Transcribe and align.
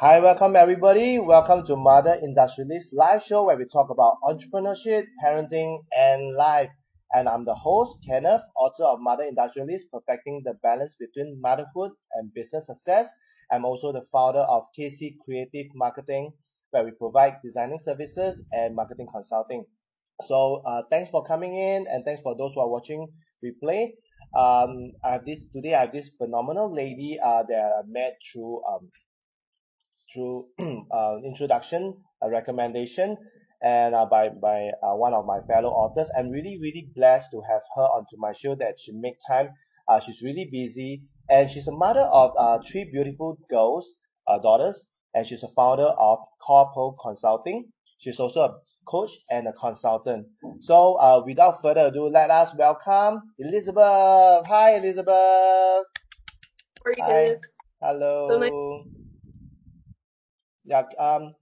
Hi, 0.00 0.18
welcome 0.18 0.56
everybody. 0.56 1.18
Welcome 1.18 1.62
to 1.66 1.76
Mother 1.76 2.14
Industrialist 2.22 2.94
live 2.94 3.22
show 3.22 3.44
where 3.44 3.58
we 3.58 3.66
talk 3.66 3.90
about 3.90 4.16
entrepreneurship, 4.24 5.04
parenting, 5.22 5.76
and 5.94 6.34
life. 6.36 6.70
And 7.12 7.28
I'm 7.28 7.44
the 7.44 7.52
host, 7.52 7.98
Kenneth, 8.08 8.40
author 8.56 8.84
of 8.84 9.00
Mother 9.02 9.24
Industrialist, 9.24 9.92
Perfecting 9.92 10.40
the 10.42 10.54
Balance 10.62 10.96
Between 10.98 11.38
Motherhood 11.42 11.90
and 12.14 12.32
Business 12.32 12.64
Success. 12.64 13.08
I'm 13.52 13.66
also 13.66 13.92
the 13.92 14.00
founder 14.10 14.38
of 14.38 14.64
KC 14.78 15.18
Creative 15.22 15.66
Marketing, 15.74 16.32
where 16.70 16.82
we 16.82 16.92
provide 16.92 17.34
designing 17.44 17.78
services 17.78 18.42
and 18.52 18.74
marketing 18.74 19.08
consulting. 19.12 19.66
So 20.24 20.62
uh, 20.64 20.80
thanks 20.88 21.10
for 21.10 21.24
coming 21.24 21.56
in 21.56 21.86
and 21.86 22.06
thanks 22.06 22.22
for 22.22 22.34
those 22.38 22.54
who 22.54 22.60
are 22.60 22.70
watching 22.70 23.06
replay. 23.44 23.90
Um, 24.34 24.92
I 25.04 25.12
have 25.12 25.26
this 25.26 25.46
today. 25.54 25.74
I 25.74 25.80
have 25.82 25.92
this 25.92 26.08
phenomenal 26.16 26.74
lady 26.74 27.18
uh, 27.22 27.42
that 27.46 27.72
I 27.78 27.82
met 27.86 28.16
through 28.32 28.62
um, 28.64 28.88
through 30.12 30.46
uh, 30.90 31.16
introduction, 31.24 31.96
a 32.22 32.30
recommendation, 32.30 33.16
and 33.62 33.94
uh, 33.94 34.06
by 34.06 34.28
by 34.30 34.70
uh, 34.82 34.94
one 34.94 35.14
of 35.14 35.26
my 35.26 35.40
fellow 35.48 35.70
authors. 35.70 36.10
I'm 36.16 36.30
really 36.30 36.58
really 36.60 36.88
blessed 36.94 37.30
to 37.32 37.40
have 37.48 37.62
her 37.76 37.82
onto 37.82 38.16
my 38.18 38.32
show. 38.32 38.54
That 38.54 38.78
she 38.78 38.92
make 38.92 39.16
time. 39.26 39.50
Uh, 39.88 40.00
she's 40.00 40.22
really 40.22 40.48
busy, 40.50 41.02
and 41.28 41.50
she's 41.50 41.66
a 41.68 41.72
mother 41.72 42.00
of 42.12 42.32
uh, 42.38 42.58
three 42.70 42.88
beautiful 42.90 43.38
girls, 43.50 43.94
uh, 44.28 44.38
daughters, 44.38 44.86
and 45.14 45.26
she's 45.26 45.42
a 45.42 45.48
founder 45.48 45.90
of 45.98 46.18
Corpo 46.40 46.92
Consulting. 46.92 47.66
She's 47.98 48.18
also 48.20 48.40
a 48.42 48.54
coach 48.86 49.10
and 49.30 49.46
a 49.46 49.52
consultant. 49.52 50.26
So 50.60 50.94
uh, 50.94 51.22
without 51.24 51.60
further 51.62 51.86
ado, 51.86 52.08
let 52.08 52.30
us 52.30 52.54
welcome 52.56 53.22
Elizabeth. 53.38 54.46
Hi, 54.46 54.76
Elizabeth. 54.76 55.06
How 55.14 55.84
are 56.84 56.92
you 56.96 57.02
Hi. 57.02 57.36
Hello. 57.82 58.28
So 58.30 58.38
nice- 58.38 58.50
Yeah. 60.70 60.84
Um. 60.98 61.34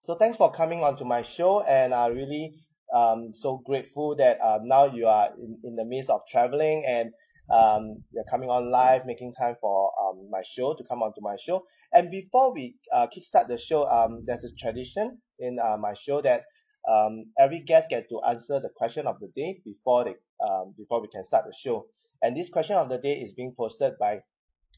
So 0.00 0.14
thanks 0.16 0.36
for 0.36 0.50
coming 0.50 0.82
onto 0.82 1.04
my 1.04 1.22
show, 1.22 1.62
and 1.62 1.94
I 1.94 2.08
really 2.08 2.54
um 2.94 3.32
so 3.32 3.58
grateful 3.64 4.16
that 4.16 4.40
uh, 4.40 4.58
now 4.62 4.86
you 4.86 5.06
are 5.06 5.30
in, 5.38 5.58
in 5.62 5.76
the 5.76 5.84
midst 5.84 6.10
of 6.10 6.22
traveling 6.28 6.84
and 6.84 7.12
um 7.54 8.02
you're 8.12 8.24
coming 8.30 8.50
on 8.50 8.72
live, 8.72 9.06
making 9.06 9.32
time 9.34 9.54
for 9.60 9.92
um 10.02 10.28
my 10.30 10.42
show 10.42 10.74
to 10.74 10.84
come 10.84 11.02
onto 11.02 11.20
my 11.22 11.36
show. 11.36 11.64
And 11.92 12.10
before 12.10 12.52
we 12.52 12.74
uh 12.92 13.06
kickstart 13.06 13.46
the 13.46 13.56
show, 13.58 13.88
um 13.88 14.24
there's 14.26 14.44
a 14.44 14.52
tradition 14.54 15.18
in 15.38 15.58
uh, 15.60 15.76
my 15.78 15.94
show 15.94 16.20
that 16.22 16.42
um 16.90 17.26
every 17.38 17.60
guest 17.60 17.88
get 17.88 18.08
to 18.10 18.20
answer 18.22 18.58
the 18.60 18.70
question 18.74 19.06
of 19.06 19.20
the 19.20 19.28
day 19.28 19.60
before 19.64 20.04
they 20.04 20.16
um 20.44 20.74
before 20.76 21.00
we 21.00 21.08
can 21.08 21.24
start 21.24 21.44
the 21.46 21.54
show. 21.56 21.86
And 22.22 22.36
this 22.36 22.50
question 22.50 22.76
of 22.76 22.88
the 22.88 22.98
day 22.98 23.20
is 23.20 23.32
being 23.32 23.54
posted 23.56 23.94
by 23.98 24.22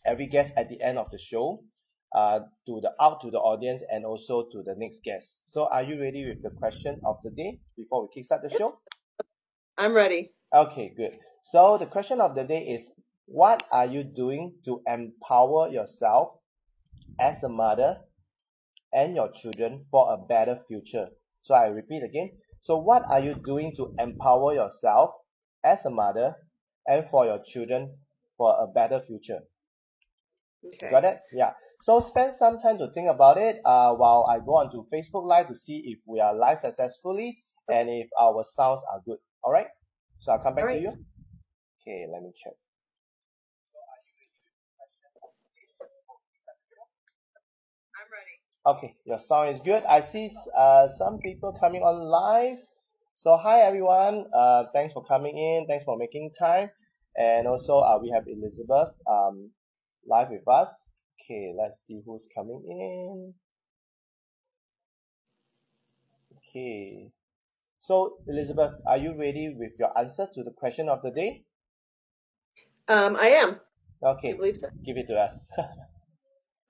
every 0.07 0.27
guest 0.27 0.53
at 0.57 0.69
the 0.69 0.81
end 0.83 0.99
of 0.99 1.11
the 1.11 1.19
show 1.19 1.65
uh, 2.15 2.41
to 2.67 2.81
the 2.81 2.93
out 3.01 3.21
to 3.23 3.31
the 3.31 3.39
audience 3.39 3.83
and 3.91 4.05
also 4.05 4.49
to 4.51 4.63
the 4.63 4.75
next 4.77 5.03
guest. 5.03 5.41
So 5.45 5.67
are 5.67 5.83
you 5.83 6.01
ready 6.01 6.29
with 6.29 6.43
the 6.43 6.51
question 6.51 7.01
of 7.05 7.17
the 7.25 7.31
day 7.31 7.61
before 7.77 8.03
we 8.03 8.23
kickstart 8.23 8.43
the 8.43 8.51
show? 8.51 8.79
I'm 9.79 9.95
ready. 9.95 10.33
Okay, 10.55 10.93
good. 10.97 11.19
So 11.43 11.79
the 11.79 11.87
question 11.87 12.21
of 12.21 12.35
the 12.35 12.45
day 12.45 12.67
is 12.69 12.87
what 13.27 13.67
are 13.73 13.87
you 13.87 14.05
doing 14.05 14.57
to 14.65 14.83
empower 14.87 15.69
yourself 15.69 16.37
as 17.19 17.43
a 17.43 17.49
mother 17.49 18.01
and 18.93 19.15
your 19.17 19.31
children 19.33 19.87
for 19.91 20.13
a 20.13 20.19
better 20.19 20.57
future? 20.57 21.09
So 21.41 21.55
I 21.55 21.67
repeat 21.69 22.03
again. 22.03 22.33
So 22.61 22.79
what 22.79 23.05
are 23.11 23.21
you 23.21 23.35
doing 23.35 23.75
to 23.77 23.95
empower 23.99 24.55
yourself 24.55 25.13
as 25.65 25.85
a 25.85 25.91
mother 25.91 26.37
and 26.87 27.07
for 27.09 27.25
your 27.25 27.43
children 27.43 27.99
for 28.37 28.55
a 28.63 28.67
better 28.67 29.01
future? 29.01 29.41
Okay. 30.65 30.91
Got 30.91 31.05
it? 31.05 31.21
Yeah. 31.33 31.55
So 31.83 31.99
spend 31.99 32.33
some 32.33 32.59
time 32.59 32.79
to 32.79 32.93
think 32.93 33.09
about 33.09 33.39
it 33.39 33.61
uh, 33.65 33.93
while 33.95 34.25
I 34.31 34.39
go 34.39 34.55
on 34.55 34.71
to 34.71 34.87
Facebook 34.95 35.27
Live 35.27 35.49
to 35.49 35.57
see 35.57 35.83
if 35.87 35.99
we 36.07 36.21
are 36.21 36.33
live 36.33 36.61
successfully 36.61 37.43
and 37.69 37.91
if 37.91 38.07
our 38.21 38.45
sounds 38.45 38.85
are 38.89 39.01
good. 39.05 39.19
All 39.43 39.51
right? 39.51 39.67
So 40.21 40.31
I'll 40.31 40.39
come 40.39 40.55
back 40.55 40.69
to 40.69 40.79
you. 40.79 40.91
Okay, 40.91 42.07
let 42.13 42.23
me 42.23 42.31
check. 42.37 42.53
I'm 47.99 48.07
ready. 48.15 48.79
Okay, 48.79 48.95
your 49.05 49.19
sound 49.19 49.49
is 49.49 49.59
good. 49.59 49.83
I 49.83 50.03
see 50.03 50.31
uh, 50.57 50.87
some 50.87 51.19
people 51.19 51.53
coming 51.59 51.83
on 51.83 51.99
live. 51.99 52.59
So 53.17 53.37
hi 53.37 53.63
everyone. 53.63 54.27
Uh, 54.33 54.67
thanks 54.73 54.93
for 54.93 55.03
coming 55.03 55.37
in. 55.37 55.67
Thanks 55.67 55.85
for 55.85 55.99
making 55.99 56.31
time. 56.39 56.71
And 57.17 57.49
also 57.49 57.81
uh, 57.81 57.99
we 58.01 58.13
have 58.15 58.23
Elizabeth 58.29 58.95
um, 59.11 59.51
live 60.07 60.31
with 60.31 60.47
us. 60.47 60.87
Okay, 61.23 61.55
let's 61.57 61.87
see 61.87 62.03
who's 62.05 62.27
coming 62.35 62.63
in. 62.69 63.35
Okay. 66.39 67.11
So 67.79 68.17
Elizabeth, 68.27 68.73
are 68.87 68.97
you 68.97 69.15
ready 69.17 69.55
with 69.57 69.73
your 69.79 69.97
answer 69.97 70.27
to 70.35 70.43
the 70.43 70.51
question 70.51 70.89
of 70.89 71.03
the 71.03 71.11
day? 71.11 71.45
Um, 72.89 73.17
I 73.17 73.29
am. 73.29 73.61
Okay, 74.03 74.31
I 74.31 74.37
believe 74.37 74.57
so. 74.57 74.69
give 74.85 74.97
it 74.97 75.07
to 75.09 75.17
us. 75.17 75.47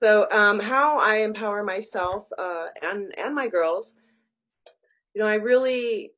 So, 0.03 0.29
um, 0.33 0.59
how 0.59 0.99
I 0.99 1.19
empower 1.19 1.63
myself 1.63 2.27
uh, 2.37 2.67
and 2.83 3.15
and 3.17 3.37
my 3.37 3.47
girls. 3.47 3.95
You 5.15 5.23
know, 5.23 5.29
I 5.29 5.35
really 5.35 6.11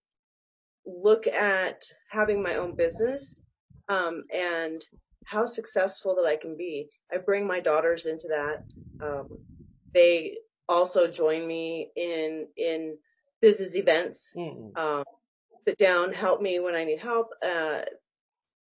look 0.87 1.27
at 1.27 1.83
having 2.11 2.43
my 2.43 2.55
own 2.55 2.77
business 2.77 3.43
um, 3.91 4.25
and 4.33 4.83
how 5.25 5.45
successful 5.47 6.15
that 6.17 6.27
I 6.27 6.37
can 6.37 6.57
be. 6.57 6.89
I 7.13 7.19
bring 7.19 7.47
my 7.47 7.61
daughters 7.61 8.07
into 8.07 8.29
that. 8.29 8.65
Um, 9.05 9.29
they 9.95 10.37
also 10.69 11.09
join 11.09 11.47
me 11.47 11.91
in 11.97 12.49
in 12.57 12.97
business 13.41 13.77
events. 13.77 14.33
Mm-mm. 14.37 14.77
um, 14.77 15.05
sit 15.69 15.79
down, 15.79 16.13
help 16.13 16.41
me 16.43 16.61
when 16.61 16.75
I 16.75 16.85
need 16.85 17.01
help, 17.01 17.29
uh, 17.47 17.83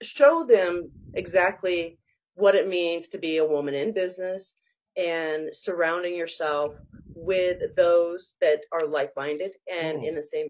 show 0.01 0.45
them 0.45 0.91
exactly 1.15 1.97
what 2.35 2.55
it 2.55 2.67
means 2.67 3.07
to 3.09 3.17
be 3.17 3.37
a 3.37 3.45
woman 3.45 3.73
in 3.73 3.93
business 3.93 4.55
and 4.97 5.49
surrounding 5.53 6.15
yourself 6.15 6.73
with 7.15 7.57
those 7.75 8.35
that 8.41 8.61
are 8.71 8.87
like-minded 8.87 9.55
and 9.71 9.99
Mm. 9.99 10.07
in 10.09 10.15
the 10.15 10.21
same 10.21 10.49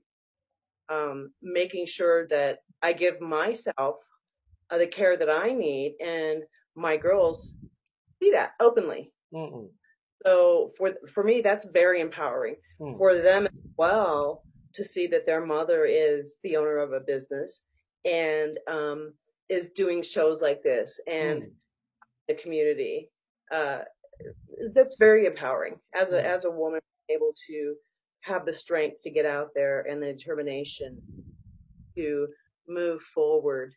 um, 0.89 1.33
making 1.41 1.85
sure 1.85 2.27
that 2.27 2.59
I 2.81 2.93
give 2.93 3.19
myself 3.21 3.97
uh, 4.71 4.77
the 4.77 4.87
care 4.87 5.17
that 5.17 5.29
I 5.29 5.53
need 5.53 5.95
and 6.03 6.43
my 6.75 6.97
girls 6.97 7.55
see 8.21 8.31
that 8.31 8.51
openly. 8.59 9.11
Mm-mm. 9.33 9.69
So 10.25 10.73
for 10.77 10.93
for 11.09 11.23
me, 11.23 11.41
that's 11.41 11.65
very 11.65 12.01
empowering 12.01 12.55
Mm. 12.79 12.97
for 12.97 13.15
them 13.15 13.45
as 13.45 13.51
well 13.77 14.43
to 14.73 14.83
see 14.83 15.07
that 15.07 15.25
their 15.25 15.43
mother 15.45 15.85
is 15.85 16.37
the 16.43 16.55
owner 16.57 16.77
of 16.77 16.93
a 16.93 16.99
business 16.99 17.63
and 18.05 18.57
um, 18.67 19.13
is 19.49 19.69
doing 19.69 20.01
shows 20.03 20.41
like 20.41 20.61
this 20.63 20.99
and 21.07 21.43
Mm. 21.43 21.51
the 22.27 22.35
community. 22.35 23.11
Uh, 23.51 23.79
that's 24.73 24.97
very 24.97 25.25
empowering 25.25 25.79
as 25.95 26.11
a 26.11 26.21
Mm. 26.21 26.25
as 26.25 26.45
a 26.45 26.51
woman 26.51 26.81
able 27.09 27.33
to 27.47 27.75
have 28.21 28.45
the 28.45 28.53
strength 28.53 29.01
to 29.03 29.09
get 29.09 29.25
out 29.25 29.49
there 29.55 29.81
and 29.89 30.01
the 30.03 30.13
determination 30.13 31.01
to 31.95 32.27
move 32.67 33.01
forward 33.01 33.73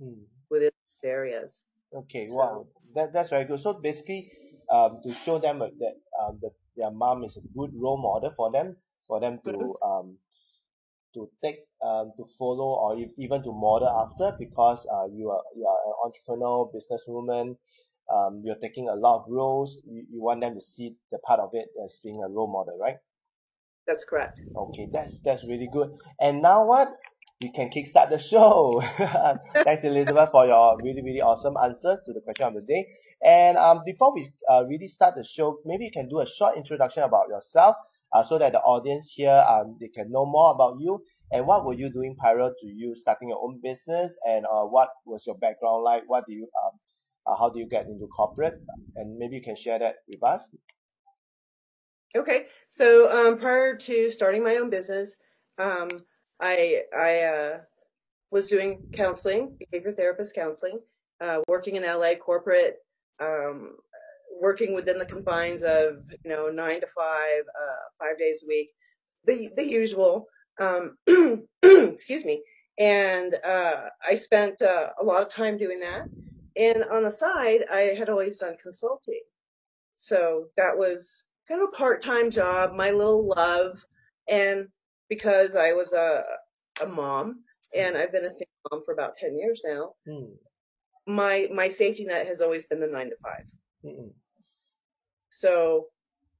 Mm. 0.00 0.24
within 0.48 0.70
areas. 1.04 1.62
Okay, 1.92 2.26
So- 2.26 2.36
wow, 2.38 2.66
that 2.94 3.12
that's 3.12 3.28
very 3.28 3.44
good. 3.44 3.60
So 3.60 3.74
basically, 3.74 4.32
um, 4.70 5.00
to 5.02 5.12
show 5.14 5.38
them 5.38 5.58
that 5.58 5.94
um, 6.20 6.38
the, 6.40 6.50
their 6.76 6.90
mom 6.90 7.24
is 7.24 7.36
a 7.36 7.40
good 7.56 7.70
role 7.74 7.98
model 7.98 8.30
for 8.30 8.50
them, 8.50 8.76
for 9.06 9.20
them 9.20 9.40
to 9.44 9.50
Mhm. 9.52 9.74
um, 9.82 10.18
to 11.14 11.28
take 11.42 11.66
um, 11.82 12.12
to 12.16 12.24
follow 12.38 12.70
or 12.78 12.96
even 13.18 13.42
to 13.42 13.52
model 13.52 13.88
after 13.88 14.32
because 14.38 14.86
uh, 14.86 15.06
you 15.10 15.28
are 15.30 15.42
you 15.56 15.66
are 15.66 15.80
an 15.86 15.94
entrepreneur, 16.04 16.70
businesswoman. 16.72 17.56
Um, 18.08 18.42
you're 18.44 18.58
taking 18.58 18.88
a 18.88 18.94
lot 18.94 19.22
of 19.22 19.30
roles. 19.30 19.78
You, 19.84 20.04
you 20.10 20.20
want 20.22 20.40
them 20.40 20.54
to 20.54 20.60
see 20.60 20.96
the 21.12 21.18
part 21.18 21.38
of 21.40 21.50
it 21.54 21.68
as 21.84 22.00
being 22.02 22.22
a 22.22 22.28
role 22.28 22.48
model, 22.50 22.76
right? 22.78 22.96
That's 23.86 24.04
correct. 24.04 24.40
Okay, 24.54 24.88
that's 24.92 25.20
that's 25.20 25.44
really 25.44 25.68
good. 25.72 25.92
And 26.20 26.42
now 26.42 26.64
what? 26.66 26.94
We 27.40 27.50
can 27.50 27.70
kickstart 27.70 28.10
the 28.10 28.18
show. 28.18 28.82
Thanks, 29.64 29.82
Elizabeth, 29.82 30.30
for 30.30 30.46
your 30.46 30.76
really 30.82 31.02
really 31.02 31.22
awesome 31.22 31.54
answer 31.56 31.98
to 32.04 32.12
the 32.12 32.20
question 32.20 32.46
of 32.46 32.54
the 32.54 32.60
day. 32.60 32.86
And 33.24 33.56
um, 33.56 33.80
before 33.86 34.14
we 34.14 34.30
uh, 34.48 34.64
really 34.68 34.88
start 34.88 35.14
the 35.16 35.24
show, 35.24 35.58
maybe 35.64 35.84
you 35.86 35.90
can 35.90 36.08
do 36.08 36.20
a 36.20 36.26
short 36.26 36.58
introduction 36.58 37.02
about 37.02 37.28
yourself, 37.30 37.76
uh, 38.12 38.22
so 38.22 38.38
that 38.38 38.52
the 38.52 38.60
audience 38.60 39.12
here 39.16 39.44
um 39.48 39.76
they 39.80 39.88
can 39.88 40.10
know 40.10 40.26
more 40.26 40.52
about 40.52 40.76
you 40.80 41.02
and 41.32 41.46
what 41.46 41.64
were 41.64 41.74
you 41.74 41.90
doing 41.92 42.16
prior 42.18 42.50
to 42.58 42.66
you 42.66 42.94
starting 42.94 43.28
your 43.28 43.40
own 43.42 43.60
business 43.62 44.16
and 44.26 44.44
uh, 44.46 44.64
what 44.64 44.88
was 45.06 45.24
your 45.26 45.38
background 45.38 45.84
like? 45.84 46.02
What 46.06 46.24
do 46.26 46.34
you 46.34 46.48
um 46.64 46.78
uh, 47.26 47.36
how 47.36 47.50
do 47.50 47.58
you 47.58 47.68
get 47.68 47.86
into 47.86 48.06
corporate? 48.06 48.54
And 48.96 49.16
maybe 49.18 49.36
you 49.36 49.42
can 49.42 49.56
share 49.56 49.78
that 49.78 49.96
with 50.08 50.22
us. 50.22 50.48
Okay, 52.16 52.46
so 52.68 53.10
um, 53.10 53.38
prior 53.38 53.76
to 53.76 54.10
starting 54.10 54.42
my 54.42 54.56
own 54.56 54.68
business, 54.68 55.16
um, 55.58 55.88
I 56.40 56.82
I 56.96 57.20
uh, 57.22 57.58
was 58.30 58.48
doing 58.48 58.82
counseling, 58.92 59.56
behavior 59.58 59.92
therapist 59.92 60.34
counseling, 60.34 60.80
uh, 61.20 61.40
working 61.48 61.76
in 61.76 61.82
LA 61.82 62.14
corporate, 62.14 62.76
um, 63.20 63.76
working 64.40 64.74
within 64.74 64.98
the 64.98 65.04
confines 65.04 65.62
of 65.62 66.02
you 66.24 66.30
know 66.30 66.48
nine 66.48 66.80
to 66.80 66.86
five, 66.96 67.42
uh, 67.48 67.84
five 67.98 68.18
days 68.18 68.42
a 68.44 68.46
week, 68.46 68.70
the 69.26 69.50
the 69.56 69.66
usual. 69.66 70.26
Um, 70.58 70.96
excuse 71.62 72.24
me. 72.24 72.42
And 72.78 73.34
uh, 73.44 73.88
I 74.06 74.14
spent 74.14 74.62
uh, 74.62 74.88
a 75.00 75.04
lot 75.04 75.22
of 75.22 75.28
time 75.28 75.58
doing 75.58 75.80
that. 75.80 76.08
And 76.56 76.84
on 76.84 77.04
the 77.04 77.10
side, 77.10 77.64
I 77.70 77.94
had 77.98 78.08
always 78.08 78.38
done 78.38 78.56
consulting. 78.60 79.20
So 79.96 80.46
that 80.56 80.76
was 80.76 81.24
kind 81.46 81.62
of 81.62 81.68
a 81.68 81.76
part 81.76 82.00
time 82.00 82.30
job, 82.30 82.74
my 82.74 82.90
little 82.90 83.28
love. 83.36 83.84
And 84.28 84.68
because 85.10 85.56
I 85.56 85.72
was 85.72 85.92
a, 85.92 86.22
a 86.82 86.86
mom 86.86 87.40
and 87.76 87.98
I've 87.98 88.12
been 88.12 88.24
a 88.24 88.30
single 88.30 88.46
mom 88.70 88.82
for 88.84 88.94
about 88.94 89.12
10 89.14 89.38
years 89.38 89.60
now, 89.64 89.92
Mm. 90.08 90.30
my, 91.06 91.48
my 91.52 91.68
safety 91.68 92.04
net 92.06 92.26
has 92.26 92.40
always 92.40 92.64
been 92.66 92.80
the 92.80 92.86
nine 92.86 93.10
to 93.10 93.16
5 93.22 93.32
Mm-mm. 93.84 94.10
So 95.30 95.86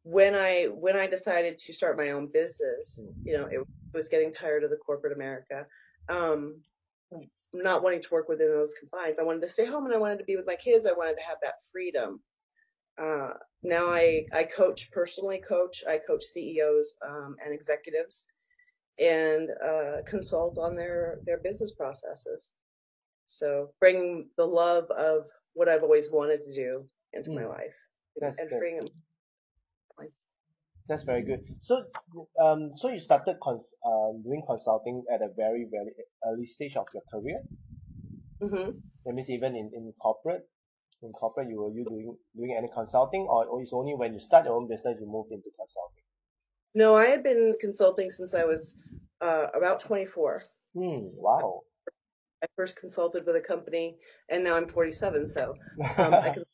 when 0.03 0.35
I 0.35 0.65
when 0.65 0.97
I 0.97 1.07
decided 1.07 1.59
to 1.59 1.73
start 1.73 1.97
my 1.99 2.11
own 2.11 2.27
business, 2.33 2.99
Mm. 3.01 3.13
you 3.25 3.33
know, 3.37 3.47
it 3.47 3.61
was 3.95 4.09
getting 4.09 4.33
tired 4.33 4.65
of 4.65 4.71
the 4.71 4.77
corporate 4.77 5.13
America. 5.13 5.67
Um, 6.09 6.63
not 7.53 7.83
wanting 7.83 8.01
to 8.03 8.09
work 8.13 8.29
within 8.29 8.49
those 8.49 8.75
confines. 8.79 9.19
I 9.19 9.25
wanted 9.25 9.43
to 9.43 9.49
stay 9.49 9.67
home 9.67 9.85
and 9.85 9.95
I 9.95 9.99
wanted 9.99 10.19
to 10.19 10.25
be 10.25 10.37
with 10.37 10.47
my 10.47 10.57
kids. 10.57 10.87
I 10.87 10.93
wanted 10.93 11.17
to 11.17 11.29
have 11.29 11.39
that 11.43 11.55
freedom. 11.73 12.21
Uh, 13.01 13.31
now 13.63 13.87
I, 13.87 14.23
I 14.33 14.45
coach 14.45 14.91
personally 14.93 15.39
coach. 15.47 15.83
I 15.89 15.99
coach 15.99 16.23
CEOs 16.23 16.95
um, 17.09 17.35
and 17.45 17.53
executives 17.53 18.27
and 19.01 19.49
uh, 19.67 20.03
consult 20.07 20.59
on 20.59 20.77
their, 20.77 21.19
their 21.27 21.39
business 21.39 21.73
processes. 21.73 22.53
So 23.25 23.71
bringing 23.81 24.29
the 24.37 24.47
love 24.47 24.85
of 24.91 25.25
what 25.55 25.69
I've 25.69 25.83
always 25.83 26.11
wanted 26.13 26.43
to 26.43 26.55
do 26.55 26.85
into 27.13 27.31
my 27.33 27.43
Mm. 27.43 27.49
life 27.49 27.77
That's, 28.21 28.39
and 28.39 28.51
that's, 28.51 28.61
freeing 28.61 28.77
them. 28.79 28.89
that's 30.89 31.03
very 31.05 31.23
good. 31.23 31.41
So, 31.61 31.85
um, 32.41 32.73
so 32.75 32.89
you 32.89 32.99
started 32.99 33.39
cons- 33.41 33.75
um, 33.87 34.23
doing 34.25 34.43
consulting 34.47 35.05
at 35.13 35.23
a 35.23 35.29
very, 35.37 35.67
very 35.71 35.93
early 36.27 36.47
stage 36.47 36.77
of 36.77 36.87
your 36.93 37.03
career. 37.13 37.41
hmm 38.41 38.71
That 39.07 39.15
means 39.15 39.31
even 39.31 39.57
in, 39.57 39.71
in 39.73 39.93
corporate, 40.03 40.43
in 41.03 41.13
corporate, 41.13 41.49
you 41.49 41.61
were 41.63 41.71
you 41.73 41.85
doing 41.89 42.17
doing 42.37 42.55
any 42.59 42.69
consulting, 42.75 43.23
or, 43.31 43.47
or 43.47 43.63
it's 43.63 43.73
only 43.73 43.95
when 43.95 44.13
you 44.13 44.21
start 44.21 44.45
your 44.47 44.57
own 44.57 44.69
business 44.69 44.99
you 45.01 45.07
move 45.07 45.27
into 45.31 45.51
consulting. 45.57 46.05
No, 46.75 46.97
I 46.97 47.07
had 47.07 47.23
been 47.23 47.55
consulting 47.61 48.09
since 48.09 48.35
I 48.35 48.45
was 48.45 48.77
uh, 49.21 49.47
about 49.55 49.81
24. 49.81 50.45
Hmm. 50.75 50.99
Wow. 51.15 51.61
I 52.43 52.47
first 52.57 52.77
consulted 52.77 53.25
with 53.27 53.37
a 53.37 53.41
company, 53.41 53.97
and 54.31 54.43
now 54.45 54.57
I'm 54.57 54.69
47. 54.69 55.27
So 55.27 55.55
um, 55.99 56.15
I 56.15 56.31
can, 56.31 56.45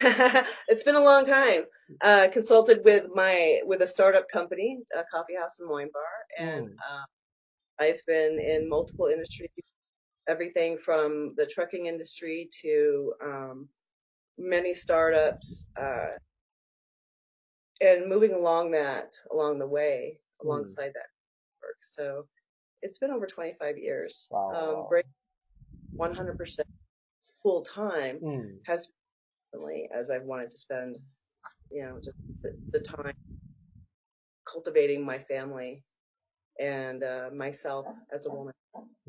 it's 0.68 0.84
been 0.84 0.94
a 0.94 1.04
long 1.04 1.24
time. 1.24 1.64
Uh, 2.02 2.28
consulted 2.32 2.80
with 2.84 3.06
my 3.14 3.60
with 3.64 3.82
a 3.82 3.86
startup 3.86 4.28
company, 4.28 4.78
a 4.96 5.02
coffee 5.10 5.36
house 5.38 5.60
and 5.60 5.68
wine 5.68 5.90
bar, 5.92 6.46
and 6.46 6.68
Mm. 6.68 7.04
I've 7.80 8.00
been 8.06 8.38
in 8.38 8.68
multiple 8.68 9.06
industries, 9.06 9.50
everything 10.28 10.78
from 10.78 11.34
the 11.36 11.46
trucking 11.46 11.86
industry 11.86 12.48
to 12.62 13.12
um, 13.22 13.68
many 14.38 14.74
startups, 14.74 15.66
uh, 15.80 16.10
and 17.84 18.08
moving 18.08 18.32
along 18.32 18.72
that 18.72 19.14
along 19.32 19.58
the 19.58 19.66
way 19.66 20.18
Mm. 20.42 20.46
alongside 20.46 20.92
that 20.94 21.10
work. 21.62 21.76
So 21.82 22.26
it's 22.82 22.98
been 22.98 23.10
over 23.10 23.26
25 23.26 23.78
years. 23.78 24.28
Wow. 24.30 24.82
Um, 24.82 24.86
break 24.88 25.06
100% 26.00 26.64
full 27.42 27.62
time 27.62 28.18
Hmm. 28.18 28.56
has 28.66 28.88
as 29.98 30.10
I've 30.10 30.24
wanted 30.24 30.50
to 30.50 30.58
spend, 30.58 30.98
you 31.70 31.82
know, 31.82 31.98
just 32.04 32.16
the, 32.42 32.50
the 32.72 32.80
time 32.80 33.12
cultivating 34.50 35.04
my 35.04 35.18
family 35.18 35.82
and 36.58 37.02
uh, 37.02 37.30
myself 37.34 37.86
as 38.12 38.26
a 38.26 38.30
woman. 38.30 38.52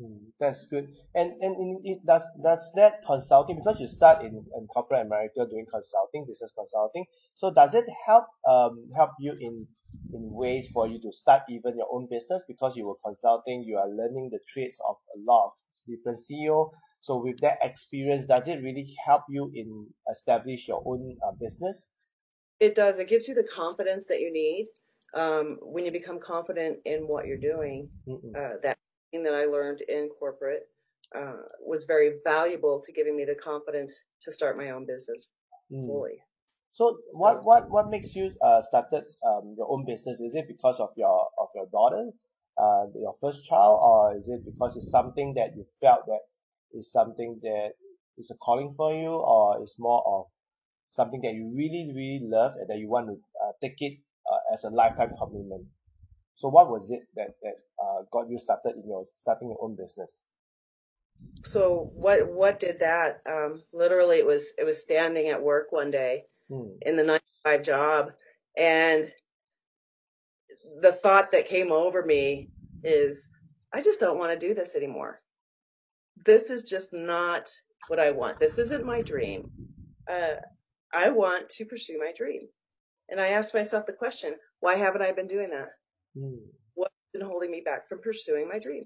Mm, 0.00 0.30
that's 0.38 0.66
good. 0.66 0.88
And 1.14 1.32
and 1.40 1.56
in, 1.56 1.80
it 1.84 2.06
does 2.06 2.26
does 2.42 2.70
that 2.76 3.02
consulting 3.04 3.56
because 3.56 3.80
you 3.80 3.88
start 3.88 4.22
in, 4.22 4.44
in 4.56 4.66
corporate 4.68 5.06
America 5.06 5.46
doing 5.48 5.66
consulting, 5.70 6.26
business 6.26 6.52
consulting. 6.56 7.06
So 7.34 7.52
does 7.52 7.74
it 7.74 7.86
help 8.06 8.26
um 8.48 8.88
help 8.94 9.10
you 9.18 9.32
in 9.40 9.66
in 10.12 10.30
ways 10.32 10.68
for 10.72 10.86
you 10.86 11.00
to 11.00 11.12
start 11.12 11.42
even 11.48 11.76
your 11.76 11.88
own 11.90 12.06
business 12.10 12.44
because 12.46 12.76
you 12.76 12.86
were 12.86 12.96
consulting, 13.04 13.64
you 13.64 13.78
are 13.78 13.88
learning 13.88 14.28
the 14.30 14.40
traits 14.46 14.78
of 14.86 14.96
a 15.16 15.18
lot 15.24 15.46
of 15.46 15.52
different 15.88 16.18
CEO. 16.18 16.70
So 17.00 17.22
with 17.22 17.40
that 17.40 17.58
experience, 17.62 18.26
does 18.26 18.48
it 18.48 18.62
really 18.62 18.94
help 19.04 19.22
you 19.28 19.50
in 19.54 19.86
establish 20.10 20.68
your 20.68 20.82
own 20.84 21.16
uh, 21.26 21.32
business? 21.40 21.86
It 22.60 22.74
does. 22.74 22.98
It 22.98 23.08
gives 23.08 23.28
you 23.28 23.34
the 23.34 23.44
confidence 23.44 24.06
that 24.06 24.20
you 24.20 24.32
need 24.32 24.66
um, 25.16 25.58
when 25.62 25.84
you 25.84 25.92
become 25.92 26.20
confident 26.20 26.78
in 26.86 27.08
what 27.08 27.26
you're 27.26 27.38
doing. 27.54 27.90
Uh, 28.38 28.54
that 28.62 28.78
thing 29.12 29.24
that 29.24 29.34
I 29.34 29.46
learned 29.46 29.80
in 29.88 30.10
corporate 30.20 30.64
uh, 31.16 31.36
was 31.66 31.86
very 31.86 32.14
valuable 32.24 32.82
to 32.84 32.92
giving 32.92 33.16
me 33.16 33.24
the 33.24 33.34
confidence 33.36 34.04
to 34.22 34.32
start 34.32 34.58
my 34.58 34.70
own 34.70 34.86
business 34.86 35.28
Mm. 35.72 35.86
fully. 35.88 36.22
So 36.72 36.98
what 37.12 37.44
what 37.44 37.70
what 37.70 37.90
makes 37.90 38.14
you 38.14 38.32
uh 38.42 38.62
started 38.62 39.04
um 39.26 39.54
your 39.58 39.68
own 39.72 39.84
business? 39.86 40.20
Is 40.20 40.34
it 40.34 40.46
because 40.48 40.78
of 40.80 40.90
your 40.96 41.28
of 41.38 41.48
your 41.56 41.66
daughter, 41.72 42.10
uh 42.58 42.86
your 42.94 43.14
first 43.20 43.44
child, 43.44 43.80
or 43.82 44.16
is 44.16 44.28
it 44.28 44.44
because 44.44 44.76
it's 44.76 44.90
something 44.90 45.34
that 45.34 45.56
you 45.56 45.64
felt 45.80 46.06
that 46.06 46.20
is 46.72 46.92
something 46.92 47.40
that 47.42 47.72
is 48.18 48.30
a 48.30 48.36
calling 48.36 48.70
for 48.76 48.92
you, 48.94 49.10
or 49.10 49.62
it's 49.62 49.76
more 49.78 50.02
of 50.06 50.26
something 50.90 51.20
that 51.22 51.34
you 51.34 51.52
really 51.56 51.92
really 51.94 52.20
love 52.24 52.54
and 52.60 52.68
that 52.70 52.78
you 52.78 52.88
want 52.88 53.08
to 53.08 53.16
uh, 53.44 53.52
take 53.62 53.80
it 53.80 53.98
as 54.52 54.64
a 54.64 54.70
lifetime 54.70 55.12
commitment? 55.18 55.66
So 56.34 56.48
what 56.48 56.70
was 56.70 56.90
it 56.90 57.02
that 57.16 57.30
that 57.42 57.54
uh 57.82 58.02
got 58.12 58.30
you 58.30 58.38
started 58.38 58.76
in 58.76 58.88
your 58.88 59.04
starting 59.14 59.48
your 59.48 59.58
own 59.62 59.76
business? 59.76 60.24
So 61.44 61.90
what 61.94 62.30
what 62.32 62.60
did 62.60 62.80
that? 62.80 63.22
Um, 63.26 63.62
literally, 63.72 64.18
it 64.18 64.26
was 64.26 64.52
it 64.58 64.64
was 64.64 64.80
standing 64.82 65.28
at 65.28 65.42
work 65.42 65.72
one 65.72 65.90
day 65.90 66.24
Hmm. 66.48 66.78
in 66.82 66.96
the 66.96 67.04
nine 67.04 67.18
to 67.20 67.50
five 67.50 67.62
job, 67.62 68.12
and 68.56 69.10
the 70.80 70.92
thought 70.92 71.32
that 71.32 71.48
came 71.48 71.72
over 71.72 72.04
me 72.04 72.50
is, 72.84 73.28
I 73.72 73.82
just 73.82 74.00
don't 74.00 74.18
want 74.18 74.38
to 74.38 74.46
do 74.48 74.54
this 74.54 74.76
anymore. 74.76 75.20
This 76.24 76.50
is 76.50 76.62
just 76.64 76.92
not 76.92 77.48
what 77.88 78.00
I 78.00 78.10
want. 78.10 78.40
This 78.40 78.58
isn't 78.58 78.84
my 78.86 79.02
dream. 79.02 79.50
Uh, 80.10 80.36
I 80.92 81.10
want 81.10 81.48
to 81.50 81.64
pursue 81.64 81.98
my 81.98 82.12
dream. 82.16 82.48
And 83.08 83.20
I 83.20 83.28
asked 83.28 83.54
myself 83.54 83.86
the 83.86 83.92
question, 83.92 84.34
why 84.60 84.76
haven't 84.76 85.02
I 85.02 85.12
been 85.12 85.26
doing 85.26 85.50
that? 85.50 85.68
Hmm. 86.18 86.36
What's 86.74 86.94
been 87.12 87.22
holding 87.22 87.50
me 87.50 87.62
back 87.64 87.88
from 87.88 88.00
pursuing 88.00 88.48
my 88.48 88.58
dream? 88.58 88.84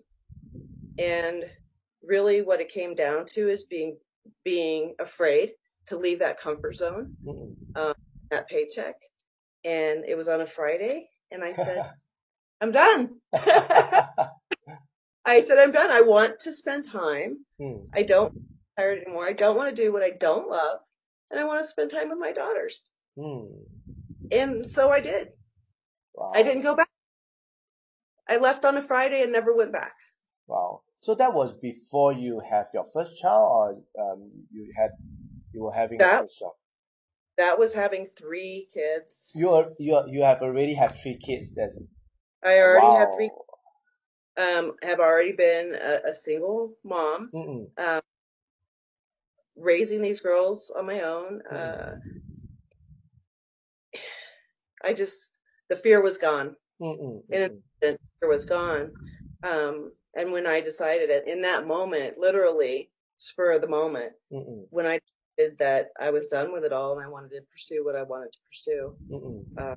And 0.98 1.44
really 2.02 2.42
what 2.42 2.60
it 2.60 2.72
came 2.72 2.94
down 2.94 3.26
to 3.26 3.48
is 3.48 3.64
being 3.64 3.96
being 4.44 4.94
afraid 5.00 5.52
to 5.86 5.96
leave 5.96 6.18
that 6.18 6.38
comfort 6.38 6.74
zone, 6.74 7.14
Mm-mm. 7.24 7.94
that 8.30 8.48
paycheck. 8.48 8.94
And 9.64 10.04
it 10.06 10.16
was 10.16 10.28
on 10.28 10.42
a 10.42 10.46
Friday 10.46 11.08
and 11.30 11.42
I 11.42 11.52
said, 11.52 11.90
I'm 12.60 12.72
done. 12.72 13.16
I 15.24 15.40
said, 15.40 15.58
I'm 15.58 15.72
done. 15.72 15.90
I 15.90 16.02
want 16.02 16.40
to 16.40 16.52
spend 16.52 16.84
time. 16.90 17.44
Hmm. 17.58 17.84
I 17.94 18.02
don't 18.02 18.34
tired 18.76 19.02
anymore. 19.02 19.26
I 19.26 19.32
don't 19.32 19.56
want 19.56 19.74
to 19.74 19.82
do 19.82 19.92
what 19.92 20.02
I 20.02 20.10
don't 20.10 20.48
love. 20.48 20.78
And 21.30 21.38
I 21.38 21.44
want 21.44 21.60
to 21.60 21.66
spend 21.66 21.90
time 21.90 22.08
with 22.08 22.18
my 22.18 22.32
daughters. 22.32 22.88
Hmm. 23.18 23.44
And 24.32 24.70
so 24.70 24.90
I 24.90 25.00
did. 25.00 25.28
Wow. 26.14 26.32
I 26.34 26.42
didn't 26.42 26.62
go 26.62 26.74
back. 26.76 26.88
I 28.28 28.36
left 28.36 28.64
on 28.64 28.76
a 28.76 28.82
Friday 28.82 29.22
and 29.22 29.32
never 29.32 29.54
went 29.54 29.72
back. 29.72 29.94
Wow. 30.46 30.82
So 31.00 31.14
that 31.14 31.32
was 31.32 31.52
before 31.52 32.12
you 32.12 32.40
have 32.40 32.68
your 32.74 32.84
first 32.84 33.16
child, 33.16 33.84
or 33.96 34.12
um, 34.12 34.30
you 34.52 34.72
had 34.76 34.90
you 35.52 35.62
were 35.64 35.72
having 35.72 35.98
That- 35.98 36.12
your 36.12 36.22
first 36.22 36.38
child. 36.38 36.52
That 37.36 37.58
was 37.58 37.72
having 37.72 38.08
three 38.16 38.68
kids. 38.74 39.32
You 39.34 39.50
are 39.50 39.70
you 39.78 39.94
are, 39.94 40.06
you 40.06 40.22
have 40.22 40.42
already 40.42 40.74
had 40.74 40.98
three 40.98 41.16
kids. 41.16 41.50
That's 41.56 41.78
I 42.44 42.58
already 42.58 42.86
wow. 42.86 42.98
had 42.98 43.14
three, 43.14 43.30
um, 44.36 44.76
have 44.82 45.00
already 45.00 45.32
been 45.32 45.74
a, 45.74 46.10
a 46.10 46.14
single 46.14 46.74
mom, 46.84 47.30
um, 47.78 48.00
raising 49.56 50.02
these 50.02 50.20
girls 50.20 50.70
on 50.76 50.84
my 50.86 51.00
own. 51.00 51.40
Mm. 51.50 51.56
Uh, 51.56 51.92
I 54.84 54.92
just, 54.92 55.30
the 55.68 55.76
fear 55.76 56.00
was 56.02 56.18
gone. 56.18 56.56
Mm-mm. 56.80 57.22
Mm-mm. 57.32 57.60
the 57.80 57.98
fear 58.20 58.28
was 58.28 58.44
gone. 58.44 58.90
Um, 59.42 59.92
and 60.16 60.32
when 60.32 60.46
I 60.46 60.60
decided 60.60 61.10
it 61.10 61.28
in 61.28 61.40
that 61.42 61.66
moment, 61.66 62.18
literally 62.18 62.90
spur 63.16 63.52
of 63.52 63.60
the 63.62 63.68
moment, 63.68 64.12
Mm-mm. 64.32 64.66
when 64.70 64.86
I 64.86 64.98
decided 65.36 65.58
that 65.58 65.88
I 66.00 66.10
was 66.10 66.26
done 66.26 66.52
with 66.52 66.64
it 66.64 66.72
all 66.72 66.96
and 66.96 67.04
I 67.04 67.08
wanted 67.08 67.30
to 67.30 67.42
pursue 67.50 67.84
what 67.84 67.96
I 67.96 68.02
wanted 68.02 68.32
to 68.32 68.38
pursue, 68.48 68.94
Mm-mm. 69.10 69.76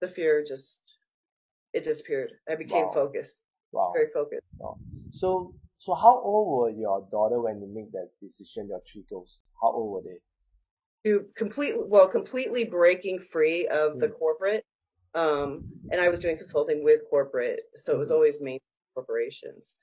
the 0.00 0.08
fear 0.08 0.44
just, 0.44 0.80
it 1.72 1.84
disappeared. 1.84 2.32
I 2.48 2.56
became 2.56 2.86
Wow. 2.86 2.92
focused, 2.92 3.40
Wow. 3.72 3.92
very 3.94 4.10
focused. 4.12 4.42
wow. 4.58 4.76
So 5.10 5.54
so 5.78 5.94
how 5.94 6.20
old 6.20 6.46
were 6.58 6.70
your 6.70 7.06
daughter 7.10 7.40
when 7.40 7.60
you 7.60 7.66
made 7.66 7.90
that 7.92 8.10
decision? 8.20 8.68
Your 8.68 8.80
three 8.86 9.02
girls. 9.08 9.40
How 9.60 9.72
old 9.72 9.90
were 9.92 10.02
they? 10.10 10.20
To 11.04 11.26
completely 11.36 11.84
well 11.88 12.08
completely 12.08 12.64
breaking 12.64 13.20
free 13.20 13.66
of 13.66 13.98
the 13.98 14.08
Mm. 14.08 14.18
corporate 14.18 14.64
um 15.14 15.64
and 15.90 16.00
i 16.00 16.08
was 16.08 16.20
doing 16.20 16.36
consulting 16.36 16.82
with 16.84 17.00
corporate 17.10 17.60
so 17.76 17.92
it 17.92 17.98
was 17.98 18.10
Mhm. 18.10 18.14
always 18.14 18.40
main 18.40 18.60
corporations 18.94 19.76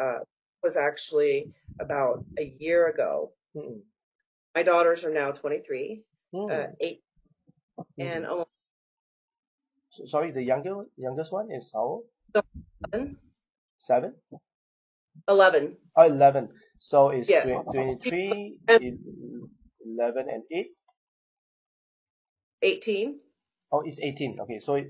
uh 0.00 0.20
was 0.62 0.76
actually 0.76 1.52
about 1.80 2.24
a 2.38 2.44
year 2.58 2.88
ago 2.88 3.32
my 4.54 4.62
daughters 4.62 5.04
are 5.04 5.12
now 5.12 5.30
23 5.30 6.02
Mm. 6.34 6.50
uh 6.50 6.72
8 6.80 7.02
and 7.98 8.24
Mhm. 8.24 8.28
almost 8.30 8.50
sorry, 10.10 10.30
the 10.32 10.42
younger 10.42 10.86
youngest 10.96 11.30
one 11.32 11.50
is 11.52 11.70
how 11.72 11.80
old? 11.80 12.04
11 12.92 13.18
Seven? 13.78 14.14
11 15.28 15.76
Oh, 15.96 16.02
11. 16.02 16.48
So 16.78 17.10
it's 17.10 17.28
Yeah. 17.28 17.42
twen- 17.44 17.64
23, 17.66 18.60
And- 18.68 18.84
el- 18.84 19.48
11 19.84 20.26
and 20.30 20.42
8? 20.50 20.66
18 22.62 23.20
Oh, 23.72 23.80
it's 23.80 23.98
18. 23.98 24.38
Okay, 24.40 24.58
so 24.60 24.74
it, 24.74 24.86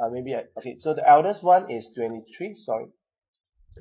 uh, 0.00 0.08
maybe 0.08 0.34
I, 0.34 0.44
okay, 0.58 0.76
so 0.78 0.94
the 0.94 1.06
eldest 1.08 1.42
one 1.42 1.70
is 1.70 1.88
23, 1.94 2.54
sorry. 2.54 2.86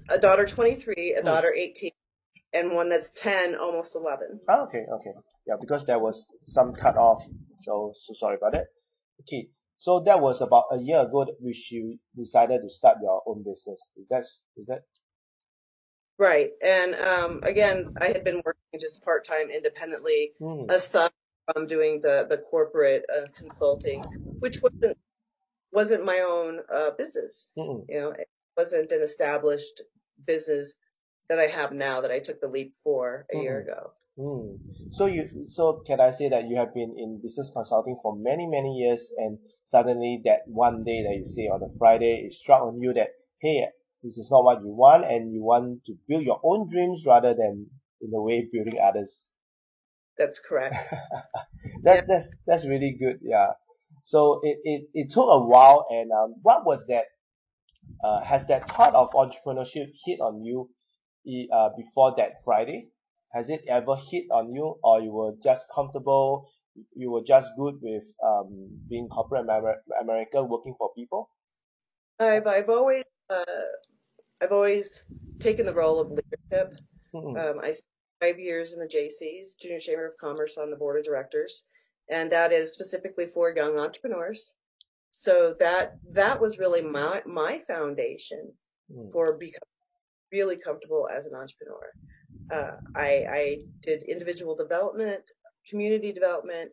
a 0.10 0.18
daughter 0.18 0.46
23 0.46 1.14
a 1.14 1.22
Mm. 1.22 1.26
daughter 1.26 1.54
18 1.54 1.92
and 2.52 2.72
one 2.72 2.90
that's 2.90 3.10
10 3.12 3.56
almost 3.56 3.96
11 3.96 4.42
Oh, 4.48 4.64
okay, 4.64 4.86
okay. 4.92 5.14
Yeah, 5.48 5.56
because 5.60 5.86
there 5.86 6.00
was 6.00 6.28
some 6.44 6.74
cut 6.74 6.98
off. 6.98 7.24
So, 7.60 7.94
so 7.96 8.14
sorry 8.14 8.36
about 8.38 8.54
that. 8.54 8.68
Okay, 9.22 9.50
so 9.76 10.00
that 10.02 10.20
was 10.22 10.42
about 10.42 10.66
a 10.72 10.80
year 10.80 11.00
ago 11.00 11.26
that 11.26 11.36
which 11.40 11.72
you 11.72 12.00
decided 12.16 12.62
to 12.62 12.70
start 12.70 12.98
your 13.02 13.22
own 13.28 13.44
business. 13.44 13.80
Is 13.98 14.08
that, 14.08 14.24
is 14.58 14.66
that? 14.68 14.82
Right 16.24 16.52
and 16.64 16.96
um 16.96 17.42
again 17.44 17.86
i 18.02 18.08
had 18.08 18.24
been 18.24 18.42
working 18.46 18.80
just 18.80 19.04
part-time 19.04 19.50
independently 19.50 20.32
Mm, 20.42 20.68
aside 20.70 21.12
from 21.54 21.68
doing 21.68 22.02
the 22.02 22.26
the 22.30 22.38
corporate 22.38 23.04
uh, 23.16 23.28
consulting, 23.38 24.02
which 24.40 24.60
wasn't 24.64 24.98
wasn't 25.74 26.06
my 26.06 26.20
own 26.22 26.62
uh, 26.74 26.92
business. 26.98 27.50
mm-mm, 27.58 27.86
You 27.90 28.02
know, 28.02 28.12
it 28.12 28.30
wasn't 28.58 28.92
an 28.92 29.02
established 29.02 29.82
business 30.26 30.76
that 31.30 31.40
I 31.40 31.48
have 31.48 31.72
now 31.74 32.02
that 32.02 32.12
I 32.12 32.20
took 32.20 32.42
the 32.42 32.48
leap 32.48 32.74
for 32.84 33.26
a 33.34 33.38
year 33.38 33.60
Mhm. 33.60 33.64
ago. 33.64 33.92
mm. 34.20 34.60
So 34.90 35.06
you, 35.08 35.46
so 35.50 35.82
can 35.88 36.00
I 36.00 36.12
say 36.12 36.30
that 36.30 36.48
you 36.50 36.56
have 36.58 36.74
been 36.74 36.94
in 36.98 37.22
business 37.22 37.50
consulting 37.54 37.96
for 38.02 38.16
many, 38.16 38.48
many 38.48 38.76
years 38.78 39.12
and 39.18 39.40
suddenly 39.64 40.22
that 40.26 40.42
one 40.48 40.84
day 40.84 41.04
that 41.04 41.16
you 41.16 41.26
say 41.26 41.48
on 41.48 41.64
a 41.64 41.70
Friday, 41.80 42.26
it 42.26 42.34
struck 42.34 42.62
on 42.64 42.82
you 42.82 42.94
that, 42.94 43.10
hey, 43.42 43.68
this 44.04 44.18
is 44.18 44.30
not 44.30 44.44
what 44.44 44.62
you 44.62 44.68
want 44.70 45.06
and 45.06 45.34
you 45.34 45.44
want 45.44 45.86
to 45.86 45.96
build 46.08 46.24
your 46.24 46.40
own 46.44 46.70
dreams 46.70 47.04
rather 47.06 47.34
than 47.34 47.68
in 48.02 48.12
a 48.14 48.22
way 48.22 48.48
building 48.52 48.80
others. 48.80 49.30
That's 50.18 50.40
correct. 50.40 50.76
that 51.84 52.08
that's 52.08 52.30
that's 52.46 52.66
really 52.66 52.96
good 53.00 53.20
yeah 53.22 53.48
so 54.02 54.40
it, 54.44 54.60
it 54.64 54.82
it 54.94 55.10
took 55.10 55.28
a 55.30 55.40
while 55.40 55.88
and 55.90 56.12
um 56.12 56.36
what 56.42 56.66
was 56.66 56.86
that 56.88 57.06
uh 58.04 58.22
has 58.22 58.46
that 58.48 58.70
thought 58.70 58.94
of 58.94 59.12
entrepreneurship 59.12 59.88
hit 60.06 60.20
on 60.20 60.44
you 60.44 60.70
uh 61.54 61.70
before 61.78 62.14
that 62.18 62.44
friday 62.44 62.90
has 63.32 63.50
it 63.50 63.62
ever 63.68 63.96
hit 64.12 64.26
on 64.32 64.54
you 64.54 64.76
or 64.84 65.02
you 65.02 65.12
were 65.12 65.34
just 65.42 65.66
comfortable 65.74 66.50
you 66.96 67.12
were 67.12 67.24
just 67.24 67.52
good 67.58 67.76
with 67.82 68.04
um 68.26 68.70
being 68.90 69.08
corporate 69.08 69.46
Amer- 69.50 69.84
america 70.02 70.44
working 70.44 70.76
for 70.78 70.92
people 70.96 71.30
I've 72.20 72.46
I've 72.46 72.70
always 72.70 73.04
uh, 73.30 73.44
I've 74.44 74.52
always 74.52 75.06
taken 75.40 75.66
the 75.66 75.74
role 75.74 76.02
of 76.02 76.10
leadership. 76.10 76.78
Mm-mm. 77.16 77.38
Um, 77.40 77.60
I 77.60 77.72
spent 77.72 77.86
five 78.20 78.40
years 78.40 78.74
in 78.74 78.80
the 78.80 78.86
Jaycees, 78.86 79.58
Junior 79.62 79.80
Chamber 79.80 80.08
of 80.08 80.18
Commerce, 80.20 80.58
on 80.58 80.70
the 80.70 80.76
board 80.76 81.00
of 81.00 81.06
directors, 81.06 81.64
and 82.12 82.30
that 82.32 82.52
is 82.52 82.74
specifically 82.74 83.26
for 83.26 83.54
young 83.56 83.80
entrepreneurs. 83.80 84.56
So 85.12 85.56
that 85.60 85.94
that 86.12 86.42
was 86.42 86.60
really 86.60 86.82
my 86.82 87.22
my 87.26 87.62
foundation 87.68 88.52
Mm. 88.92 89.10
for 89.14 89.38
becoming 89.38 89.62
really 90.34 90.58
comfortable 90.58 91.08
as 91.16 91.26
an 91.26 91.36
entrepreneur. 91.36 91.90
Uh, 92.52 92.76
I, 92.96 93.26
I 93.30 93.58
did 93.82 94.04
individual 94.04 94.58
development, 94.58 95.24
community 95.70 96.12
development. 96.12 96.70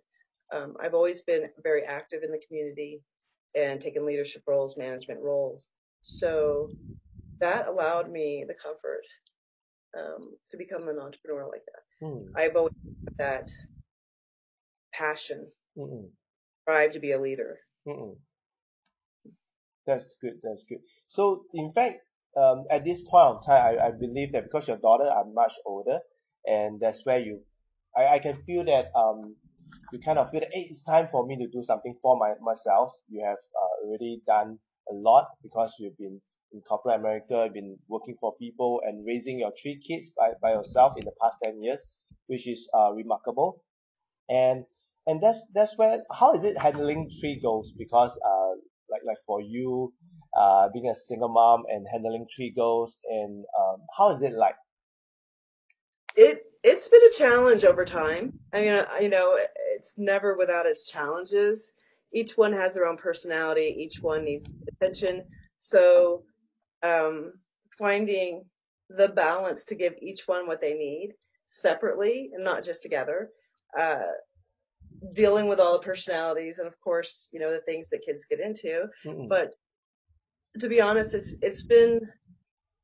Um, 0.53 0.75
I've 0.83 0.93
always 0.95 1.23
been 1.23 1.45
very 1.62 1.85
active 1.85 2.25
in 2.25 2.33
the 2.33 2.43
community 2.47 3.00
and 3.55 3.81
taken 3.81 4.05
leadership 4.05 4.43
roles, 4.49 4.77
management 4.77 5.21
roles. 5.23 5.69
So 6.03 6.69
that 7.40 7.66
allowed 7.66 8.11
me 8.11 8.44
the 8.47 8.54
comfort 8.54 9.04
um, 9.99 10.37
to 10.50 10.56
become 10.56 10.88
an 10.88 10.99
entrepreneur 10.99 11.49
like 11.49 11.62
that. 11.66 12.06
Mm. 12.06 12.26
I've 12.37 12.56
always 12.56 12.73
had 13.06 13.14
that 13.18 13.50
passion, 14.92 15.47
Mm-mm. 15.76 16.09
drive 16.66 16.92
to 16.92 17.00
be 17.00 17.12
a 17.12 17.20
leader. 17.20 17.59
Mm-mm. 17.87 18.16
That's 19.87 20.14
good. 20.20 20.35
That's 20.42 20.64
good. 20.68 20.78
So, 21.06 21.44
in 21.54 21.73
fact, 21.73 22.00
um, 22.37 22.64
at 22.70 22.85
this 22.85 23.00
point 23.02 23.37
of 23.37 23.47
time, 23.47 23.78
I, 23.78 23.87
I 23.87 23.90
believe 23.90 24.32
that 24.32 24.44
because 24.44 24.68
your 24.68 24.76
daughter 24.76 25.04
are 25.04 25.25
much 25.32 25.54
older, 25.66 25.99
and 26.47 26.78
that's 26.80 27.04
where 27.04 27.18
you, 27.18 27.40
I, 27.97 28.14
I 28.14 28.18
can 28.18 28.42
feel 28.44 28.64
that 28.64 28.87
um, 28.94 29.35
you 29.92 29.99
kind 29.99 30.18
of 30.18 30.30
feel 30.30 30.40
that 30.40 30.50
hey, 30.52 30.68
it's 30.70 30.82
time 30.82 31.09
for 31.11 31.26
me 31.26 31.37
to 31.38 31.49
do 31.49 31.62
something 31.62 31.97
for 32.00 32.16
my 32.18 32.35
myself. 32.40 32.92
You 33.09 33.25
have 33.25 33.38
uh, 33.38 33.87
already 33.87 34.23
done 34.26 34.59
a 34.88 34.94
lot 34.94 35.28
because 35.42 35.75
you've 35.78 35.99
been 35.99 36.20
in 36.52 36.61
corporate 36.62 36.97
America, 37.00 37.42
you've 37.45 37.54
been 37.54 37.78
working 37.88 38.16
for 38.21 38.35
people 38.37 38.80
and 38.85 39.07
raising 39.07 39.38
your 39.40 39.52
three 39.61 39.78
kids 39.78 40.11
by, 40.11 40.33
by 40.42 40.52
yourself 40.52 40.95
in 40.97 41.04
the 41.04 41.12
past 41.21 41.38
ten 41.42 41.62
years, 41.62 41.83
which 42.26 42.49
is 42.49 42.69
uh, 42.75 42.92
remarkable. 42.92 43.62
And 44.28 44.64
and 45.07 45.23
that's 45.23 45.47
that's 45.54 45.76
where 45.78 46.04
how 46.12 46.35
is 46.35 46.45
it 46.45 46.59
handling 46.59 47.11
three 47.21 47.40
goals 47.40 47.73
because 47.76 48.19
uh 48.25 48.52
like 48.90 49.02
like 49.07 49.19
for 49.26 49.40
you 49.40 49.92
uh 50.38 50.69
being 50.73 50.88
a 50.88 50.95
single 50.95 51.28
mom 51.28 51.64
and 51.69 51.87
handling 51.90 52.26
three 52.35 52.52
goals 52.57 52.99
and 53.09 53.45
um 53.59 53.78
how 53.97 54.11
is 54.11 54.23
it 54.23 54.33
like 54.35 54.54
It 56.16 56.45
it's 56.62 56.88
been 56.88 57.00
a 57.02 57.19
challenge 57.19 57.64
over 57.64 57.85
time. 57.85 58.38
I 58.52 58.61
mean, 58.61 58.85
you 59.00 59.09
know, 59.09 59.38
it's 59.73 59.99
never 59.99 60.37
without 60.37 60.66
its 60.66 60.90
challenges. 60.90 61.73
Each 62.12 62.37
one 62.37 62.52
has 62.52 62.75
their 62.75 62.87
own 62.87 62.97
personality. 62.97 63.75
Each 63.78 64.02
one 64.02 64.25
needs 64.25 64.50
attention. 64.69 65.25
So, 65.59 66.25
um, 66.82 67.32
finding 67.78 68.44
the 68.88 69.08
balance 69.08 69.64
to 69.66 69.75
give 69.75 69.94
each 70.00 70.22
one 70.26 70.46
what 70.46 70.60
they 70.60 70.75
need 70.75 71.14
separately 71.49 72.30
and 72.34 72.44
not 72.44 72.64
just 72.64 72.82
together. 72.82 73.30
Uh, 73.78 74.02
dealing 75.14 75.49
with 75.49 75.60
all 75.60 75.75
the 75.78 75.84
personalities 75.84 76.58
and 76.58 76.66
of 76.68 76.78
course, 76.80 77.28
you 77.32 77.40
know, 77.40 77.50
the 77.50 77.60
things 77.62 77.88
that 77.88 78.02
kids 78.04 78.25
get 78.28 78.40
into. 78.40 78.87
mm-mm, 79.06 79.28
But 79.28 79.54
to 80.58 80.68
be 80.68 80.80
honest, 80.80 81.14
it's 81.14 81.37
it's 81.42 81.62
been 81.62 82.00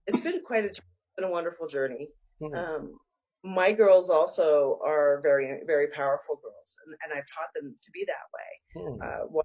it's 0.07 0.21
been 0.21 0.41
quite 0.45 0.65
a, 0.65 0.69
it's 0.69 0.81
been 1.17 1.29
a 1.29 1.31
wonderful 1.31 1.67
journey. 1.67 2.09
mm-mm, 2.41 2.57
Um, 2.57 2.99
my 3.45 3.73
girls 3.73 4.09
also 4.11 4.79
are 4.85 5.21
very 5.23 5.61
very 5.67 5.89
powerful 5.89 6.37
girls, 6.43 6.79
and, 6.87 6.97
and 7.05 7.13
I've 7.13 7.27
taught 7.37 7.49
them 7.55 7.75
to 7.83 7.91
be 7.93 8.07
that 8.07 8.27
way. 8.35 8.83
mm-mm, 8.83 8.99
Uh, 9.03 9.43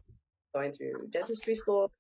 going 0.53 0.72
through 0.72 1.08
dentistry 1.12 1.55
school, 1.55 1.91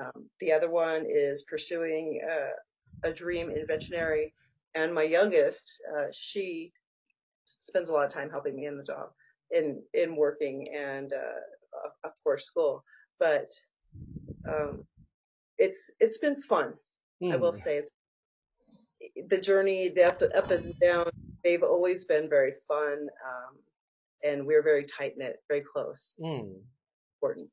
um, 0.00 0.28
the 0.40 0.52
other 0.52 0.70
one 0.70 1.06
is 1.08 1.42
pursuing 1.44 2.20
uh, 2.30 3.08
a 3.08 3.12
dream 3.12 3.50
in 3.50 3.66
veterinary, 3.66 4.34
and 4.74 4.94
my 4.94 5.02
youngest, 5.02 5.80
uh, 5.96 6.06
she 6.12 6.72
spends 7.44 7.88
a 7.88 7.92
lot 7.92 8.04
of 8.06 8.12
time 8.12 8.30
helping 8.30 8.56
me 8.56 8.66
in 8.66 8.76
the 8.76 8.84
job, 8.84 9.10
in 9.50 9.82
in 9.94 10.16
working, 10.16 10.68
and 10.76 11.12
uh, 11.12 11.40
of- 12.04 12.12
course 12.22 12.44
school. 12.44 12.84
But 13.18 13.50
um, 14.48 14.84
it's 15.58 15.90
it's 16.00 16.18
been 16.18 16.34
fun. 16.40 16.74
I 17.32 17.36
will 17.36 17.52
mm, 17.52 17.54
say 17.54 17.78
it's 17.78 17.90
the 19.28 19.40
journey, 19.40 19.88
the 19.88 20.04
up, 20.04 20.22
up 20.36 20.50
and 20.50 20.74
down. 20.80 21.06
They've 21.44 21.62
always 21.62 22.04
been 22.04 22.28
very 22.28 22.52
fun, 22.68 23.08
um, 23.26 23.56
and 24.24 24.46
we're 24.46 24.62
very 24.62 24.84
tight 24.84 25.14
knit, 25.16 25.36
very 25.48 25.62
close. 25.62 26.14
mm. 26.20 26.54
Important. 27.22 27.48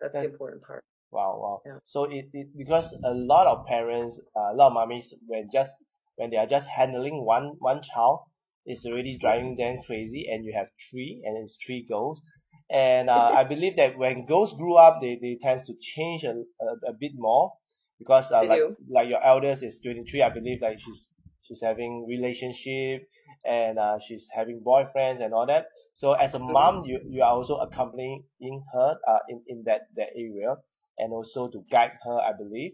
That's 0.00 0.14
the 0.14 0.24
important 0.24 0.62
part. 0.62 0.84
Wow, 1.14 1.38
wow. 1.40 1.62
Yeah. 1.64 1.78
So 1.84 2.04
it, 2.04 2.26
it 2.32 2.48
because 2.58 2.92
a 3.04 3.14
lot 3.14 3.46
of 3.46 3.66
parents, 3.66 4.20
uh, 4.36 4.52
a 4.52 4.54
lot 4.54 4.68
of 4.68 4.72
mummies, 4.74 5.14
when 5.26 5.48
just 5.52 5.70
when 6.16 6.30
they 6.30 6.36
are 6.36 6.46
just 6.46 6.68
handling 6.68 7.24
one 7.24 7.54
one 7.60 7.82
child, 7.82 8.24
it's 8.66 8.84
already 8.84 9.16
driving 9.16 9.56
them 9.56 9.78
crazy. 9.86 10.26
And 10.28 10.44
you 10.44 10.52
have 10.54 10.68
three, 10.90 11.22
and 11.24 11.38
it's 11.38 11.56
three 11.64 11.86
girls. 11.88 12.20
And 12.68 13.08
uh, 13.10 13.30
I 13.32 13.44
believe 13.44 13.76
that 13.76 13.96
when 13.96 14.26
girls 14.26 14.54
grew 14.54 14.74
up, 14.74 15.00
they 15.00 15.14
they 15.22 15.38
tend 15.40 15.64
to 15.66 15.74
change 15.80 16.24
a, 16.24 16.32
a, 16.60 16.66
a 16.88 16.92
bit 16.98 17.12
more 17.14 17.52
because 17.98 18.32
uh, 18.32 18.44
like 18.44 18.66
do. 18.66 18.76
like 18.90 19.08
your 19.08 19.24
eldest 19.24 19.62
is 19.62 19.78
23, 19.78 20.22
I 20.22 20.30
believe 20.30 20.62
like 20.62 20.80
she's 20.80 21.10
she's 21.42 21.60
having 21.62 22.06
relationship 22.08 23.06
and 23.44 23.78
uh, 23.78 23.98
she's 24.04 24.28
having 24.34 24.62
boyfriends 24.66 25.20
and 25.24 25.32
all 25.32 25.46
that. 25.46 25.66
So 25.92 26.12
as 26.14 26.34
a 26.34 26.40
mom, 26.40 26.84
you 26.84 27.00
you 27.08 27.22
are 27.22 27.32
also 27.32 27.56
accompanying 27.58 28.24
her 28.72 28.98
uh, 29.06 29.18
in 29.28 29.42
in 29.46 29.62
that 29.66 29.82
that 29.96 30.08
area 30.16 30.56
and 30.98 31.12
also 31.12 31.48
to 31.48 31.64
guide 31.70 31.92
her, 32.04 32.18
I 32.18 32.32
believe. 32.36 32.72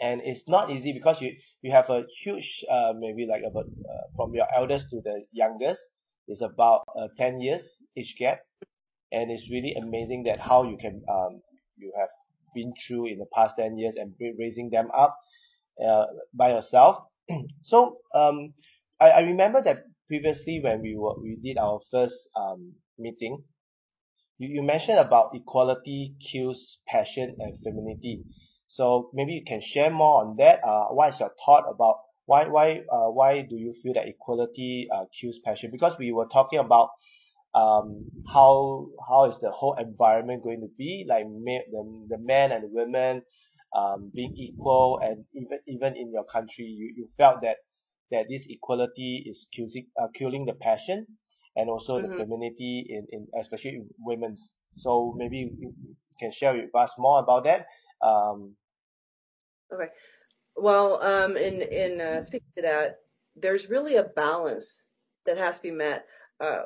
And 0.00 0.20
it's 0.24 0.48
not 0.48 0.70
easy 0.70 0.92
because 0.92 1.20
you 1.20 1.36
you 1.62 1.72
have 1.72 1.90
a 1.90 2.04
huge 2.22 2.64
uh 2.70 2.92
maybe 2.98 3.26
like 3.26 3.42
about 3.46 3.66
uh, 3.66 4.06
from 4.16 4.34
your 4.34 4.46
eldest 4.54 4.90
to 4.90 5.00
the 5.02 5.24
youngest, 5.32 5.84
is 6.28 6.40
about 6.42 6.84
uh, 6.96 7.08
10 7.16 7.40
years 7.40 7.82
each 7.96 8.16
gap 8.18 8.40
and 9.12 9.30
it's 9.30 9.50
really 9.50 9.74
amazing 9.74 10.24
that 10.24 10.40
how 10.40 10.62
you 10.64 10.76
can 10.78 11.02
um, 11.10 11.40
you 11.76 11.92
have 11.98 12.08
been 12.54 12.72
through 12.86 13.06
in 13.06 13.18
the 13.18 13.26
past 13.34 13.56
10 13.58 13.76
years 13.78 13.96
and 13.96 14.14
raising 14.38 14.70
them 14.70 14.88
up 14.96 15.16
uh, 15.84 16.06
by 16.34 16.50
yourself 16.50 17.04
so 17.62 17.98
um, 18.14 18.54
I, 19.00 19.10
I 19.10 19.20
remember 19.20 19.62
that 19.62 19.84
previously 20.08 20.60
when 20.62 20.82
we 20.82 20.96
were 20.96 21.18
we 21.20 21.36
did 21.42 21.58
our 21.58 21.80
first 21.90 22.28
um, 22.36 22.74
meeting 22.98 23.42
you, 24.40 24.48
you 24.56 24.62
mentioned 24.62 24.98
about 24.98 25.30
equality 25.34 26.16
kills 26.20 26.78
passion 26.88 27.36
and 27.38 27.54
femininity. 27.62 28.24
So 28.66 29.10
maybe 29.14 29.32
you 29.34 29.44
can 29.44 29.60
share 29.60 29.90
more 29.90 30.22
on 30.22 30.36
that. 30.38 30.60
Uh, 30.64 30.86
what 30.88 31.14
is 31.14 31.20
your 31.20 31.32
thought 31.44 31.64
about 31.68 31.96
why 32.26 32.46
why 32.48 32.82
uh, 32.92 33.10
why 33.10 33.42
do 33.42 33.56
you 33.56 33.72
feel 33.82 33.94
that 33.94 34.08
equality 34.08 34.88
uh, 34.94 35.04
kills 35.20 35.38
passion? 35.44 35.70
Because 35.72 35.98
we 35.98 36.12
were 36.12 36.26
talking 36.26 36.58
about 36.60 36.90
um, 37.54 38.06
how 38.32 38.86
how 39.08 39.24
is 39.24 39.38
the 39.38 39.50
whole 39.50 39.74
environment 39.74 40.42
going 40.44 40.60
to 40.60 40.68
be? 40.78 41.04
Like 41.08 41.26
ma- 41.28 41.66
the, 41.70 42.06
the 42.10 42.18
men 42.18 42.52
and 42.52 42.64
the 42.64 42.68
women 42.70 43.22
um, 43.74 44.12
being 44.14 44.34
equal 44.36 45.00
and 45.02 45.24
even 45.34 45.58
even 45.66 45.96
in 45.96 46.12
your 46.12 46.24
country 46.24 46.64
you, 46.64 46.92
you 46.96 47.08
felt 47.16 47.42
that 47.42 47.56
that 48.10 48.26
this 48.28 48.46
equality 48.48 49.24
is 49.28 49.46
killing 49.52 49.86
uh, 50.00 50.08
killing 50.14 50.46
the 50.46 50.54
passion 50.54 51.06
and 51.56 51.68
also 51.68 51.98
Mhm. 51.98 52.08
the 52.08 52.16
femininity 52.16 52.86
in, 52.88 53.06
in 53.10 53.26
especially 53.40 53.76
in 53.76 53.88
women's 53.98 54.52
so 54.74 55.14
maybe 55.16 55.52
you, 55.58 55.74
can 56.18 56.30
share 56.30 56.54
with 56.54 56.74
us 56.74 56.92
more 56.98 57.18
about 57.20 57.44
that 57.44 57.66
um, 58.02 58.54
Okay. 59.72 59.88
Well, 60.56 61.02
um, 61.02 61.36
in 61.36 61.62
in 61.62 62.00
uh, 62.00 62.20
speaking 62.20 62.48
to 62.56 62.62
that, 62.62 62.98
there's 63.36 63.70
really 63.70 63.96
a 63.96 64.02
balance 64.04 64.84
that 65.26 65.38
has 65.38 65.56
to 65.56 65.62
be 65.62 65.70
met. 65.70 66.06
Uh, 66.40 66.62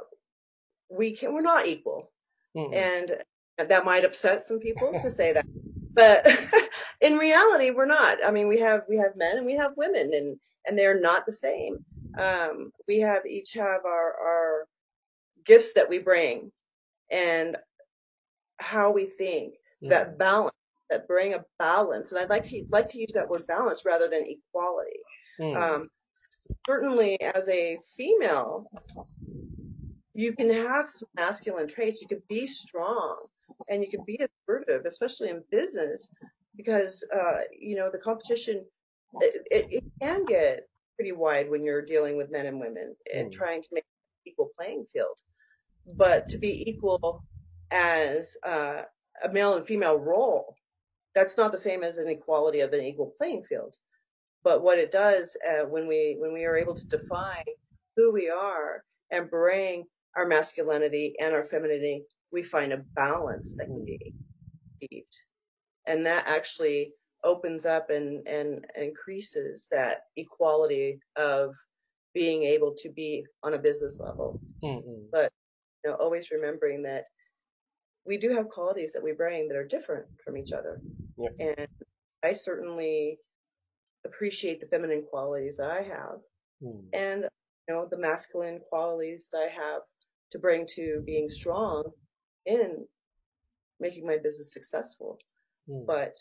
we 0.90 1.12
can 1.12 1.34
we're 1.34 1.42
not 1.42 1.66
equal, 1.66 2.10
mm, 2.56 2.70
mm, 2.70 2.74
and 2.74 3.68
that 3.68 3.84
might 3.84 4.04
upset 4.04 4.40
some 4.40 4.58
people 4.58 4.98
to 5.02 5.10
say 5.10 5.32
that, 5.32 5.46
but 5.94 6.26
in 7.00 7.18
reality, 7.18 7.70
we're 7.70 7.86
not. 7.86 8.18
I 8.24 8.30
mean, 8.30 8.48
we 8.48 8.58
have 8.60 8.82
we 8.88 8.96
have 8.96 9.16
men 9.16 9.36
and 9.36 9.46
we 9.46 9.56
have 9.56 9.76
women, 9.76 10.12
and 10.14 10.38
and 10.66 10.78
they're 10.78 11.00
not 11.00 11.26
the 11.26 11.32
same. 11.32 11.78
Um, 12.18 12.72
we 12.88 13.00
have 13.00 13.26
each 13.26 13.52
have 13.54 13.84
our 13.84 14.14
our 14.14 14.66
gifts 15.46 15.72
that 15.74 15.88
we 15.88 15.98
bring, 15.98 16.50
and 17.10 17.56
how 18.58 18.90
we 18.90 19.06
think. 19.06 19.54
mm, 19.82 19.90
That 19.90 20.18
balance 20.18 20.52
that 20.90 21.08
bring 21.08 21.34
a 21.34 21.44
balance, 21.58 22.12
and 22.12 22.20
I'd 22.20 22.30
like 22.30 22.44
to 22.44 22.64
like 22.70 22.88
to 22.90 22.98
use 23.00 23.12
that 23.14 23.28
word 23.28 23.46
balance 23.46 23.84
rather 23.84 24.08
than 24.08 24.24
equality. 24.26 24.98
mm, 25.40 25.56
Um, 25.56 25.88
certainly, 26.68 27.20
as 27.20 27.48
a 27.48 27.78
female, 27.96 28.70
you 30.14 30.32
can 30.32 30.50
have 30.50 30.88
some 30.88 31.08
masculine 31.16 31.66
traits. 31.68 32.00
You 32.02 32.08
can 32.08 32.22
be 32.28 32.46
strong, 32.46 33.16
and 33.68 33.82
you 33.82 33.90
can 33.90 34.04
be 34.04 34.18
assertive, 34.20 34.84
especially 34.86 35.30
in 35.30 35.42
business, 35.50 36.10
because 36.56 37.04
uh, 37.14 37.40
you 37.58 37.76
know 37.76 37.90
the 37.90 37.98
competition 37.98 38.64
it, 39.20 39.46
it, 39.50 39.66
it 39.70 39.84
can 40.00 40.24
get 40.26 40.68
pretty 40.96 41.12
wide 41.12 41.50
when 41.50 41.64
you're 41.64 41.82
dealing 41.82 42.16
with 42.16 42.30
men 42.30 42.46
and 42.46 42.60
women 42.60 42.94
and 43.12 43.28
Mm. 43.30 43.32
trying 43.32 43.62
to 43.62 43.68
make 43.72 43.84
an 43.84 44.30
equal 44.30 44.50
playing 44.58 44.86
field. 44.92 45.18
But 45.86 46.28
to 46.30 46.38
be 46.38 46.64
equal 46.68 47.24
as 47.70 48.36
uh, 48.46 48.82
a 49.22 49.32
male 49.32 49.56
and 49.56 49.66
female 49.66 49.96
role, 49.98 50.56
that's 51.14 51.36
not 51.36 51.52
the 51.52 51.58
same 51.58 51.82
as 51.84 51.98
an 51.98 52.08
equality 52.08 52.60
of 52.60 52.72
an 52.72 52.82
equal 52.82 53.14
playing 53.18 53.44
field. 53.48 53.76
But 54.44 54.62
what 54.62 54.78
it 54.78 54.92
does 54.92 55.36
uh, 55.48 55.64
when 55.66 55.88
we 55.88 56.16
when 56.18 56.32
we 56.32 56.44
are 56.44 56.56
able 56.56 56.74
to 56.74 56.88
define 56.90 57.44
who 57.96 58.12
we 58.12 58.30
are 58.30 58.84
and 59.10 59.30
bring 59.30 59.84
our 60.16 60.26
masculinity 60.26 61.14
and 61.20 61.34
our 61.34 61.44
femininity, 61.44 62.04
we 62.32 62.42
find 62.42 62.72
a 62.72 62.84
balance 62.96 63.54
that 63.58 63.66
can 63.66 63.84
be 63.84 63.98
achieved, 64.82 65.16
and 65.86 66.06
that 66.06 66.26
actually 66.28 66.92
opens 67.24 67.66
up 67.66 67.90
and 67.90 68.26
and 68.28 68.66
increases 68.76 69.68
that 69.72 70.02
equality 70.16 71.00
of 71.16 71.54
being 72.14 72.44
able 72.44 72.74
to 72.78 72.90
be 72.90 73.24
on 73.42 73.54
a 73.54 73.58
business 73.58 74.00
level. 74.00 74.40
mm, 74.62 74.82
mm, 74.84 75.06
But 75.12 75.32
you 75.84 75.90
know, 75.90 75.96
always 75.96 76.30
remembering 76.30 76.82
that 76.82 77.04
we 78.06 78.16
do 78.18 78.34
have 78.34 78.48
qualities 78.48 78.92
that 78.92 79.02
we 79.02 79.12
bring 79.12 79.48
that 79.48 79.56
are 79.56 79.66
different 79.66 80.06
from 80.22 80.36
each 80.36 80.52
other. 80.52 80.80
Yep. 81.18 81.32
And 81.40 81.68
I 82.22 82.32
certainly 82.32 83.18
appreciate 84.04 84.60
the 84.60 84.66
feminine 84.66 85.04
qualities 85.08 85.56
that 85.56 85.70
I 85.70 85.82
have 85.82 86.18
mm, 86.62 86.82
and 86.92 87.22
you 87.68 87.74
know 87.74 87.88
the 87.90 87.98
masculine 87.98 88.60
qualities 88.68 89.30
that 89.32 89.38
I 89.38 89.48
have 89.48 89.82
to 90.32 90.38
bring 90.38 90.66
to 90.74 91.02
being 91.06 91.28
strong 91.28 91.84
in 92.46 92.86
making 93.80 94.06
my 94.06 94.18
business 94.18 94.52
successful. 94.52 95.18
mm. 95.68 95.86
But 95.86 96.16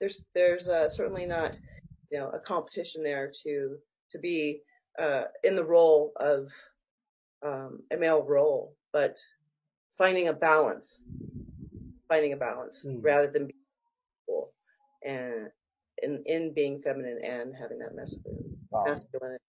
there's 0.00 0.24
there's 0.34 0.68
uh, 0.68 0.88
certainly 0.88 1.26
not 1.26 1.56
you 2.10 2.18
know 2.18 2.28
a 2.30 2.38
competition 2.38 3.02
there 3.02 3.30
to 3.44 3.76
to 4.10 4.18
be 4.18 4.60
uh, 4.98 5.24
in 5.44 5.56
the 5.56 5.64
role 5.64 6.12
of 6.20 6.52
um, 7.42 7.84
a 7.90 7.96
male 7.96 8.22
role, 8.22 8.76
but 8.92 9.18
finding 9.98 10.28
a 10.28 10.32
balance, 10.34 11.04
finding 12.08 12.32
a 12.32 12.36
balance 12.36 12.84
Mm. 12.84 13.02
rather 13.02 13.30
than 13.30 13.46
being 13.46 13.64
equal 14.24 14.54
and 15.04 15.50
in 16.02 16.22
in 16.26 16.54
being 16.54 16.82
feminine 16.82 17.20
and 17.24 17.56
having 17.56 17.78
that 17.78 17.94
masculine 17.94 18.58
Wow. 18.70 19.06
masculinity. 19.12 19.42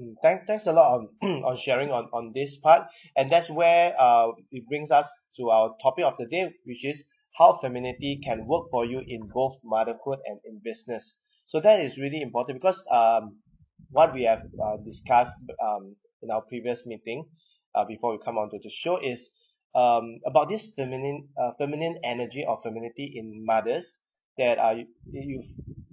Mm, 0.00 0.14
Thank, 0.22 0.46
thanks 0.46 0.66
a 0.66 0.72
lot 0.72 0.94
on, 0.98 1.08
on 1.44 1.56
sharing 1.56 1.90
on, 1.90 2.04
on 2.12 2.32
this 2.34 2.56
part. 2.58 2.88
And 3.16 3.30
that's 3.30 3.50
where 3.50 3.94
uh, 4.00 4.28
it 4.50 4.66
brings 4.68 4.90
us 4.90 5.08
to 5.36 5.50
our 5.50 5.76
topic 5.82 6.04
of 6.04 6.16
the 6.16 6.26
day, 6.26 6.54
which 6.64 6.84
is 6.84 7.04
how 7.36 7.54
femininity 7.60 8.20
can 8.24 8.46
work 8.46 8.68
for 8.70 8.84
you 8.84 9.02
in 9.06 9.28
both 9.32 9.56
motherhood 9.64 10.20
and 10.24 10.40
in 10.44 10.60
business. 10.64 11.16
So 11.46 11.60
that 11.60 11.80
is 11.80 11.98
really 11.98 12.20
important 12.22 12.60
because 12.60 12.84
um, 12.90 13.42
what 13.90 14.12
we 14.14 14.22
have 14.24 14.42
uh, 14.62 14.76
discussed 14.84 15.34
um, 15.62 15.96
in 16.22 16.30
our 16.30 16.42
previous 16.42 16.86
meeting 16.86 17.26
uh, 17.74 17.84
before 17.84 18.12
we 18.12 18.18
come 18.24 18.38
on 18.38 18.50
to 18.50 18.58
the 18.62 18.70
show 18.70 18.96
is 18.98 19.30
um, 19.74 20.18
about 20.26 20.48
this 20.48 20.66
feminine 20.74 21.28
uh, 21.40 21.52
feminine 21.58 21.98
energy 22.04 22.44
or 22.46 22.56
femininity 22.62 23.12
in 23.16 23.44
mothers 23.44 23.96
that 24.38 24.58
uh, 24.58 24.74
you, 25.10 25.42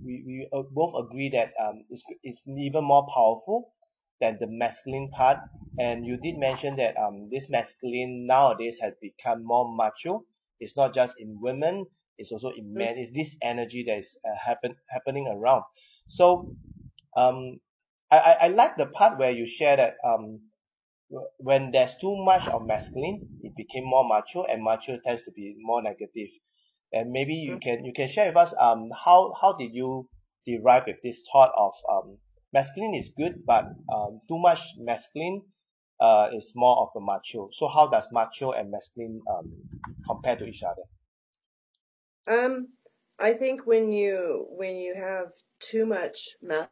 we, 0.04 0.24
we 0.26 0.48
uh, 0.54 0.64
both 0.72 0.94
agree 1.06 1.30
that 1.30 1.52
um, 1.62 1.84
is 1.90 2.04
is 2.24 2.42
even 2.48 2.84
more 2.84 3.06
powerful 3.14 3.74
than 4.22 4.38
the 4.40 4.48
masculine 4.48 5.10
part. 5.12 5.40
And 5.78 6.06
you 6.06 6.18
did 6.18 6.38
mention 6.38 6.78
that 6.78 6.96
um, 6.98 7.30
this 7.32 7.50
masculine 7.50 8.26
nowadays 8.28 8.78
has 8.82 8.94
become 9.02 9.44
more 9.46 9.76
macho. 9.76 10.24
It's 10.60 10.76
not 10.78 10.94
just 10.94 11.16
in 11.20 11.38
women; 11.42 11.86
it's 12.18 12.32
also 12.32 12.52
in 12.56 12.74
men. 12.74 12.98
It's 12.98 13.12
this 13.12 13.36
energy 13.42 13.84
that 13.88 13.98
is 14.00 14.16
uh, 14.26 14.38
happen 14.40 14.76
happening 14.90 15.28
around. 15.28 15.64
So 16.08 16.56
um, 17.18 17.60
I, 18.16 18.32
I 18.32 18.46
I 18.46 18.48
like 18.50 18.78
the 18.78 18.88
part 18.88 19.18
where 19.20 19.32
you 19.32 19.46
share 19.46 19.78
that 19.78 19.96
um, 20.06 20.50
when 21.40 21.72
there's 21.72 21.96
too 21.98 22.16
much 22.24 22.48
of 22.48 22.66
masculine, 22.66 23.40
it 23.42 23.56
became 23.56 23.86
more 23.86 24.08
macho, 24.08 24.44
and 24.44 24.64
macho 24.64 24.98
tends 24.98 25.24
to 25.24 25.32
be 25.32 25.56
more 25.58 25.82
negative. 25.82 26.30
And 26.94 27.12
maybe 27.12 27.34
you 27.36 27.58
can 27.60 27.84
you 27.86 27.94
can 27.94 28.08
share 28.08 28.28
with 28.28 28.38
us 28.38 28.54
um 28.60 28.90
how 29.06 29.34
how 29.42 29.54
did 29.54 29.74
you 29.74 30.10
derive 30.46 30.86
with 30.88 31.02
this 31.04 31.26
thought 31.32 31.52
of 31.58 31.74
um 31.92 32.20
masculine 32.54 32.94
is 32.96 33.10
good, 33.18 33.46
but 33.46 33.66
um 33.94 34.22
too 34.28 34.40
much 34.40 34.62
masculine 34.78 35.42
uh 36.00 36.30
is 36.34 36.52
more 36.56 36.78
of 36.84 36.90
the 36.94 37.02
macho. 37.02 37.50
So 37.52 37.68
how 37.68 37.88
does 37.90 38.08
macho 38.12 38.52
and 38.52 38.72
masculine 38.72 39.22
um 39.30 39.48
compare 40.08 40.38
to 40.38 40.46
each 40.46 40.64
other? 40.64 40.84
Um, 42.28 42.74
I 43.18 43.34
think 43.34 43.66
when 43.66 43.92
you 43.92 44.46
when 44.50 44.76
you 44.78 44.94
have 44.96 45.34
too 45.60 45.86
much 45.86 46.36
ma- 46.42 46.68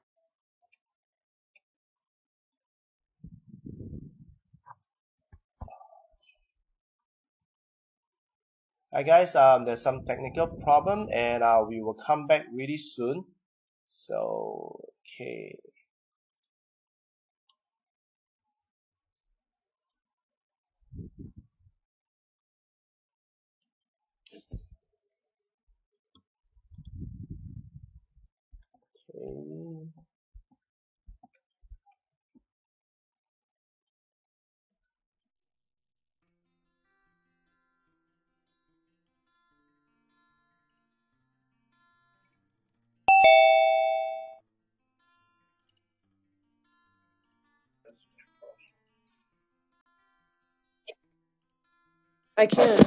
Hi 8.96 9.02
guys, 9.04 9.36
um 9.36 9.66
there's 9.66 9.82
some 9.82 10.06
technical 10.06 10.48
problem 10.48 11.10
and 11.12 11.44
uh 11.44 11.66
we 11.68 11.82
will 11.82 11.96
come 11.96 12.28
back 12.28 12.46
really 12.54 12.78
soon. 12.78 13.26
So 13.86 14.80
okay. 15.02 15.58
Okay. 29.10 30.03
I 52.44 52.48
can. 52.48 52.86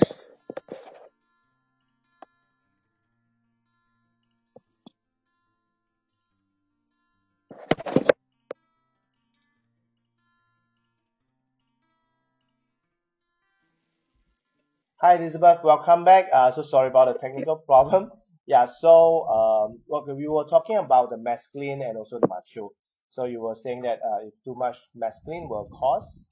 Hi, 15.00 15.16
Elizabeth. 15.16 15.64
Welcome 15.64 16.04
back. 16.04 16.26
Uh, 16.32 16.50
so 16.50 16.62
sorry 16.62 16.88
about 16.88 17.06
the 17.12 17.18
technical 17.18 17.56
problem. 17.56 18.10
Yeah, 18.46 18.66
so 18.66 19.24
um, 19.28 19.80
what 19.86 20.06
we 20.06 20.28
were 20.28 20.44
talking 20.44 20.76
about 20.76 21.10
the 21.10 21.16
masculine 21.18 21.80
and 21.82 21.96
also 21.96 22.20
the 22.20 22.28
macho. 22.28 22.72
So 23.08 23.24
you 23.24 23.40
were 23.40 23.54
saying 23.54 23.82
that 23.82 24.00
uh, 24.04 24.26
if 24.26 24.34
too 24.44 24.54
much 24.54 24.76
masculine 24.94 25.48
will 25.48 25.68
cause. 25.72 26.26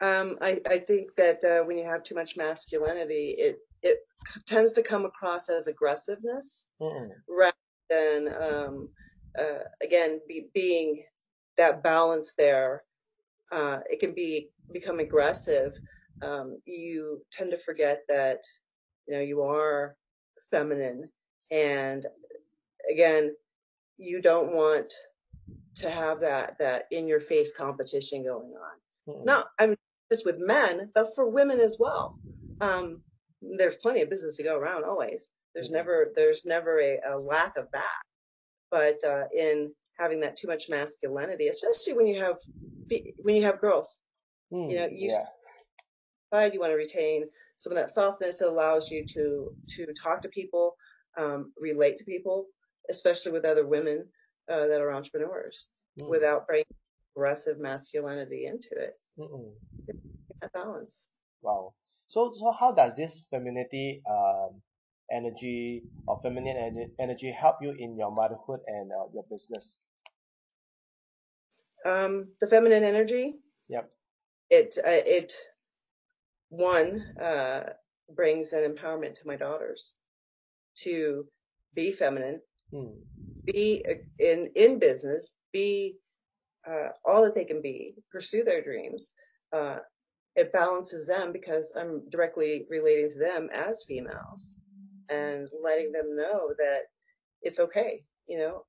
Um, 0.00 0.38
I, 0.40 0.60
I 0.68 0.78
think 0.78 1.14
that 1.16 1.44
uh, 1.44 1.64
when 1.64 1.76
you 1.76 1.84
have 1.84 2.02
too 2.02 2.14
much 2.14 2.36
masculinity, 2.36 3.34
it 3.38 3.58
it 3.82 3.98
tends 4.46 4.72
to 4.72 4.82
come 4.82 5.04
across 5.04 5.48
as 5.48 5.66
aggressiveness 5.66 6.68
Mm-mm. 6.80 7.10
rather 7.28 7.56
than 7.88 8.28
um, 8.42 8.88
uh, 9.38 9.64
again 9.82 10.20
be, 10.26 10.46
being 10.54 11.04
that 11.56 11.82
balance 11.82 12.32
there. 12.36 12.84
Uh, 13.52 13.80
it 13.90 14.00
can 14.00 14.14
be 14.14 14.48
become 14.72 15.00
aggressive. 15.00 15.72
Um, 16.22 16.58
you 16.64 17.22
tend 17.32 17.50
to 17.50 17.58
forget 17.58 18.02
that 18.08 18.38
you 19.06 19.14
know 19.14 19.20
you 19.20 19.42
are 19.42 19.96
feminine, 20.50 21.10
and 21.50 22.06
again, 22.90 23.34
you 23.98 24.22
don't 24.22 24.54
want 24.54 24.92
to 25.74 25.90
have 25.90 26.20
that 26.20 26.58
that 26.58 26.84
in 26.90 27.06
your 27.06 27.20
face 27.20 27.52
competition 27.56 28.24
going 28.24 28.52
on. 28.52 29.24
Not 29.24 29.48
I'm 29.58 29.76
just 30.10 30.24
with 30.26 30.38
men, 30.38 30.90
but 30.94 31.14
for 31.14 31.28
women 31.28 31.60
as 31.60 31.76
well. 31.78 32.18
Um, 32.60 33.02
there's 33.40 33.76
plenty 33.76 34.02
of 34.02 34.10
business 34.10 34.36
to 34.36 34.42
go 34.42 34.56
around 34.58 34.84
always. 34.84 35.30
There's 35.54 35.68
Mhm. 35.68 35.74
never 35.74 36.12
there's 36.14 36.44
never 36.44 36.80
a, 36.80 36.98
a 37.08 37.18
lack 37.18 37.56
of 37.56 37.70
that. 37.72 38.02
But 38.70 39.02
uh, 39.04 39.24
in 39.36 39.74
having 39.98 40.20
that 40.20 40.36
too 40.36 40.48
much 40.48 40.68
masculinity, 40.68 41.48
especially 41.48 41.94
when 41.94 42.06
you 42.06 42.22
have 42.22 42.36
when 43.22 43.36
you 43.36 43.42
have 43.44 43.60
girls, 43.60 44.00
Mm, 44.52 44.68
you 44.70 44.76
know, 44.78 44.88
you 44.90 45.10
yeah. 46.32 46.48
you 46.52 46.60
want 46.60 46.72
to 46.72 46.76
retain 46.76 47.24
some 47.56 47.72
of 47.72 47.76
that 47.76 47.90
softness 47.90 48.38
that 48.38 48.48
allows 48.48 48.90
you 48.90 49.04
to 49.06 49.54
to 49.76 49.86
talk 49.94 50.20
to 50.22 50.28
people, 50.28 50.76
um, 51.16 51.52
relate 51.58 51.96
to 51.98 52.04
people, 52.04 52.46
especially 52.88 53.32
with 53.32 53.44
other 53.44 53.66
women 53.66 54.06
uh, 54.50 54.66
that 54.66 54.80
are 54.80 54.92
entrepreneurs, 54.92 55.68
Mm, 56.00 56.08
without 56.08 56.46
bringing 56.46 56.64
aggressive 57.16 57.58
masculinity 57.58 58.46
into 58.46 58.70
it. 58.76 58.98
Mm-mm. 59.20 59.52
That 60.40 60.52
balance. 60.52 61.06
Wow. 61.42 61.74
So 62.06 62.32
so 62.38 62.52
how 62.52 62.72
does 62.72 62.94
this 62.94 63.26
femininity 63.30 64.02
um 64.08 64.62
energy 65.12 65.82
or 66.06 66.18
feminine 66.22 66.56
ener- 66.56 66.90
energy 66.98 67.30
help 67.32 67.56
you 67.60 67.72
in 67.78 67.96
your 67.96 68.10
motherhood 68.10 68.60
and 68.66 68.90
uh, 68.92 69.06
your 69.12 69.24
business? 69.30 69.76
Um, 71.84 72.28
the 72.40 72.46
feminine 72.46 72.84
energy. 72.84 73.36
Yep. 73.68 73.90
It 74.50 74.78
uh, 74.78 75.04
it 75.06 75.32
one 76.48 77.04
uh, 77.20 77.70
brings 78.14 78.52
an 78.52 78.64
empowerment 78.64 79.14
to 79.14 79.26
my 79.26 79.36
daughters 79.36 79.94
to 80.82 81.26
be 81.74 81.92
feminine, 81.92 82.40
Mm, 82.74 82.94
be 83.46 83.84
uh, 83.88 83.94
in 84.18 84.50
in 84.54 84.78
business, 84.78 85.34
be 85.52 85.96
uh, 86.68 86.88
all 87.04 87.22
that 87.24 87.34
they 87.34 87.44
can 87.44 87.62
be, 87.62 87.94
pursue 88.10 88.44
their 88.44 88.62
dreams. 88.62 89.12
Uh, 89.52 89.78
it 90.36 90.52
balances 90.52 91.06
them 91.06 91.32
because 91.32 91.72
I'm 91.76 92.08
directly 92.10 92.66
relating 92.70 93.10
to 93.10 93.18
them 93.18 93.48
as 93.52 93.84
females 93.86 94.56
and 95.08 95.48
letting 95.62 95.90
them 95.92 96.16
know 96.16 96.50
that 96.58 96.82
it's 97.42 97.58
okay. 97.58 98.02
You 98.28 98.38
know, 98.38 98.64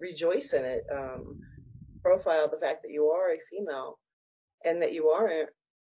rejoice 0.00 0.52
in 0.52 0.64
it. 0.64 0.82
Um, 0.92 1.40
profile 2.02 2.48
the 2.48 2.58
fact 2.58 2.82
that 2.82 2.92
you 2.92 3.06
are 3.06 3.32
a 3.32 3.38
female 3.50 3.98
and 4.64 4.80
that 4.80 4.92
you 4.92 5.08
are 5.08 5.30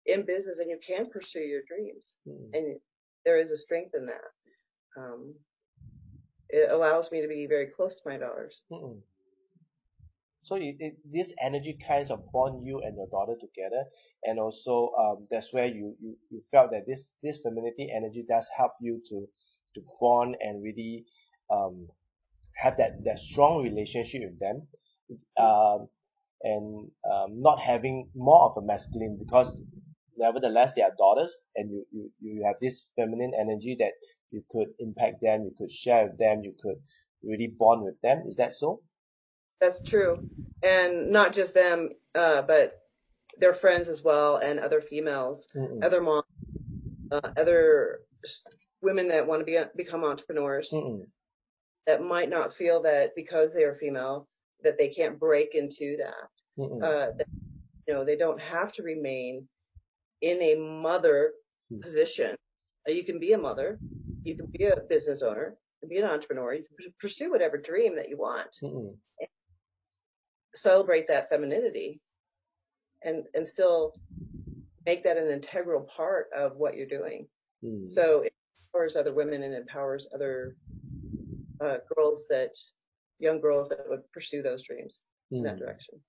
in 0.05 0.25
business 0.25 0.59
and 0.59 0.69
you 0.69 0.79
can 0.85 1.09
pursue 1.09 1.39
your 1.39 1.61
dreams 1.67 2.17
mm, 2.27 2.49
and 2.53 2.77
there 3.25 3.37
is 3.37 3.51
a 3.51 3.57
strength 3.57 3.91
in 3.95 4.05
that 4.05 4.21
um, 4.97 5.33
it 6.49 6.71
allows 6.71 7.11
me 7.11 7.21
to 7.21 7.27
be 7.27 7.47
very 7.47 7.67
close 7.67 7.95
to 7.95 8.09
my 8.09 8.17
daughters 8.17 8.63
mm-mm. 8.71 8.97
So 10.43 10.55
it, 10.55 10.75
it 10.79 10.97
this 11.05 11.33
energy 11.41 11.77
kinds 11.87 12.11
of 12.11 12.19
bond 12.33 12.65
you 12.65 12.81
and 12.81 12.95
your 12.97 13.07
daughter 13.07 13.35
together, 13.39 13.85
and 14.23 14.39
also 14.39 14.91
um 14.99 15.27
that's 15.31 15.53
where 15.53 15.67
you 15.67 15.95
you, 16.01 16.17
you 16.29 16.41
felt 16.51 16.71
that 16.71 16.85
this 16.85 17.13
this 17.23 17.39
femininity 17.41 17.89
energy 17.95 18.25
does 18.27 18.47
help 18.55 18.73
you 18.81 19.01
to 19.09 19.27
to 19.75 19.81
bond 19.99 20.35
and 20.41 20.61
really 20.63 21.05
um 21.49 21.87
have 22.55 22.77
that 22.77 23.03
that 23.05 23.19
strong 23.19 23.63
relationship 23.63 24.21
with 24.23 24.39
them, 24.39 24.67
um 25.37 25.87
and 26.43 26.91
um 27.09 27.41
not 27.41 27.59
having 27.59 28.09
more 28.15 28.45
of 28.49 28.57
a 28.57 28.65
masculine 28.65 29.17
because 29.17 29.59
nevertheless 30.17 30.73
they 30.75 30.81
are 30.81 30.93
daughters 30.97 31.37
and 31.55 31.71
you 31.71 31.85
you 31.91 32.11
you 32.21 32.43
have 32.45 32.57
this 32.61 32.85
feminine 32.95 33.31
energy 33.39 33.75
that 33.79 33.93
you 34.31 34.43
could 34.49 34.69
impact 34.79 35.21
them, 35.21 35.43
you 35.43 35.53
could 35.57 35.71
share 35.71 36.07
with 36.07 36.17
them, 36.17 36.41
you 36.43 36.53
could 36.61 36.77
really 37.23 37.47
bond 37.47 37.83
with 37.83 37.99
them. 38.01 38.23
Is 38.27 38.35
that 38.37 38.53
so? 38.53 38.81
That's 39.63 39.81
true 39.81 40.17
and 40.61 41.09
not 41.09 41.31
just 41.33 41.53
them 41.53 41.89
uh, 42.15 42.41
but 42.41 42.81
their 43.39 43.53
friends 43.53 43.87
as 43.87 44.03
well 44.03 44.37
and 44.37 44.59
other 44.59 44.81
females 44.81 45.47
Mm-mm. 45.55 45.81
other 45.87 46.01
moms 46.01 46.25
uh, 47.11 47.29
other 47.37 47.99
women 48.81 49.07
that 49.07 49.25
want 49.25 49.39
to 49.39 49.45
be 49.45 49.57
become 49.77 50.03
entrepreneurs 50.03 50.69
Mm-mm. 50.73 51.05
that 51.87 52.03
might 52.03 52.29
not 52.29 52.53
feel 52.53 52.81
that 52.81 53.15
because 53.15 53.53
they 53.53 53.63
are 53.63 53.75
female 53.75 54.27
that 54.63 54.77
they 54.77 54.89
can't 54.89 55.17
break 55.19 55.55
into 55.55 55.95
that 56.03 56.23
uh, 56.87 57.07
that 57.17 57.27
you 57.87 57.93
know 57.93 58.03
they 58.03 58.17
don't 58.17 58.39
have 58.41 58.71
to 58.73 58.83
remain 58.83 59.47
in 60.21 60.41
a 60.41 60.55
mother 60.55 61.31
Hmm. 61.71 61.79
position. 61.79 62.31
Uh, 62.87 62.91
You 62.91 63.03
can 63.09 63.19
be 63.25 63.31
a 63.31 63.37
mother, 63.37 63.79
you 64.25 64.35
can 64.35 64.47
be 64.57 64.65
a 64.65 64.75
business 64.93 65.21
owner, 65.21 65.47
you 65.81 65.87
can 65.87 65.89
be 65.95 66.01
an 66.03 66.09
entrepreneur, 66.13 66.53
you 66.53 66.63
can 66.77 66.93
pursue 66.99 67.31
whatever 67.31 67.57
dream 67.57 67.95
that 67.95 68.09
you 68.11 68.17
want. 68.17 68.51
Mm-mm. 68.61 68.91
Celebrate 70.55 71.07
that 71.07 71.29
femininity, 71.29 71.99
and 73.03 73.23
and 73.33 73.45
still 73.47 73.93
make 74.85 75.03
that 75.03 75.17
an 75.17 75.29
integral 75.29 75.81
part 75.81 76.27
of 76.35 76.57
what 76.57 76.75
you're 76.75 76.87
doing. 76.87 77.27
Mm. 77.63 77.87
So 77.87 78.21
it 78.21 78.33
empowers 78.73 78.95
other 78.95 79.13
women 79.13 79.43
and 79.43 79.53
empowers 79.53 80.07
other 80.13 80.55
uh, 81.61 81.77
girls 81.95 82.25
that 82.29 82.51
young 83.19 83.39
girls 83.39 83.69
that 83.69 83.85
would 83.87 84.01
pursue 84.11 84.41
those 84.41 84.63
dreams 84.63 85.03
in 85.31 85.43
that 85.43 85.55
Mm. 85.55 85.59
direction. 85.59 85.99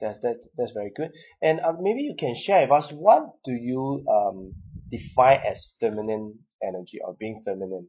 That's 0.00 0.18
that 0.20 0.38
that's 0.56 0.72
very 0.72 0.90
good. 0.94 1.12
And 1.42 1.60
uh, 1.60 1.74
maybe 1.80 2.02
you 2.02 2.14
can 2.14 2.34
share 2.34 2.62
with 2.62 2.72
us 2.72 2.92
what 2.92 3.30
do 3.44 3.52
you 3.52 4.04
um 4.08 4.52
define 4.90 5.40
as 5.44 5.74
feminine 5.80 6.38
energy 6.62 7.00
or 7.04 7.14
being 7.14 7.40
feminine? 7.44 7.88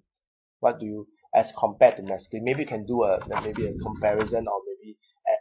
What 0.61 0.79
do 0.79 0.85
you 0.85 1.07
as 1.35 1.51
compared 1.51 1.97
to 1.97 2.03
masculine? 2.03 2.45
Maybe 2.45 2.61
you 2.61 2.67
can 2.67 2.85
do 2.85 3.03
a 3.03 3.19
maybe 3.43 3.65
a 3.67 3.73
comparison 3.79 4.47
or 4.47 4.59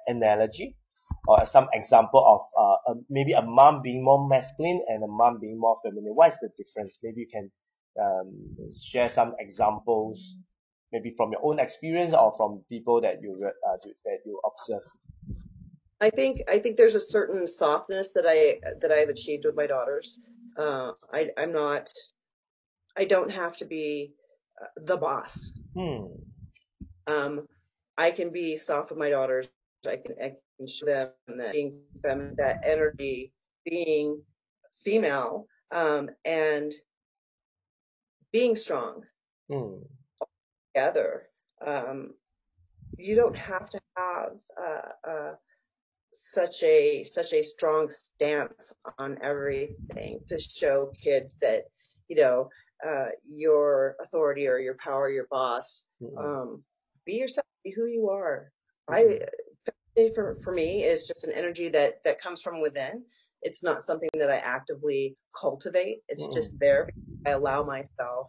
analogy 0.06 0.76
or 1.28 1.44
some 1.46 1.68
example 1.72 2.24
of 2.24 2.40
uh, 2.58 2.92
a, 2.92 2.94
maybe 3.10 3.32
a 3.32 3.42
mom 3.42 3.82
being 3.82 4.04
more 4.04 4.28
masculine 4.28 4.80
and 4.88 5.02
a 5.02 5.06
mom 5.06 5.38
being 5.40 5.58
more 5.58 5.76
feminine. 5.82 6.14
What 6.14 6.32
is 6.32 6.38
the 6.40 6.50
difference? 6.56 6.98
Maybe 7.02 7.22
you 7.22 7.28
can 7.32 7.50
um, 8.00 8.72
share 8.72 9.08
some 9.08 9.34
examples, 9.38 10.36
maybe 10.92 11.14
from 11.16 11.32
your 11.32 11.40
own 11.44 11.58
experience 11.58 12.14
or 12.14 12.32
from 12.36 12.62
people 12.68 13.00
that 13.00 13.22
you 13.22 13.38
uh, 13.44 13.76
that 14.04 14.18
you 14.24 14.40
observe. 14.44 14.82
I 16.00 16.10
think 16.10 16.42
I 16.48 16.58
think 16.58 16.76
there's 16.76 16.94
a 16.94 17.00
certain 17.00 17.46
softness 17.46 18.12
that 18.12 18.24
I 18.26 18.58
that 18.80 18.92
I've 18.92 19.08
achieved 19.08 19.44
with 19.44 19.56
my 19.56 19.66
daughters. 19.66 20.20
Uh, 20.58 20.92
I 21.12 21.30
I'm 21.36 21.52
not 21.52 21.90
I 22.96 23.04
don't 23.04 23.30
have 23.30 23.56
to 23.58 23.64
be 23.64 24.12
uh, 24.60 24.66
the 24.82 24.96
boss. 24.96 25.52
Hmm. 25.74 26.06
Um, 27.06 27.48
I 27.98 28.10
can 28.10 28.30
be 28.30 28.56
soft 28.56 28.90
with 28.90 28.98
my 28.98 29.10
daughters. 29.10 29.48
I 29.86 29.96
can 29.96 30.14
I 30.22 30.32
can 30.58 30.66
show 30.66 30.86
them 30.86 31.10
that 31.38 31.52
being 31.52 31.80
feminine, 32.02 32.34
that 32.38 32.60
energy, 32.64 33.32
being 33.64 34.22
female, 34.84 35.46
um, 35.72 36.10
and 36.24 36.72
being 38.32 38.56
strong 38.56 39.02
Hmm. 39.48 39.78
together. 40.74 41.28
Um, 41.64 42.14
you 42.98 43.14
don't 43.16 43.36
have 43.36 43.70
to 43.70 43.80
have 43.96 44.30
uh, 44.60 45.10
uh, 45.10 45.32
such 46.12 46.62
a 46.62 47.04
such 47.04 47.32
a 47.32 47.42
strong 47.42 47.88
stance 47.90 48.72
on 48.98 49.18
everything 49.22 50.20
to 50.26 50.38
show 50.38 50.92
kids 51.02 51.36
that 51.40 51.64
you 52.08 52.16
know 52.16 52.48
uh, 52.86 53.06
your 53.28 53.96
authority 54.00 54.46
or 54.48 54.58
your 54.58 54.76
power, 54.82 55.08
your 55.10 55.26
boss. 55.30 55.84
Mm-mm. 56.02 56.18
Um, 56.18 56.62
be 57.04 57.14
yourself. 57.14 57.46
Be 57.64 57.70
who 57.72 57.86
you 57.86 58.08
are. 58.10 58.50
Mhm. 58.90 58.94
I 58.94 59.02
femininity 59.02 59.24
for 60.14 60.36
for 60.44 60.52
me 60.52 60.84
is 60.84 61.06
just 61.06 61.24
an 61.24 61.32
energy 61.32 61.68
that 61.70 62.02
that 62.04 62.20
comes 62.20 62.42
from 62.42 62.60
within. 62.60 63.02
it's 63.42 63.62
not 63.62 63.82
something 63.82 64.08
that 64.14 64.30
I 64.30 64.36
actively 64.36 65.16
cultivate. 65.38 65.98
It's 66.08 66.26
Mm-mm. 66.28 66.34
just 66.34 66.52
there. 66.60 66.88
I 67.26 67.30
allow 67.30 67.62
myself 67.64 68.28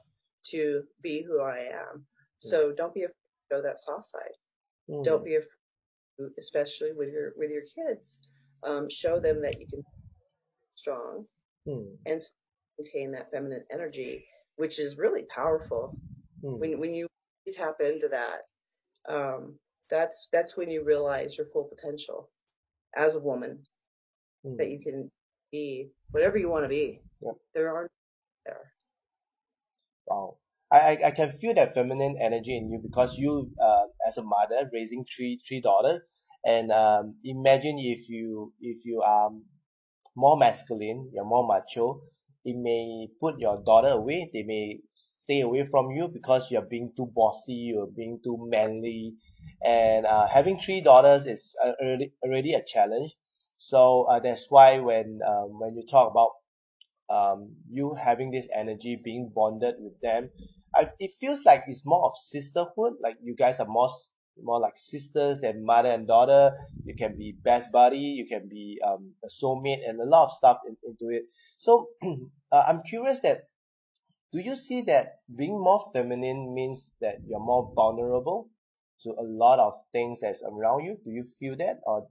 to 0.51 0.83
be 1.01 1.23
who 1.23 1.41
I 1.41 1.59
am. 1.83 2.05
So 2.37 2.71
don't 2.71 2.93
be 2.93 3.03
afraid 3.03 3.13
to 3.49 3.55
show 3.55 3.61
that 3.63 3.79
soft 3.79 4.07
side. 4.07 4.35
Mm. 4.89 5.03
Don't 5.03 5.25
be 5.25 5.35
afraid, 5.35 6.31
especially 6.37 6.91
with 6.93 7.09
your 7.09 7.33
with 7.37 7.49
your 7.51 7.63
kids. 7.75 8.19
Um, 8.63 8.89
show 8.89 9.19
them 9.19 9.41
that 9.41 9.59
you 9.59 9.65
can 9.67 9.79
be 9.79 9.85
strong 10.75 11.25
Mm. 11.67 11.97
and 12.05 12.21
maintain 12.79 13.11
that 13.11 13.29
feminine 13.31 13.65
energy, 13.71 14.25
which 14.57 14.79
is 14.79 14.97
really 14.97 15.25
powerful. 15.35 15.97
Mm. 16.43 16.59
When 16.59 16.79
when 16.79 16.93
you 16.93 17.07
tap 17.51 17.75
into 17.81 18.07
that, 18.09 18.41
um, 19.09 19.57
that's 19.89 20.29
that's 20.31 20.57
when 20.57 20.69
you 20.69 20.83
realize 20.83 21.37
your 21.37 21.47
full 21.47 21.65
potential 21.65 22.29
as 22.95 23.15
a 23.15 23.19
woman 23.19 23.59
Mm. 24.45 24.57
that 24.57 24.69
you 24.69 24.79
can 24.79 25.11
be 25.51 25.89
whatever 26.11 26.37
you 26.37 26.49
want 26.49 26.63
to 26.65 26.69
be. 26.69 27.01
Yep. 27.21 27.35
There 27.53 27.75
are 27.75 27.89
there. 28.45 28.71
Wow. 30.07 30.37
I, 30.71 30.79
I, 30.79 31.07
I 31.07 31.11
can 31.11 31.31
feel 31.31 31.53
that 31.55 31.73
feminine 31.73 32.17
energy 32.21 32.55
in 32.57 32.69
you 32.69 32.79
because 32.81 33.17
you 33.17 33.51
uh, 33.61 33.85
as 34.07 34.17
a 34.17 34.23
mother 34.23 34.69
raising 34.73 35.05
three 35.05 35.39
three 35.47 35.61
daughters 35.61 36.01
and 36.45 36.71
um, 36.71 37.15
imagine 37.23 37.77
if 37.79 38.09
you 38.09 38.53
if 38.61 38.85
you 38.85 39.01
are 39.01 39.29
more 40.15 40.37
masculine 40.37 41.09
you're 41.13 41.25
more 41.25 41.47
macho 41.47 42.01
it 42.45 42.55
may 42.57 43.07
put 43.19 43.39
your 43.39 43.61
daughter 43.63 43.89
away 43.89 44.29
they 44.33 44.43
may 44.43 44.79
stay 44.93 45.41
away 45.41 45.65
from 45.65 45.91
you 45.91 46.07
because 46.07 46.49
you're 46.51 46.69
being 46.75 46.91
too 46.95 47.07
bossy 47.15 47.53
you're 47.73 47.87
being 47.87 48.19
too 48.23 48.37
manly. 48.49 49.15
And 49.65 50.05
uh, 50.05 50.27
having 50.27 50.59
three 50.59 50.81
daughters 50.81 51.25
is 51.25 51.55
uh, 51.63 51.73
already 51.81 52.13
already 52.23 52.53
a 52.53 52.63
challenge. 52.63 53.15
So 53.57 54.03
uh, 54.03 54.19
that's 54.19 54.45
why 54.49 54.79
when 54.79 55.19
um, 55.27 55.59
when 55.59 55.75
you 55.75 55.83
talk 55.85 56.11
about 56.11 56.31
um, 57.09 57.55
you 57.69 57.93
having 57.95 58.31
this 58.31 58.47
energy 58.53 58.99
being 59.03 59.31
bonded 59.33 59.75
with 59.79 59.99
them 60.01 60.29
I, 60.75 60.91
it 60.99 61.11
feels 61.19 61.45
like 61.45 61.63
it's 61.67 61.85
more 61.85 62.05
of 62.05 62.17
sisterhood 62.17 62.95
like 63.01 63.17
you 63.23 63.35
guys 63.35 63.59
are 63.59 63.67
more 63.67 63.89
more 64.41 64.59
like 64.59 64.77
sisters 64.77 65.39
than 65.39 65.65
mother 65.65 65.89
and 65.89 66.07
daughter 66.07 66.51
you 66.83 66.95
can 66.95 67.17
be 67.17 67.35
best 67.43 67.71
buddy 67.71 67.97
you 67.97 68.25
can 68.25 68.47
be 68.47 68.79
um, 68.85 69.11
a 69.23 69.27
soulmate 69.27 69.87
and 69.87 69.99
a 69.99 70.05
lot 70.05 70.25
of 70.25 70.33
stuff 70.33 70.59
in, 70.67 70.75
into 70.83 71.15
it 71.15 71.23
so 71.57 71.87
uh, 72.51 72.63
i'm 72.67 72.81
curious 72.83 73.19
that 73.19 73.47
do 74.33 74.39
you 74.39 74.55
see 74.55 74.81
that 74.81 75.19
being 75.35 75.59
more 75.59 75.83
feminine 75.93 76.53
means 76.53 76.91
that 77.01 77.15
you're 77.27 77.39
more 77.39 77.71
vulnerable 77.75 78.49
to 79.01 79.09
a 79.11 79.23
lot 79.23 79.59
of 79.59 79.73
things 79.91 80.19
that's 80.21 80.43
around 80.43 80.83
you 80.83 80.97
do 81.03 81.11
you 81.11 81.23
feel 81.39 81.55
that 81.55 81.79
or 81.83 82.07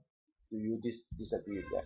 do 0.51 0.57
you 0.57 0.79
dis- 0.81 1.03
disagree 1.17 1.57
with 1.57 1.69
that 1.73 1.83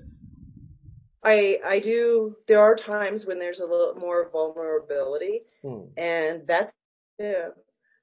I 1.23 1.59
I 1.63 1.79
do. 1.79 2.35
There 2.47 2.59
are 2.59 2.75
times 2.75 3.25
when 3.25 3.39
there's 3.39 3.59
a 3.59 3.65
little 3.65 3.95
more 3.95 4.29
vulnerability, 4.31 5.41
hmm. 5.61 5.83
and 5.97 6.47
that's 6.47 6.73
yeah. 7.19 7.49